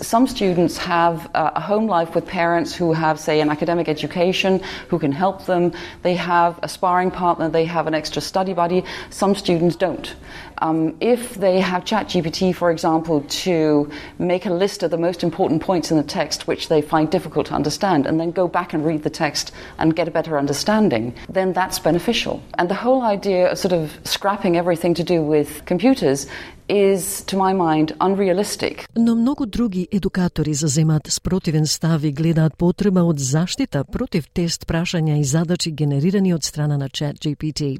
Some 0.01 0.27
students 0.27 0.77
have 0.77 1.29
uh, 1.35 1.51
a 1.55 1.61
home 1.61 1.87
life 1.87 2.15
with 2.15 2.25
parents 2.25 2.73
who 2.73 2.93
have, 2.93 3.19
say, 3.19 3.41
an 3.41 3.49
academic 3.49 3.87
education, 3.87 4.61
who 4.87 4.97
can 4.97 5.11
help 5.11 5.45
them. 5.45 5.73
They 6.01 6.15
have 6.15 6.57
a 6.63 6.69
sparring 6.69 7.11
partner, 7.11 7.49
they 7.49 7.65
have 7.65 7.85
an 7.85 7.93
extra 7.93 8.21
study 8.21 8.53
buddy. 8.53 8.83
Some 9.09 9.35
students 9.35 9.75
don't. 9.75 10.15
Um, 10.59 10.95
if 10.99 11.35
they 11.35 11.59
have 11.59 11.85
ChatGPT, 11.85 12.55
for 12.55 12.71
example, 12.71 13.21
to 13.21 13.89
make 14.17 14.45
a 14.45 14.53
list 14.53 14.83
of 14.83 14.91
the 14.91 14.97
most 14.97 15.23
important 15.23 15.61
points 15.61 15.91
in 15.91 15.97
the 15.97 16.03
text 16.03 16.47
which 16.47 16.69
they 16.69 16.81
find 16.81 17.09
difficult 17.09 17.47
to 17.47 17.53
understand, 17.53 18.05
and 18.05 18.19
then 18.19 18.31
go 18.31 18.47
back 18.47 18.73
and 18.73 18.85
read 18.85 19.03
the 19.03 19.09
text 19.09 19.51
and 19.77 19.95
get 19.95 20.07
a 20.07 20.11
better 20.11 20.37
understanding, 20.37 21.13
then 21.29 21.53
that's 21.53 21.79
beneficial. 21.79 22.41
And 22.57 22.69
the 22.69 22.75
whole 22.75 23.01
idea 23.03 23.51
of 23.51 23.57
sort 23.57 23.73
of 23.73 23.97
scrapping 24.03 24.57
everything 24.57 24.93
to 24.95 25.03
do 25.03 25.21
with 25.21 25.65
computers 25.65 26.27
is, 26.69 27.23
to 27.25 27.37
my 27.37 27.53
mind, 27.53 27.97
unrealistic. 27.99 28.85
Но 28.95 29.15
многу 29.15 29.45
други 29.45 29.87
едукатори 29.91 30.53
заземаат 30.53 31.07
спротивен 31.07 31.67
став 31.67 32.03
и 32.03 32.11
гледаат 32.11 32.57
потреба 32.57 33.03
од 33.03 33.19
заштита 33.19 33.83
против 33.83 34.27
тест 34.33 34.67
прашања 34.67 35.19
и 35.19 35.23
задачи 35.23 35.71
генерирани 35.71 36.33
од 36.33 36.43
страна 36.43 36.77
на 36.77 36.89
ChatGPT. 36.89 37.79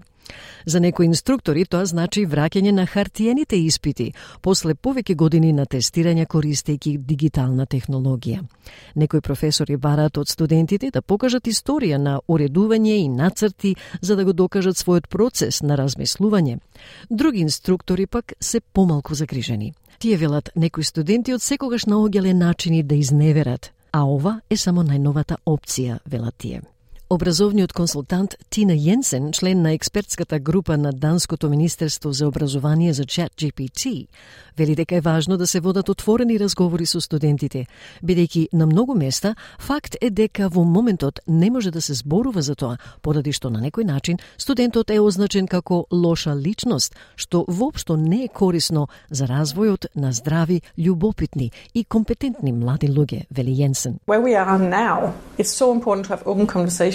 За 0.66 0.80
некои 0.80 1.06
инструктори 1.06 1.66
тоа 1.66 1.86
значи 1.86 2.26
враќање 2.28 2.72
на 2.72 2.86
хартиените 2.86 3.58
испити, 3.58 4.14
после 4.42 4.76
повеќе 4.76 5.16
години 5.16 5.54
на 5.54 5.66
тестирање 5.66 6.26
користејќи 6.26 6.98
дигитална 6.98 7.66
технологија. 7.66 8.44
Некои 8.96 9.22
професори 9.22 9.78
бараат 9.78 10.18
од 10.18 10.30
студентите 10.30 10.92
да 10.92 11.02
покажат 11.02 11.48
историја 11.48 11.98
на 11.98 12.20
уредување 12.28 12.96
и 13.04 13.10
нацрти 13.10 13.76
за 14.02 14.16
да 14.16 14.26
го 14.26 14.34
докажат 14.34 14.76
својот 14.76 15.08
процес 15.08 15.62
на 15.62 15.78
размислување. 15.78 16.60
Други 17.10 17.40
инструктори 17.40 18.08
пак 18.08 18.34
се 18.40 18.60
помалку 18.60 19.16
загрижени. 19.16 19.74
Тие 20.00 20.18
велат 20.18 20.50
некои 20.56 20.84
студенти 20.84 21.34
од 21.34 21.42
секогаш 21.42 21.86
наоѓале 21.86 22.34
начини 22.34 22.84
да 22.84 22.96
изневерат, 22.96 23.72
а 23.92 24.06
ова 24.06 24.40
е 24.50 24.58
само 24.58 24.84
најновата 24.84 25.42
опција, 25.46 26.00
велат 26.06 26.36
тие. 26.38 26.62
Образовниот 27.10 27.72
консултант 27.74 28.36
Тина 28.54 28.76
Јенсен, 28.78 29.32
член 29.34 29.64
на 29.64 29.72
експертската 29.74 30.40
група 30.40 30.78
на 30.78 30.92
Данското 30.92 31.50
Министерство 31.50 32.12
за 32.14 32.28
образование 32.28 32.94
за 32.94 33.06
чат 33.06 33.32
GPT, 33.34 34.08
вели 34.58 34.76
дека 34.76 34.96
е 34.96 35.02
важно 35.02 35.38
да 35.38 35.48
се 35.48 35.60
водат 35.60 35.90
отворени 35.90 36.40
разговори 36.40 36.86
со 36.86 37.02
студентите, 37.02 37.66
бидејќи 38.06 38.48
на 38.54 38.66
многу 38.66 38.94
места 38.94 39.36
факт 39.60 39.96
е 40.02 40.10
дека 40.10 40.50
во 40.50 40.64
моментот 40.64 41.20
не 41.28 41.50
може 41.50 41.72
да 41.72 41.82
се 41.82 41.94
зборува 41.94 42.42
за 42.42 42.56
тоа, 42.56 42.78
поради 43.02 43.34
што 43.34 43.50
на 43.50 43.58
некој 43.58 43.90
начин 43.90 44.18
студентот 44.38 44.92
е 44.92 45.00
означен 45.00 45.48
како 45.48 45.88
лоша 45.92 46.36
личност, 46.36 46.94
што 47.16 47.46
воопшто 47.48 47.98
не 47.98 48.24
е 48.24 48.28
корисно 48.28 48.88
за 49.10 49.26
развојот 49.26 49.88
на 49.96 50.12
здрави, 50.14 50.62
љубопитни 50.78 51.50
и 51.74 51.84
компетентни 51.84 52.54
млади 52.54 52.88
луѓе, 52.88 53.26
вели 53.32 53.56
Јенсен. 53.56 53.98
Where 54.06 54.22
we 54.22 54.38
are 54.38 54.60
now, 54.60 55.14
it's 55.38 55.50
so 55.50 55.74
important 55.74 56.06
to 56.06 56.14
have 56.14 56.22
open 56.26 56.46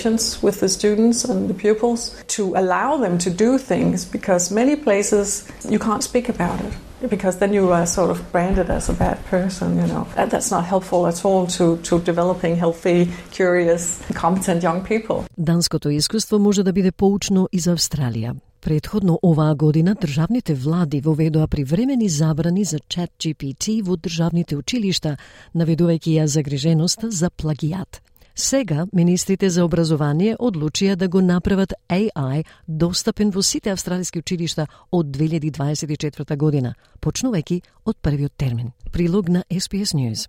patience 0.05 0.43
with 0.43 0.61
the 0.61 0.69
students 0.69 1.25
and 1.25 1.49
the 1.49 1.55
pupils 1.55 2.01
to 2.37 2.43
allow 2.57 2.97
them 3.05 3.17
to 3.19 3.31
do 3.31 3.59
things 3.59 4.05
because 4.17 4.51
many 4.51 4.77
places 4.77 5.27
you 5.69 5.79
can't 5.79 6.03
speak 6.03 6.29
about 6.29 6.59
it 6.67 6.73
because 7.11 7.39
then 7.39 7.53
you 7.53 7.73
are 7.73 7.87
sort 7.87 8.11
of 8.11 8.19
branded 8.33 8.71
as 8.71 8.89
a 8.89 8.93
bad 8.93 9.19
person, 9.31 9.69
you 9.81 9.87
know. 9.93 10.07
And 10.17 10.31
that's 10.31 10.51
not 10.51 10.65
helpful 10.65 11.07
at 11.07 11.25
all 11.25 11.47
to, 11.59 11.77
to 11.89 11.99
developing 12.01 12.57
healthy, 12.57 13.11
curious, 13.31 14.01
competent 14.15 14.63
young 14.63 14.81
people. 14.83 15.25
Данското 15.39 15.91
искуство 15.91 16.39
може 16.39 16.63
да 16.63 16.73
биде 16.73 16.93
поучно 16.93 17.49
и 17.53 17.59
за 17.59 17.77
Австралија. 17.77 18.35
Предходно 18.61 19.19
оваа 19.23 19.55
година 19.55 19.95
државните 19.95 20.55
влади 20.55 21.01
воведоа 21.01 21.47
привремени 21.47 22.09
забрани 22.09 22.65
за 22.65 22.79
чат 22.89 23.11
GPT 23.21 23.83
во 23.83 23.97
државните 23.97 24.57
училишта, 24.57 25.17
наведувајќи 25.55 26.17
ја 26.21 26.25
загриженоста 26.25 27.11
за 27.11 27.31
плагијат. 27.31 28.04
Сега, 28.37 28.87
министрите 28.93 29.51
за 29.51 29.65
образование 29.65 30.35
одлучија 30.37 30.97
да 30.97 31.09
го 31.09 31.21
направат 31.21 31.73
AI 31.89 32.45
достапен 32.69 33.31
во 33.31 33.43
сите 33.43 33.71
австралиски 33.71 34.19
училишта 34.19 34.67
од 34.93 35.07
2024 35.07 36.37
година, 36.37 36.75
почнувајќи 37.01 37.61
од 37.85 37.97
првиот 38.03 38.33
термин. 38.37 38.73
Прилог 38.91 39.29
на 39.29 39.45
SPS 39.51 39.95
News. 39.95 40.27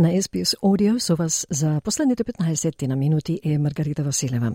На 0.00 0.22
СПС 0.22 0.54
Audio 0.62 0.98
со 0.98 1.14
вас 1.14 1.46
за 1.50 1.80
последните 1.84 2.24
15 2.24 2.86
на 2.86 2.96
минути 2.96 3.40
е 3.44 3.58
Маргарита 3.58 4.02
Василева. 4.02 4.52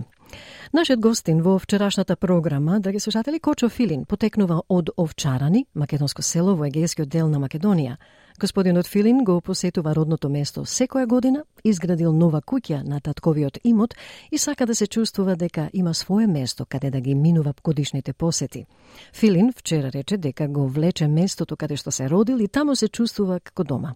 Нашиот 0.74 1.00
гостин 1.00 1.41
во 1.41 1.60
вчерашната 1.60 2.16
програма, 2.16 2.80
драги 2.80 3.00
слушатели, 3.00 3.39
Кочо 3.39 3.70
Филин, 3.70 4.06
потекнува 4.06 4.64
од 4.70 4.89
Овчарани, 4.98 5.68
македонско 5.76 6.24
село 6.24 6.56
во 6.56 6.66
егејскиот 6.66 7.06
дел 7.06 7.30
на 7.30 7.38
Македонија. 7.38 7.98
Господинот 8.40 8.88
Филин 8.88 9.24
го 9.24 9.42
посетува 9.42 9.94
родното 9.96 10.30
место 10.30 10.66
секоја 10.68 11.08
година, 11.08 11.44
изградил 11.64 12.12
нова 12.12 12.42
куќа 12.44 12.82
на 12.84 13.00
татковиот 13.00 13.62
имот 13.64 13.96
и 14.32 14.38
сака 14.38 14.66
да 14.66 14.76
се 14.76 14.88
чувствува 14.88 15.36
дека 15.36 15.70
има 15.74 15.94
свое 15.94 16.28
место 16.28 16.66
каде 16.66 16.92
да 16.92 17.00
ги 17.02 17.16
минува 17.16 17.54
годишните 17.64 18.14
посети. 18.14 18.66
Филин 19.14 19.54
вчера 19.56 19.92
рече 19.92 20.18
дека 20.18 20.48
го 20.48 20.68
влече 20.68 21.08
местото 21.08 21.56
каде 21.56 21.78
што 21.78 21.92
се 21.92 22.10
родил 22.10 22.44
и 22.44 22.48
таму 22.48 22.76
се 22.76 22.88
чувствува 22.88 23.40
како 23.40 23.64
дома. 23.64 23.96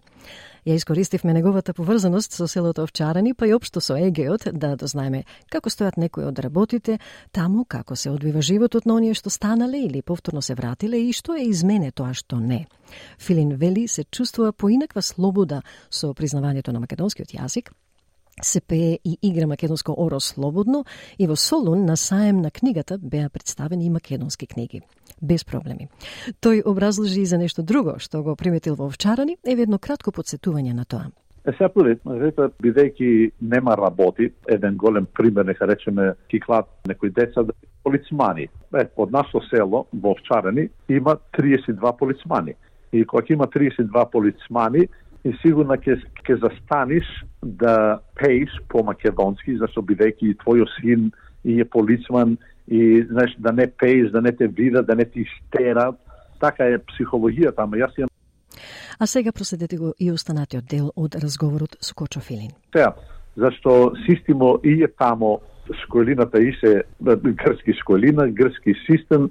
Ја 0.66 0.74
искористивме 0.74 1.32
неговата 1.32 1.74
поврзаност 1.74 2.32
со 2.32 2.48
селото 2.48 2.82
Овчарани, 2.82 3.34
па 3.34 3.46
и 3.46 3.54
општо 3.54 3.80
со 3.80 3.96
Егеот, 3.96 4.48
да 4.52 4.76
дознаеме 4.76 5.24
како 5.50 5.70
стојат 5.70 5.96
некои 5.96 6.24
од 6.24 6.38
работите, 6.38 6.98
таму 7.32 7.64
како 7.64 7.96
се 7.96 8.10
одвива 8.10 8.42
животот 8.42 8.86
на 8.86 8.94
оние 8.94 9.14
што 9.14 9.30
станале 9.30 9.78
или 9.84 10.02
повторно 10.02 10.42
се 10.42 10.54
вратиле 10.54 11.00
и 11.00 11.12
што 11.12 11.36
е 11.36 11.48
измене 11.48 11.90
тоа 11.92 12.12
што 12.14 12.40
не. 12.40 12.66
Филин 13.18 13.56
Вели 13.56 13.88
се 13.88 14.04
чувствува 14.04 14.29
поинаква 14.56 15.02
слобода 15.02 15.62
со 15.90 16.14
признавањето 16.14 16.72
на 16.72 16.80
македонскиот 16.80 17.34
јазик, 17.34 17.70
се 18.42 18.60
пее 18.60 18.98
и 19.04 19.18
игра 19.22 19.46
македонско 19.46 19.94
оро 19.98 20.20
слободно 20.20 20.84
и 21.18 21.26
во 21.26 21.36
Солун 21.36 21.84
на 21.84 21.96
саем 21.96 22.40
на 22.40 22.50
книгата 22.50 22.98
беа 22.98 23.28
представени 23.30 23.86
и 23.86 23.90
македонски 23.90 24.46
книги. 24.46 24.80
Без 25.22 25.44
проблеми. 25.44 25.88
Тој 26.40 26.62
образложи 26.64 27.20
и 27.20 27.26
за 27.26 27.38
нешто 27.38 27.62
друго 27.62 27.98
што 27.98 28.22
го 28.22 28.36
приметил 28.36 28.74
во 28.74 28.86
Овчарани, 28.86 29.36
е 29.44 29.52
едно 29.52 29.78
кратко 29.78 30.10
подсетување 30.10 30.72
на 30.72 30.84
тоа. 30.84 31.10
Е, 31.44 31.52
сега 31.52 31.68
први, 31.68 31.96
река, 32.20 32.50
бидејќи 32.60 33.32
нема 33.40 33.76
работи, 33.76 34.30
еден 34.48 34.76
голем 34.76 35.06
пример, 35.06 35.44
нека 35.44 35.66
речеме, 35.66 36.14
ки 36.28 36.40
клад 36.40 36.68
некои 36.88 37.10
деца 37.10 37.42
да 37.42 37.52
полицмани. 37.82 38.48
Е, 38.76 38.86
од 38.96 39.12
нашо 39.12 39.40
село, 39.50 39.86
во 39.92 40.12
Овчарани, 40.12 40.68
има 40.88 41.16
32 41.36 41.96
полицмани. 41.98 42.54
И 42.92 43.04
кога 43.04 43.22
има 43.30 43.46
32 43.46 44.10
полицмани, 44.10 44.88
и 45.24 45.32
сигурно 45.42 45.76
ќе 45.76 45.98
ќе 46.24 46.38
застаниш 46.40 47.06
да 47.42 48.00
пееш 48.16 48.50
по 48.68 48.82
македонски, 48.84 49.58
зашто 49.60 49.82
бидејќи 49.82 50.38
твојот 50.42 50.70
син 50.80 51.10
и 51.44 51.60
е 51.60 51.64
полицман 51.64 52.38
и 52.68 53.02
знаеш 53.10 53.36
да 53.38 53.52
не 53.52 53.66
пееш, 53.66 54.10
да 54.10 54.20
не 54.20 54.32
те 54.32 54.48
видат, 54.48 54.86
да 54.86 54.94
не 54.94 55.04
ти 55.04 55.26
стерат. 55.36 55.96
Така 56.40 56.64
е 56.64 56.78
психологијата, 56.78 57.62
ама 57.62 57.76
јас 57.76 57.92
имам 57.98 58.10
А 59.00 59.06
сега 59.06 59.32
проследете 59.32 59.76
го 59.76 59.94
и 59.98 60.10
останатиот 60.12 60.64
дел 60.64 60.90
од 60.96 61.14
разговорот 61.14 61.76
со 61.80 61.94
Кочо 61.94 62.20
Филин. 62.20 62.50
Сега, 62.72 62.94
зашто 63.36 63.92
системо 64.06 64.58
и 64.64 64.82
е 64.82 64.88
тамо 64.88 65.40
школината 65.84 66.42
и 66.42 66.52
се 66.60 66.82
грчки 67.00 67.72
школина, 67.80 68.28
грчки 68.28 68.74
систем 68.86 69.30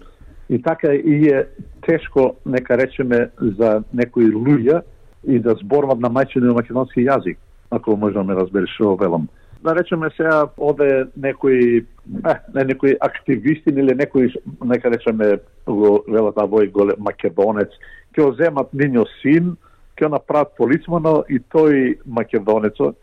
и 0.49 0.61
така 0.61 0.93
и 0.93 1.29
е 1.29 1.45
тешко, 1.87 2.35
нека 2.45 2.77
речеме, 2.77 3.29
за 3.41 3.83
некои 3.93 4.31
луѓе 4.33 4.81
и 5.27 5.39
да 5.39 5.55
зборват 5.61 5.99
на 5.99 6.09
мајчиниот 6.09 6.55
македонски 6.55 7.05
јазик, 7.05 7.37
ако 7.71 7.97
можеш 7.97 8.17
да 8.17 8.23
ме 8.23 8.35
разбереш 8.35 8.73
што 8.73 8.95
велам. 8.95 9.27
Да 9.63 9.75
речеме 9.75 10.09
сега 10.17 10.47
оде 10.57 11.05
некои 11.17 11.77
е, 11.77 12.35
не 12.55 12.63
некои 12.63 12.95
активисти 12.99 13.69
или 13.69 13.95
некои 13.95 14.33
нека 14.65 14.89
речеме 14.89 15.37
го 15.67 16.03
велат 16.07 16.35
овој 16.35 16.71
голем 16.71 16.97
македонец 16.97 17.69
ќе 18.15 18.23
го 18.23 18.33
земат 18.33 18.73
нивниот 18.73 19.09
син, 19.21 19.53
ќе 19.99 20.09
направат 20.09 20.55
полицмано 20.57 21.23
и 21.29 21.39
тој 21.53 21.99
македонецо 22.05 22.93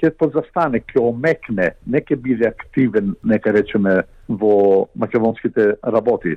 ќе 0.00 0.10
позастане, 0.18 0.80
ќе 0.80 1.02
омекне, 1.02 1.74
не 1.86 2.00
ќе 2.00 2.16
биде 2.16 2.48
активен, 2.48 3.14
нека 3.24 3.52
речеме, 3.52 4.02
во 4.28 4.88
македонските 4.96 5.74
работи. 5.82 6.36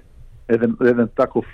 Еден, 0.49 0.77
еден 0.81 1.09
таков 1.15 1.45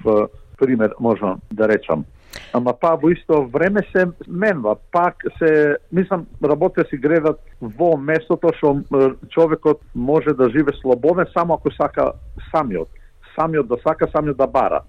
пример 0.58 0.94
можам 1.00 1.42
да 1.54 1.68
речам. 1.68 2.06
Ама 2.54 2.74
па 2.74 2.96
во 2.98 3.10
исто 3.10 3.44
време 3.46 3.82
се 3.92 4.06
менва. 4.28 4.76
Пак 4.92 5.24
се, 5.38 5.78
мислам, 5.92 6.26
работите 6.44 6.90
си 6.90 6.98
гредат 6.98 7.40
во 7.62 7.98
местото 7.98 8.54
што 8.58 8.82
човекот 9.30 9.82
може 9.96 10.34
да 10.38 10.50
живе 10.50 10.74
слободен 10.82 11.26
само 11.34 11.54
ако 11.54 11.72
сака 11.72 12.12
самиот. 12.52 12.90
Самиот 13.36 13.68
да 13.68 13.78
сака, 13.88 14.08
самиот 14.12 14.38
да 14.38 14.48
бара. 14.48 14.82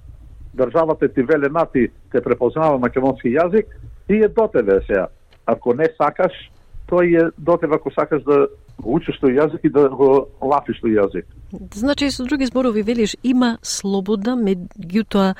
Државата 0.56 1.08
ти 1.08 1.22
веле 1.22 1.48
на 1.48 1.66
ти 1.66 1.88
те 2.12 2.20
препознава 2.20 2.78
македонски 2.78 3.28
јазик 3.28 3.66
и 4.08 4.24
е 4.24 4.28
до 4.28 4.48
тебе 4.48 4.80
сега. 4.86 5.08
Ако 5.46 5.74
не 5.74 5.88
сакаш, 5.96 6.32
тој 6.88 7.28
е 7.28 7.30
до 7.38 7.56
тебе 7.56 7.76
ако 7.76 7.90
сакаш 7.90 8.22
да 8.22 8.48
учиш 8.82 9.18
тој 9.22 9.38
јазик 9.38 9.64
и 9.64 9.70
да 9.70 9.88
го 9.88 10.28
лафиш 10.42 10.80
тој 10.82 10.98
јазик. 10.98 11.24
Значи, 11.74 12.10
со 12.10 12.24
други 12.24 12.46
зборови, 12.46 12.82
велиш, 12.82 13.16
има 13.22 13.58
слобода, 13.62 14.34
меѓутоа, 14.34 15.34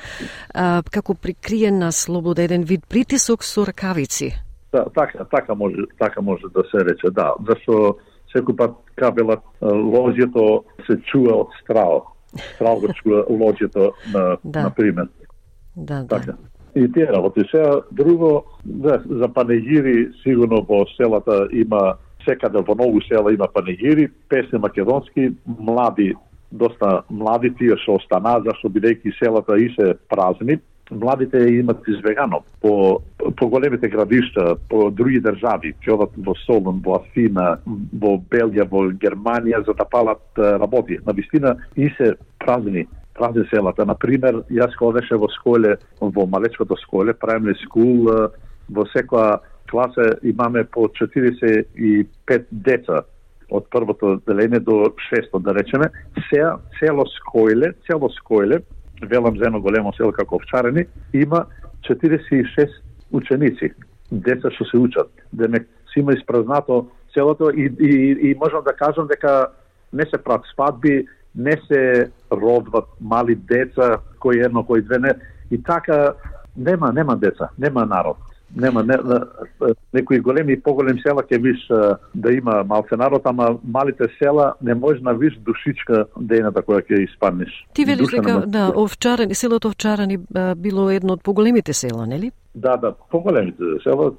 како 0.91 1.13
прикриена 1.13 1.91
слобода, 1.91 2.43
еден 2.43 2.63
вид 2.63 2.85
притисок 2.87 3.43
со 3.43 3.65
ракавици. 3.65 4.33
Да, 4.71 4.85
така, 4.95 5.25
така 5.25 5.55
може, 5.55 5.87
така 5.99 6.21
може 6.21 6.43
да 6.53 6.63
се 6.71 6.85
рече, 6.85 7.11
да. 7.11 7.33
Зашто 7.47 7.97
секој 8.33 8.55
пат 8.55 8.75
кабелат 8.95 9.43
лоѓето 9.61 10.63
се 10.87 10.99
чува 11.11 11.45
од 11.45 11.55
страо. 11.63 12.03
Страо 12.55 12.79
го 12.79 12.91
чува 12.99 13.23
лоѓето 13.29 13.91
на, 14.13 14.37
да. 14.43 14.63
на 14.63 14.69
пример. 14.69 15.07
Да, 15.75 16.03
да. 16.03 16.07
Така. 16.07 16.37
И 16.75 16.91
тие 16.91 17.07
работи. 17.07 17.41
Сега, 17.51 17.81
друго, 17.91 18.43
да, 18.65 19.03
за 19.05 19.27
панегири, 19.33 20.11
сигурно 20.23 20.65
во 20.67 20.85
селата 20.97 21.47
има 21.51 21.95
секаде 22.25 22.57
да 22.57 22.61
во 22.61 22.75
многу 22.75 23.01
села 23.07 23.33
има 23.33 23.47
панегири, 23.47 24.09
песни 24.29 24.59
македонски, 24.59 25.31
млади, 25.45 26.13
доста 26.51 27.03
млади 27.09 27.53
тие 27.59 27.77
што 27.83 27.99
останаа, 27.99 28.43
зашто 28.45 28.69
бидејќи 28.69 29.13
селата 29.19 29.57
и 29.57 29.69
се 29.75 29.93
празни, 30.09 30.59
младите 30.91 31.37
имат 31.37 31.87
избегано 31.87 32.43
по, 32.61 33.01
по 33.37 33.47
големите 33.49 33.87
градишта, 33.89 34.55
по 34.69 34.91
други 34.91 35.19
држави, 35.19 35.73
ќе 35.81 35.93
одат 35.95 36.13
во 36.17 36.35
Солун, 36.45 36.81
во 36.85 36.99
Афина, 36.99 37.57
во 37.65 38.17
Белгија, 38.31 38.67
во 38.69 38.85
Германија 38.91 39.65
за 39.65 39.73
да 39.73 39.85
палат 39.85 40.21
работи. 40.37 40.99
На 41.05 41.13
вистина 41.13 41.55
и 41.75 41.89
се 41.97 42.13
празни 42.39 42.85
празни 43.15 43.45
селата. 43.49 43.85
Например, 43.85 44.43
јас 44.51 44.75
кога 44.75 44.99
беше 44.99 45.15
во 45.15 45.29
школе, 45.31 45.77
во 46.01 46.25
малечкото 46.27 46.75
школе, 46.83 47.13
primary 47.13 47.55
school, 47.63 48.11
во 48.69 48.83
секоја 48.91 49.39
класа 49.69 50.15
имаме 50.23 50.63
по 50.63 50.87
45 50.87 52.45
деца 52.51 53.03
од 53.51 53.67
првото 53.69 54.15
деление 54.27 54.59
до 54.59 54.93
шесто, 55.09 55.39
да 55.39 55.53
речеме. 55.53 55.89
Сеа, 56.29 56.55
село 56.79 57.05
Скојле, 57.05 57.73
село 57.85 58.09
Скојле, 58.09 58.61
велам 59.01 59.37
за 59.37 59.45
едно 59.45 59.61
големо 59.61 59.93
село 59.93 60.11
како 60.11 60.39
Овчарени, 60.39 60.85
има 61.13 61.45
46 61.85 62.81
ученици, 63.11 63.71
деца 64.11 64.51
што 64.51 64.65
се 64.65 64.77
учат. 64.77 65.11
Да 65.31 65.45
Демек, 65.45 65.67
си 65.93 65.99
има 65.99 66.13
испразнато 66.13 66.87
целото 67.13 67.51
и, 67.51 67.69
и, 67.79 68.17
и 68.29 68.35
можам 68.35 68.63
да 68.65 68.73
кажам 68.73 69.07
дека 69.07 69.47
не 69.93 70.03
се 70.03 70.17
прат 70.17 70.41
свадби, 70.53 71.05
не 71.35 71.57
се 71.67 72.11
родват 72.31 72.89
мали 73.01 73.35
деца, 73.35 74.01
кој 74.19 74.45
едно, 74.45 74.65
кој 74.65 74.81
две 74.81 74.99
не. 74.99 75.13
И 75.51 75.61
така 75.63 76.15
нема, 76.57 76.91
нема 76.93 77.15
деца, 77.15 77.49
нема 77.59 77.85
народ 77.85 78.17
нема 78.55 78.83
не, 78.83 78.97
не, 78.97 79.19
некои 79.93 80.19
големи 80.19 80.53
и 80.53 80.61
поголеми 80.61 81.01
села 81.01 81.23
ќе 81.23 81.41
виш 81.41 81.67
да 82.15 82.31
има 82.33 82.63
малце 82.63 82.95
народ, 82.95 83.21
ама 83.25 83.57
малите 83.63 84.07
села 84.19 84.53
не 84.61 84.75
може 84.75 85.03
на 85.03 85.13
виш 85.13 85.37
душичка 85.45 86.05
дејната 86.17 86.63
која 86.63 86.83
ќе 86.85 87.03
испаднеш. 87.09 87.51
Ти 87.73 87.85
велиш 87.85 88.11
дека 88.11 88.43
да, 88.47 88.71
Овчарани, 88.75 89.35
селото 89.35 89.67
Овчарани 89.67 90.17
било 90.55 90.89
едно 90.89 91.13
од 91.13 91.23
поголемите 91.23 91.73
села, 91.73 92.07
нели? 92.07 92.31
Да, 92.55 92.77
да, 92.77 92.93
поголемите 93.11 93.63
села. 93.83 94.11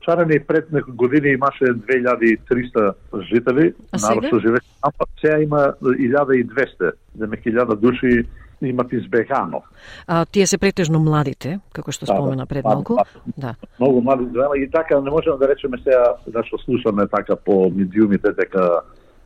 Чарани 0.00 0.40
пред 0.40 0.72
некои 0.72 0.94
години 0.94 1.28
имаше 1.28 1.64
2300 1.64 2.94
жители, 3.30 3.74
народ 3.94 4.26
што 4.26 4.40
живее, 4.40 4.64
ама 4.82 5.06
сега 5.20 5.38
има 5.38 5.74
1200, 5.82 6.92
демек 7.14 7.44
1000 7.44 7.76
души 7.76 8.24
имат 8.66 8.92
избегано. 8.92 9.62
А 10.06 10.24
тие 10.24 10.46
се 10.46 10.58
претежно 10.58 10.98
младите, 10.98 11.60
како 11.72 11.92
што 11.92 12.06
да, 12.06 12.12
спомена 12.12 12.46
пред 12.46 12.64
малку. 12.64 12.96
Да. 13.36 13.54
Многу 13.80 14.00
млади 14.00 14.24
звена 14.30 14.56
и 14.56 14.70
така 14.70 15.00
не 15.00 15.10
можеме 15.10 15.36
да 15.38 15.48
речеме 15.48 15.78
сега 15.82 16.14
зашто 16.26 16.58
слушаме 16.58 17.06
така 17.08 17.36
по 17.36 17.70
медиумите 17.70 18.32
дека 18.32 18.80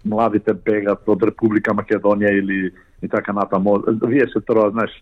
младите 0.05 0.55
бегат 0.55 1.09
од 1.09 1.22
Република 1.22 1.74
Македонија 1.74 2.32
или 2.39 2.70
и 3.03 3.09
така 3.09 3.32
натаму. 3.32 3.78
Вие 4.07 4.26
се 4.28 4.41
тоа, 4.41 4.70
знаеш, 4.70 4.93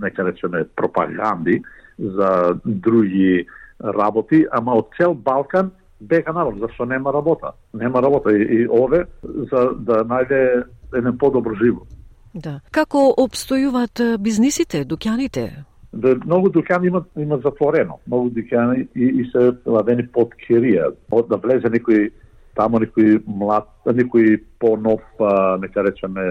нека 0.00 0.24
речеме 0.24 0.64
пропаганди 0.76 1.62
за 1.98 2.60
други 2.64 3.46
работи, 3.80 4.46
ама 4.52 4.76
од 4.76 4.92
цел 4.96 5.14
Балкан 5.14 5.70
бега 6.00 6.32
народ, 6.32 6.58
зашто 6.60 6.84
нема 6.84 7.12
работа. 7.12 7.52
Нема 7.74 8.02
работа 8.02 8.36
и, 8.36 8.42
и 8.42 8.68
ове 8.68 9.04
за 9.22 9.72
да 9.76 10.04
најде 10.04 10.64
еден 10.92 11.18
подобро 11.18 11.54
живот. 11.54 11.88
Да. 12.36 12.58
Како 12.70 13.08
обстојуваат 13.22 14.02
бизнисите, 14.20 14.84
дуќаните? 14.84 15.46
Да 15.96 16.12
многу 16.26 16.50
дуќани 16.52 16.90
имат 16.90 17.06
имат 17.16 17.42
затворено. 17.46 17.96
Многу 18.06 18.30
дуќани 18.36 18.86
и, 18.94 19.08
и 19.22 19.24
се 19.32 19.48
ладени 19.64 20.04
под 20.12 20.34
керија. 20.44 20.90
Од 21.10 21.30
да 21.32 21.40
влезе 21.40 21.72
некој 21.72 22.10
тамо 22.56 22.80
некој 22.82 23.20
млад, 23.26 23.68
некој 23.86 24.38
по-нов, 24.60 25.02
нека 25.60 25.84
речеме, 25.84 26.24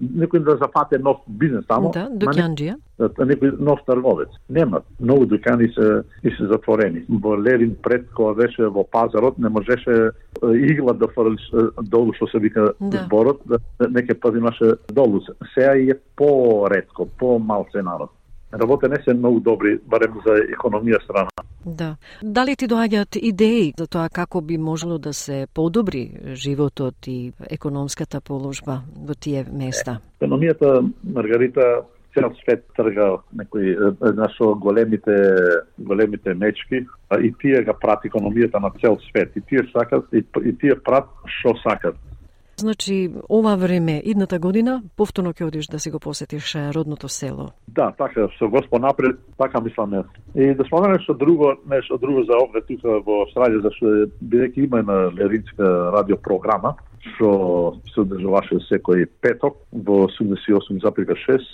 некој 0.00 0.44
да 0.44 0.56
зафате 0.60 1.00
нов 1.00 1.22
бизнес 1.26 1.66
тамо. 1.68 1.92
Да, 1.94 2.06
дуканџија. 2.12 2.76
Некој 3.00 3.56
нов 3.58 3.80
трговец. 3.86 4.28
Нема. 4.48 4.82
Многу 5.00 5.26
дукани 5.26 5.70
се 5.74 6.02
и 6.22 6.34
се 6.36 6.50
затворени. 6.52 7.06
Во 7.08 7.34
Лерин 7.40 7.74
пред 7.82 8.10
кога 8.14 8.34
беше 8.42 8.68
во 8.68 8.84
пазарот 8.84 9.38
не 9.38 9.48
можеше 9.48 10.12
игла 10.42 10.92
да 10.92 11.08
фрлиш 11.08 11.48
долу 11.82 12.12
што 12.14 12.28
се 12.28 12.38
вика 12.38 12.72
да. 12.80 13.04
зборот, 13.06 13.40
да, 13.46 13.58
неке 13.88 14.14
пат 14.14 14.36
имаше 14.36 14.76
долу. 14.92 15.20
Сега 15.54 15.74
е 15.76 15.96
по-редко, 16.16 17.08
по-мал 17.18 17.66
се 17.72 17.82
народ 17.82 18.10
работе 18.52 18.88
не 18.88 18.96
се 19.04 19.14
многу 19.14 19.40
добри, 19.40 19.78
барем 19.86 20.18
за 20.26 20.36
економија 20.50 21.02
страна. 21.04 21.28
Да. 21.66 21.96
Дали 22.22 22.56
ти 22.56 22.68
доаѓаат 22.68 23.16
идеи 23.16 23.72
за 23.78 23.86
тоа 23.86 24.08
како 24.08 24.40
би 24.40 24.58
можело 24.58 24.98
да 24.98 25.12
се 25.12 25.46
подобри 25.54 26.34
животот 26.34 27.06
и 27.06 27.32
економската 27.50 28.20
положба 28.20 28.82
во 28.96 29.14
тие 29.14 29.44
места? 29.52 30.00
Економијата, 30.20 30.80
Маргарита, 31.04 31.82
цел 32.14 32.32
свет 32.42 32.64
трга 32.76 33.18
некои 33.32 33.76
нашо 34.00 34.54
големите 34.54 35.34
големите 35.78 36.34
мечки 36.34 36.86
и 37.20 37.32
тие 37.40 37.62
ga 37.64 37.74
прати 37.74 38.10
економијата 38.10 38.58
на 38.60 38.70
цел 38.80 38.98
свет 39.10 39.36
и 39.36 39.40
тие 39.40 39.62
сакат 39.72 40.06
и, 40.12 40.24
и 40.44 40.52
тие 40.58 40.74
прат 40.74 41.06
што 41.26 41.54
сакат 41.62 41.96
Значи, 42.60 43.10
ова 43.28 43.56
време, 43.56 44.02
идната 44.04 44.38
година, 44.38 44.82
повторно 44.96 45.32
ќе 45.32 45.46
одиш 45.48 45.66
да 45.72 45.78
си 45.80 45.90
го 45.90 45.98
посетиш 45.98 46.54
родното 46.76 47.08
село. 47.08 47.46
Да, 47.68 47.92
така, 47.96 48.28
со 48.38 48.48
Господ 48.48 48.82
напред, 48.82 49.16
така 49.38 49.60
мислам 49.60 50.04
И 50.34 50.54
да 50.54 50.64
споменам 50.64 50.92
нешто 50.92 51.14
друго, 51.14 51.54
нешто 51.70 51.98
друго 51.98 52.24
за 52.24 52.36
овде 52.36 52.60
тука 52.68 53.00
во 53.06 53.24
Австралија, 53.24 53.62
зашто 53.64 53.86
бидејќи 54.20 54.64
има 54.68 54.82
на 54.82 54.98
Леринска 55.16 55.64
радиопрограма, 55.96 56.74
што 57.14 57.80
се 57.94 58.02
одржуваше 58.04 58.60
секој 58.68 59.06
петок 59.24 59.56
во 59.72 60.04
88,6 60.10 61.48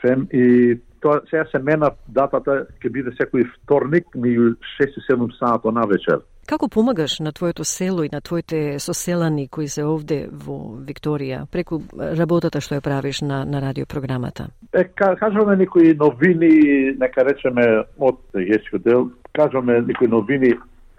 FM 0.00 0.24
и 0.32 0.80
тоа 1.04 1.20
сега 1.30 1.44
се 1.52 1.60
мена 1.60 1.92
датата 2.08 2.64
ќе 2.80 2.92
биде 2.96 3.12
секој 3.20 3.44
вторник 3.58 4.08
меѓу 4.16 4.56
6 4.80 4.96
и 4.96 5.04
7 5.12 5.28
саат 5.36 5.68
на 5.68 5.84
вечер. 5.84 6.24
Како 6.46 6.68
помагаш 6.68 7.18
на 7.20 7.32
твоето 7.32 7.64
село 7.64 8.04
и 8.04 8.08
на 8.12 8.20
твоите 8.20 8.78
соселани 8.78 9.48
кои 9.48 9.66
се 9.68 9.82
овде 9.82 10.18
во 10.30 10.78
Викторија 10.78 11.40
преку 11.50 11.80
работата 11.98 12.60
што 12.62 12.78
ја 12.78 12.84
правиш 12.86 13.20
на, 13.26 13.42
на 13.44 13.60
радиопрограмата? 13.64 14.46
Е, 14.72 14.84
кажуваме 14.94 15.56
некои 15.56 15.94
новини, 15.94 16.94
нека 17.00 17.24
речеме 17.26 17.66
од 17.98 18.20
Егешко 18.38 18.78
дел, 18.78 19.10
кажуваме 19.34 19.80
некои 19.88 20.06
новини 20.08 20.52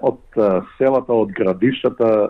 од 0.03 0.19
селата, 0.77 1.13
од 1.13 1.31
градиштата, 1.31 2.29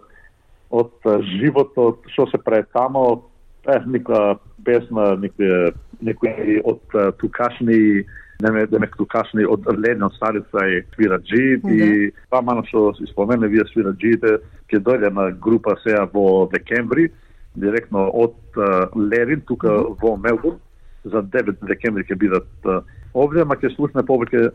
од 0.69 1.09
животот, 1.41 2.05
што 2.13 2.29
се 2.29 2.37
прави 2.37 2.69
тамо, 2.73 3.23
е, 3.65 3.81
некоја 3.97 4.37
песна, 4.63 5.15
некои, 5.17 5.73
некои 6.05 6.61
од 6.61 7.01
тукашни 7.17 8.05
не 8.41 8.65
да 8.65 8.79
ме 8.79 8.89
кашни 9.09 9.45
од 9.45 9.65
Лена 9.65 10.09
Старица 10.15 10.67
и 10.69 10.83
свираджи 10.93 11.57
да. 11.63 11.73
и 11.73 12.11
тоа 12.29 12.41
мано 12.41 12.63
што 12.67 12.93
се 12.97 13.09
спомене 13.11 13.47
вие 13.47 13.65
свираджиите 13.73 14.37
ќе 14.69 14.81
дојде 14.83 15.09
на 15.13 15.31
група 15.31 15.75
сега 15.83 16.05
во 16.13 16.49
декември 16.53 17.09
директно 17.55 18.09
од 18.13 18.35
Лерин 18.95 19.41
тука 19.41 19.67
mm 19.67 19.83
-hmm. 19.83 19.97
во 20.01 20.17
Мелбурн 20.17 20.59
за 21.03 21.23
9 21.23 21.55
декември 21.67 22.03
ќе 22.03 22.15
бидат 22.15 22.83
овде, 23.23 23.45
ма 23.45 23.57
ќе 23.59 23.71
слушне 23.75 24.03
повеќе 24.07 24.49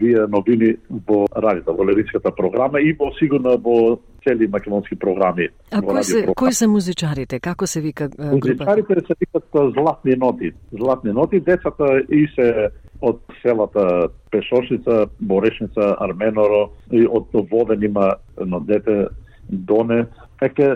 вие 0.00 0.26
новини 0.32 0.74
во 1.08 1.24
радиото, 1.32 1.74
во 1.78 1.86
лиричката 1.90 2.32
програма 2.36 2.80
и 2.80 2.94
во 2.98 3.12
сигурно 3.18 3.56
во 3.62 3.98
цели 4.24 4.46
македонски 4.46 4.96
програми. 4.96 5.48
А 5.70 5.82
кои 5.82 6.04
се, 6.04 6.26
кои 6.36 6.52
се 6.52 6.66
музичарите? 6.66 7.40
Како 7.40 7.66
се 7.66 7.80
вика 7.80 8.08
групата? 8.08 8.36
Музичарите 8.36 8.94
се 9.06 9.14
викат 9.20 9.44
Златни 9.74 10.16
ноти. 10.16 10.52
Златни 10.72 11.12
ноти, 11.12 11.40
децата 11.40 12.02
и 12.08 12.26
се 12.34 12.68
од 13.02 13.18
селата 13.42 14.08
Пешошница, 14.30 15.06
Борешница, 15.20 15.96
Арменоро 15.98 16.68
и 16.92 17.06
од 17.06 17.34
Воден 17.50 17.82
има 17.82 18.14
едно 18.38 18.60
дете 18.60 19.08
Доне, 19.50 20.06
Еке 20.42 20.74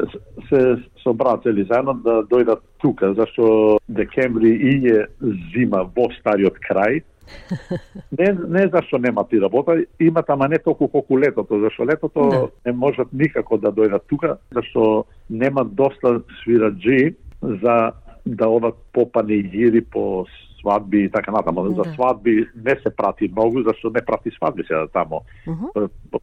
се 0.48 0.76
собраат 1.02 1.42
цели 1.42 1.64
заедно 1.70 1.94
да 2.04 2.20
дојдат 2.30 2.62
тука, 2.78 3.14
зашто 3.18 3.78
декември 3.88 4.52
и 4.54 4.74
е 4.94 5.06
зима 5.50 5.82
во 5.96 6.06
стариот 6.20 6.60
крај. 6.62 7.02
Не, 8.18 8.38
не 8.48 8.68
зашто 8.68 8.98
нема 8.98 9.24
ти 9.28 9.40
работа, 9.40 9.84
имат 10.00 10.30
ама 10.30 10.48
не 10.48 10.58
толку 10.58 10.88
колку 10.88 11.18
летото, 11.18 11.60
зашто 11.60 11.86
летото 11.86 12.28
да. 12.28 12.48
не 12.66 12.72
можат 12.72 13.08
никако 13.12 13.58
да 13.58 13.72
дојдат 13.72 14.06
тука, 14.08 14.36
зашто 14.54 15.04
нема 15.30 15.64
доста 15.64 16.20
свираджи 16.42 17.14
за 17.42 17.92
да 18.26 18.48
одат 18.48 18.74
по 18.92 19.12
панегири, 19.12 19.80
по 19.80 20.26
свадби 20.60 21.04
и 21.04 21.10
така 21.10 21.30
натаму. 21.30 21.62
Да. 21.62 21.82
За 21.82 21.94
свадби 21.94 22.48
не 22.64 22.70
се 22.70 22.96
прати 22.96 23.28
многу, 23.32 23.62
зашто 23.62 23.90
не 23.90 24.04
прати 24.04 24.30
свадби 24.30 24.64
сега 24.66 24.86
тамо. 24.86 25.22
Uh 25.46 25.56
-huh. 25.56 25.88
под, 26.10 26.22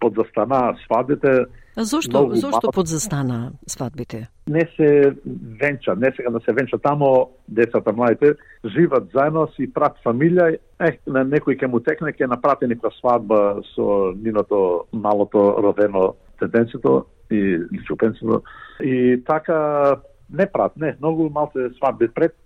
под 0.00 0.14
застана 0.14 0.76
свадбите 0.86 1.44
А 1.78 1.84
зошто, 1.84 2.30
зошто 2.34 2.70
подзастана 2.72 3.52
свадбите? 3.66 4.28
Не 4.48 4.68
се 4.76 5.14
венча, 5.60 5.94
не 5.96 6.12
сега 6.16 6.30
да 6.30 6.40
се 6.40 6.52
венча 6.52 6.78
тамо, 6.78 7.30
децата, 7.48 7.92
младите, 7.92 8.34
живат 8.66 9.04
заедно, 9.14 9.46
си 9.54 9.70
прат 9.72 9.94
фамилија, 10.04 10.58
е, 10.80 10.90
на 11.06 11.22
некој 11.22 11.54
ќе 11.54 11.70
му 11.70 11.78
текне, 11.78 12.10
ќе 12.18 12.26
напрати 12.26 12.66
некоја 12.66 12.90
свадба 12.98 13.62
со 13.76 14.10
ниното 14.18 14.88
малото 14.92 15.54
родено 15.62 16.16
тенденцито 16.40 17.06
и 17.30 17.62
чупенцето. 17.86 18.42
И 18.82 19.22
така 19.26 19.96
не 20.30 20.46
прат, 20.46 20.76
не, 20.76 20.96
многу 21.00 21.30
малце 21.30 21.70
свадби. 21.78 22.08
Пред 22.08 22.36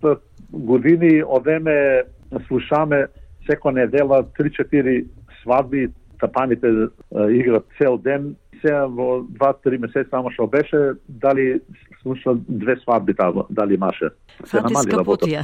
години 0.51 1.23
одеме, 1.23 2.03
слушаме 2.47 3.07
секоја 3.47 3.83
недела 3.83 4.23
3-4 4.39 5.05
свадби, 5.41 5.89
тапаните 6.19 6.67
играт 7.29 7.65
цел 7.77 7.97
ден, 7.97 8.35
сега 8.61 8.85
во 8.87 9.23
2-3 9.27 9.77
месеци 9.77 10.09
само 10.09 10.31
што 10.31 10.47
беше, 10.47 10.95
дали 11.07 11.59
слуша 12.01 12.35
две 12.47 12.77
свадби 12.83 13.13
таа, 13.13 13.45
дали 13.49 13.75
имаше. 13.75 14.13
Се 14.45 14.61
намали 14.63 14.91
скапотија. 14.91 15.43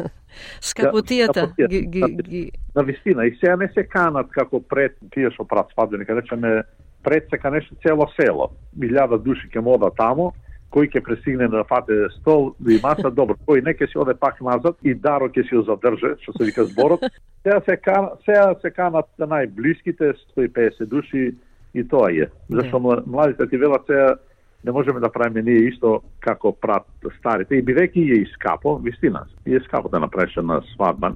Скапотијата 0.70 1.50
ги, 1.68 1.82
ги, 1.86 2.02
ги... 2.22 2.44
На 2.74 2.82
вистина, 2.82 3.26
и 3.26 3.34
сега 3.40 3.56
не 3.56 3.68
се 3.74 3.86
канат 3.86 4.30
како 4.30 4.60
пред 4.60 4.96
тие 5.14 5.30
што 5.34 5.46
прат 5.46 5.74
свадби, 5.74 5.98
нека 5.98 6.14
речеме 6.14 6.62
пред 7.02 7.26
се 7.30 7.38
канеше 7.38 7.74
цело 7.82 8.06
село. 8.14 8.50
Милјада 8.78 9.18
души 9.18 9.50
ќе 9.50 9.62
мода 9.62 9.90
тамо, 9.90 10.32
кој 10.74 10.90
ќе 10.90 11.04
пресигне 11.06 11.46
на 11.48 11.62
фате 11.68 12.08
стол 12.18 12.52
и 12.66 12.80
маса, 12.82 13.10
добро, 13.10 13.36
кој 13.46 13.62
не 13.64 13.74
ќе 13.78 13.90
си 13.90 13.98
оде 14.02 14.14
пак 14.18 14.40
назад 14.42 14.76
и 14.82 14.94
Даро 14.94 15.30
ќе 15.30 15.46
си 15.48 15.54
го 15.54 15.62
задрже, 15.70 16.16
што 16.22 16.34
се 16.34 16.50
вика 16.50 16.66
зборот. 16.66 17.06
Сега 17.44 17.60
се, 17.66 17.76
кан, 17.76 18.08
сега 18.24 18.54
се 18.62 18.70
канат 18.70 19.10
најблиските 19.18 20.14
150 20.36 20.86
души 20.90 21.34
и 21.74 21.88
тоа 21.88 22.10
е. 22.10 22.30
Зашто 22.50 22.80
младите 23.06 23.46
ти 23.48 23.56
велат 23.56 23.86
сега 23.86 24.16
не 24.64 24.72
можеме 24.72 25.00
да 25.00 25.12
правиме 25.12 25.42
ние 25.42 25.68
исто 25.68 26.00
како 26.20 26.52
прат 26.52 26.86
старите. 27.18 27.58
И 27.58 27.64
бидејќи 27.64 28.04
е 28.16 28.22
и 28.22 28.28
скапо, 28.32 28.78
вистина, 28.78 29.26
и 29.46 29.56
е 29.56 29.60
скапо 29.60 29.88
да 29.88 30.00
направиш 30.00 30.36
на 30.36 30.62
свадба. 30.72 31.12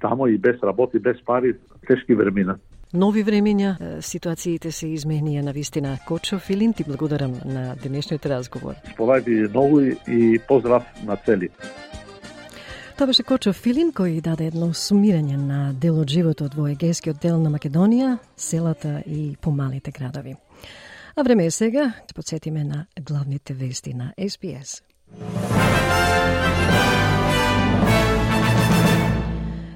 Тамо 0.00 0.26
и 0.26 0.38
без 0.38 0.62
работи, 0.62 0.98
без 0.98 1.16
пари, 1.24 1.54
тешки 1.88 2.14
времена. 2.14 2.58
Нови 2.92 3.22
времења, 3.22 4.00
ситуациите 4.02 4.72
се 4.74 4.88
изменија 4.90 5.44
на 5.46 5.52
вистина. 5.54 5.92
Кочо 6.06 6.38
Филин, 6.42 6.72
ти 6.74 6.84
благодарам 6.84 7.36
на 7.44 7.76
денешниот 7.82 8.26
разговор. 8.26 8.74
Сполај 8.96 9.22
ви 9.24 9.36
ново 9.54 9.80
и 10.08 10.38
поздрав 10.48 10.82
на 11.06 11.16
цели. 11.16 11.48
Тоа 12.98 13.06
беше 13.06 13.22
Кочо 13.22 13.52
Филин 13.52 13.92
кој 13.94 14.18
даде 14.20 14.50
едно 14.50 14.72
сумирање 14.74 15.38
на 15.38 15.72
дел 15.72 16.02
од 16.02 16.10
животот 16.10 16.58
во 16.58 16.66
егејскиот 16.66 17.22
дел 17.22 17.38
на 17.38 17.54
Македонија, 17.54 18.18
селата 18.36 19.04
и 19.06 19.36
помалите 19.40 19.94
градови. 19.94 20.34
А 21.14 21.22
време 21.22 21.46
е 21.46 21.50
сега, 21.54 21.92
ќе 22.10 22.14
подсетиме 22.14 22.64
на 22.64 22.86
главните 22.98 23.54
вести 23.54 23.94
на 23.94 24.12
SBS. 24.18 24.82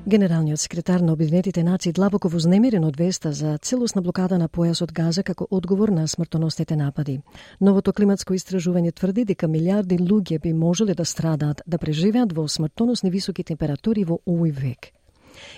Генералниот 0.06 0.60
секретар 0.60 1.00
на 1.00 1.12
Обединетите 1.12 1.62
нации 1.62 1.92
длабоко 1.92 2.28
вознемирен 2.28 2.84
од 2.84 2.96
веста 3.00 3.32
за 3.32 3.56
целосна 3.56 4.02
блокада 4.02 4.36
на 4.36 4.50
појасот 4.52 4.92
Газа 4.92 5.22
како 5.22 5.46
одговор 5.50 5.88
на 5.88 6.04
смртоносните 6.08 6.76
напади. 6.76 7.22
Новото 7.60 7.92
климатско 7.92 8.34
истражување 8.36 8.92
тврди 8.92 9.24
дека 9.24 9.48
милиарди 9.48 9.96
луѓе 9.96 10.42
би 10.42 10.52
можеле 10.52 10.94
да 10.94 11.04
страдаат 11.04 11.62
да 11.66 11.78
преживеат 11.78 12.36
во 12.36 12.44
смртоносни 12.48 13.10
високи 13.10 13.44
температури 13.44 14.04
во 14.04 14.20
овој 14.26 14.52
век. 14.52 14.92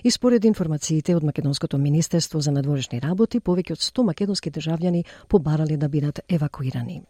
И 0.05 0.11
според 0.11 0.45
информациите 0.45 1.17
од 1.17 1.25
Македонското 1.25 1.79
министерство 1.79 2.41
за 2.41 2.53
надворешни 2.53 3.01
работи, 3.01 3.41
повеќе 3.41 3.73
од 3.73 3.83
100 3.83 4.05
македонски 4.05 4.51
државјани 4.51 5.05
побарале 5.29 5.77
да 5.77 5.89
бидат 5.89 6.21
евакуирани. 6.29 7.03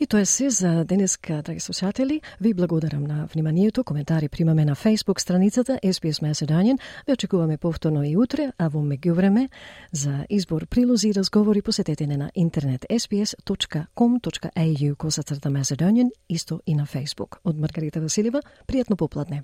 И 0.00 0.06
тоа 0.06 0.20
е 0.20 0.26
се 0.26 0.50
за 0.50 0.84
денеска, 0.84 1.42
драги 1.42 1.60
слушатели. 1.60 2.20
Ви 2.40 2.54
благодарам 2.54 3.04
на 3.04 3.28
вниманието. 3.34 3.84
Коментари 3.84 4.28
примаме 4.28 4.64
на 4.64 4.76
Facebook 4.76 5.20
страницата 5.20 5.78
SPS 5.84 6.22
Macedonian. 6.22 6.78
Ве 7.06 7.12
очекуваме 7.12 7.56
повторно 7.56 8.04
и 8.04 8.16
утре, 8.16 8.52
а 8.58 8.68
во 8.68 8.80
меѓувреме 8.80 9.48
за 9.92 10.26
избор 10.30 10.66
прилози 10.66 11.08
и 11.08 11.14
разговори 11.14 11.62
посетете 11.62 12.06
не 12.06 12.16
на 12.16 12.30
интернет 12.34 12.86
sbs.com.au 12.90 14.96
косацрта 14.96 15.50
Macedonian, 15.50 16.10
исто 16.28 16.60
и 16.66 16.74
на 16.74 16.86
Facebook. 16.86 17.36
Од 17.44 17.58
Маргарита 17.58 18.00
Василева, 18.00 18.42
пријатно 18.66 18.96
попладне. 18.96 19.42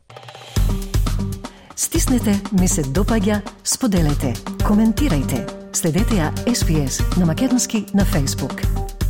Стиснете, 1.77 2.41
ми 2.61 2.69
се 2.69 2.83
допаѓа, 2.83 3.41
споделете, 3.65 4.35
коментирајте. 4.69 5.63
Следете 5.73 6.15
ја 6.15 6.33
SPS 6.45 7.19
на 7.19 7.27
Македонски 7.27 7.87
на 7.95 8.05
Facebook. 8.05 9.02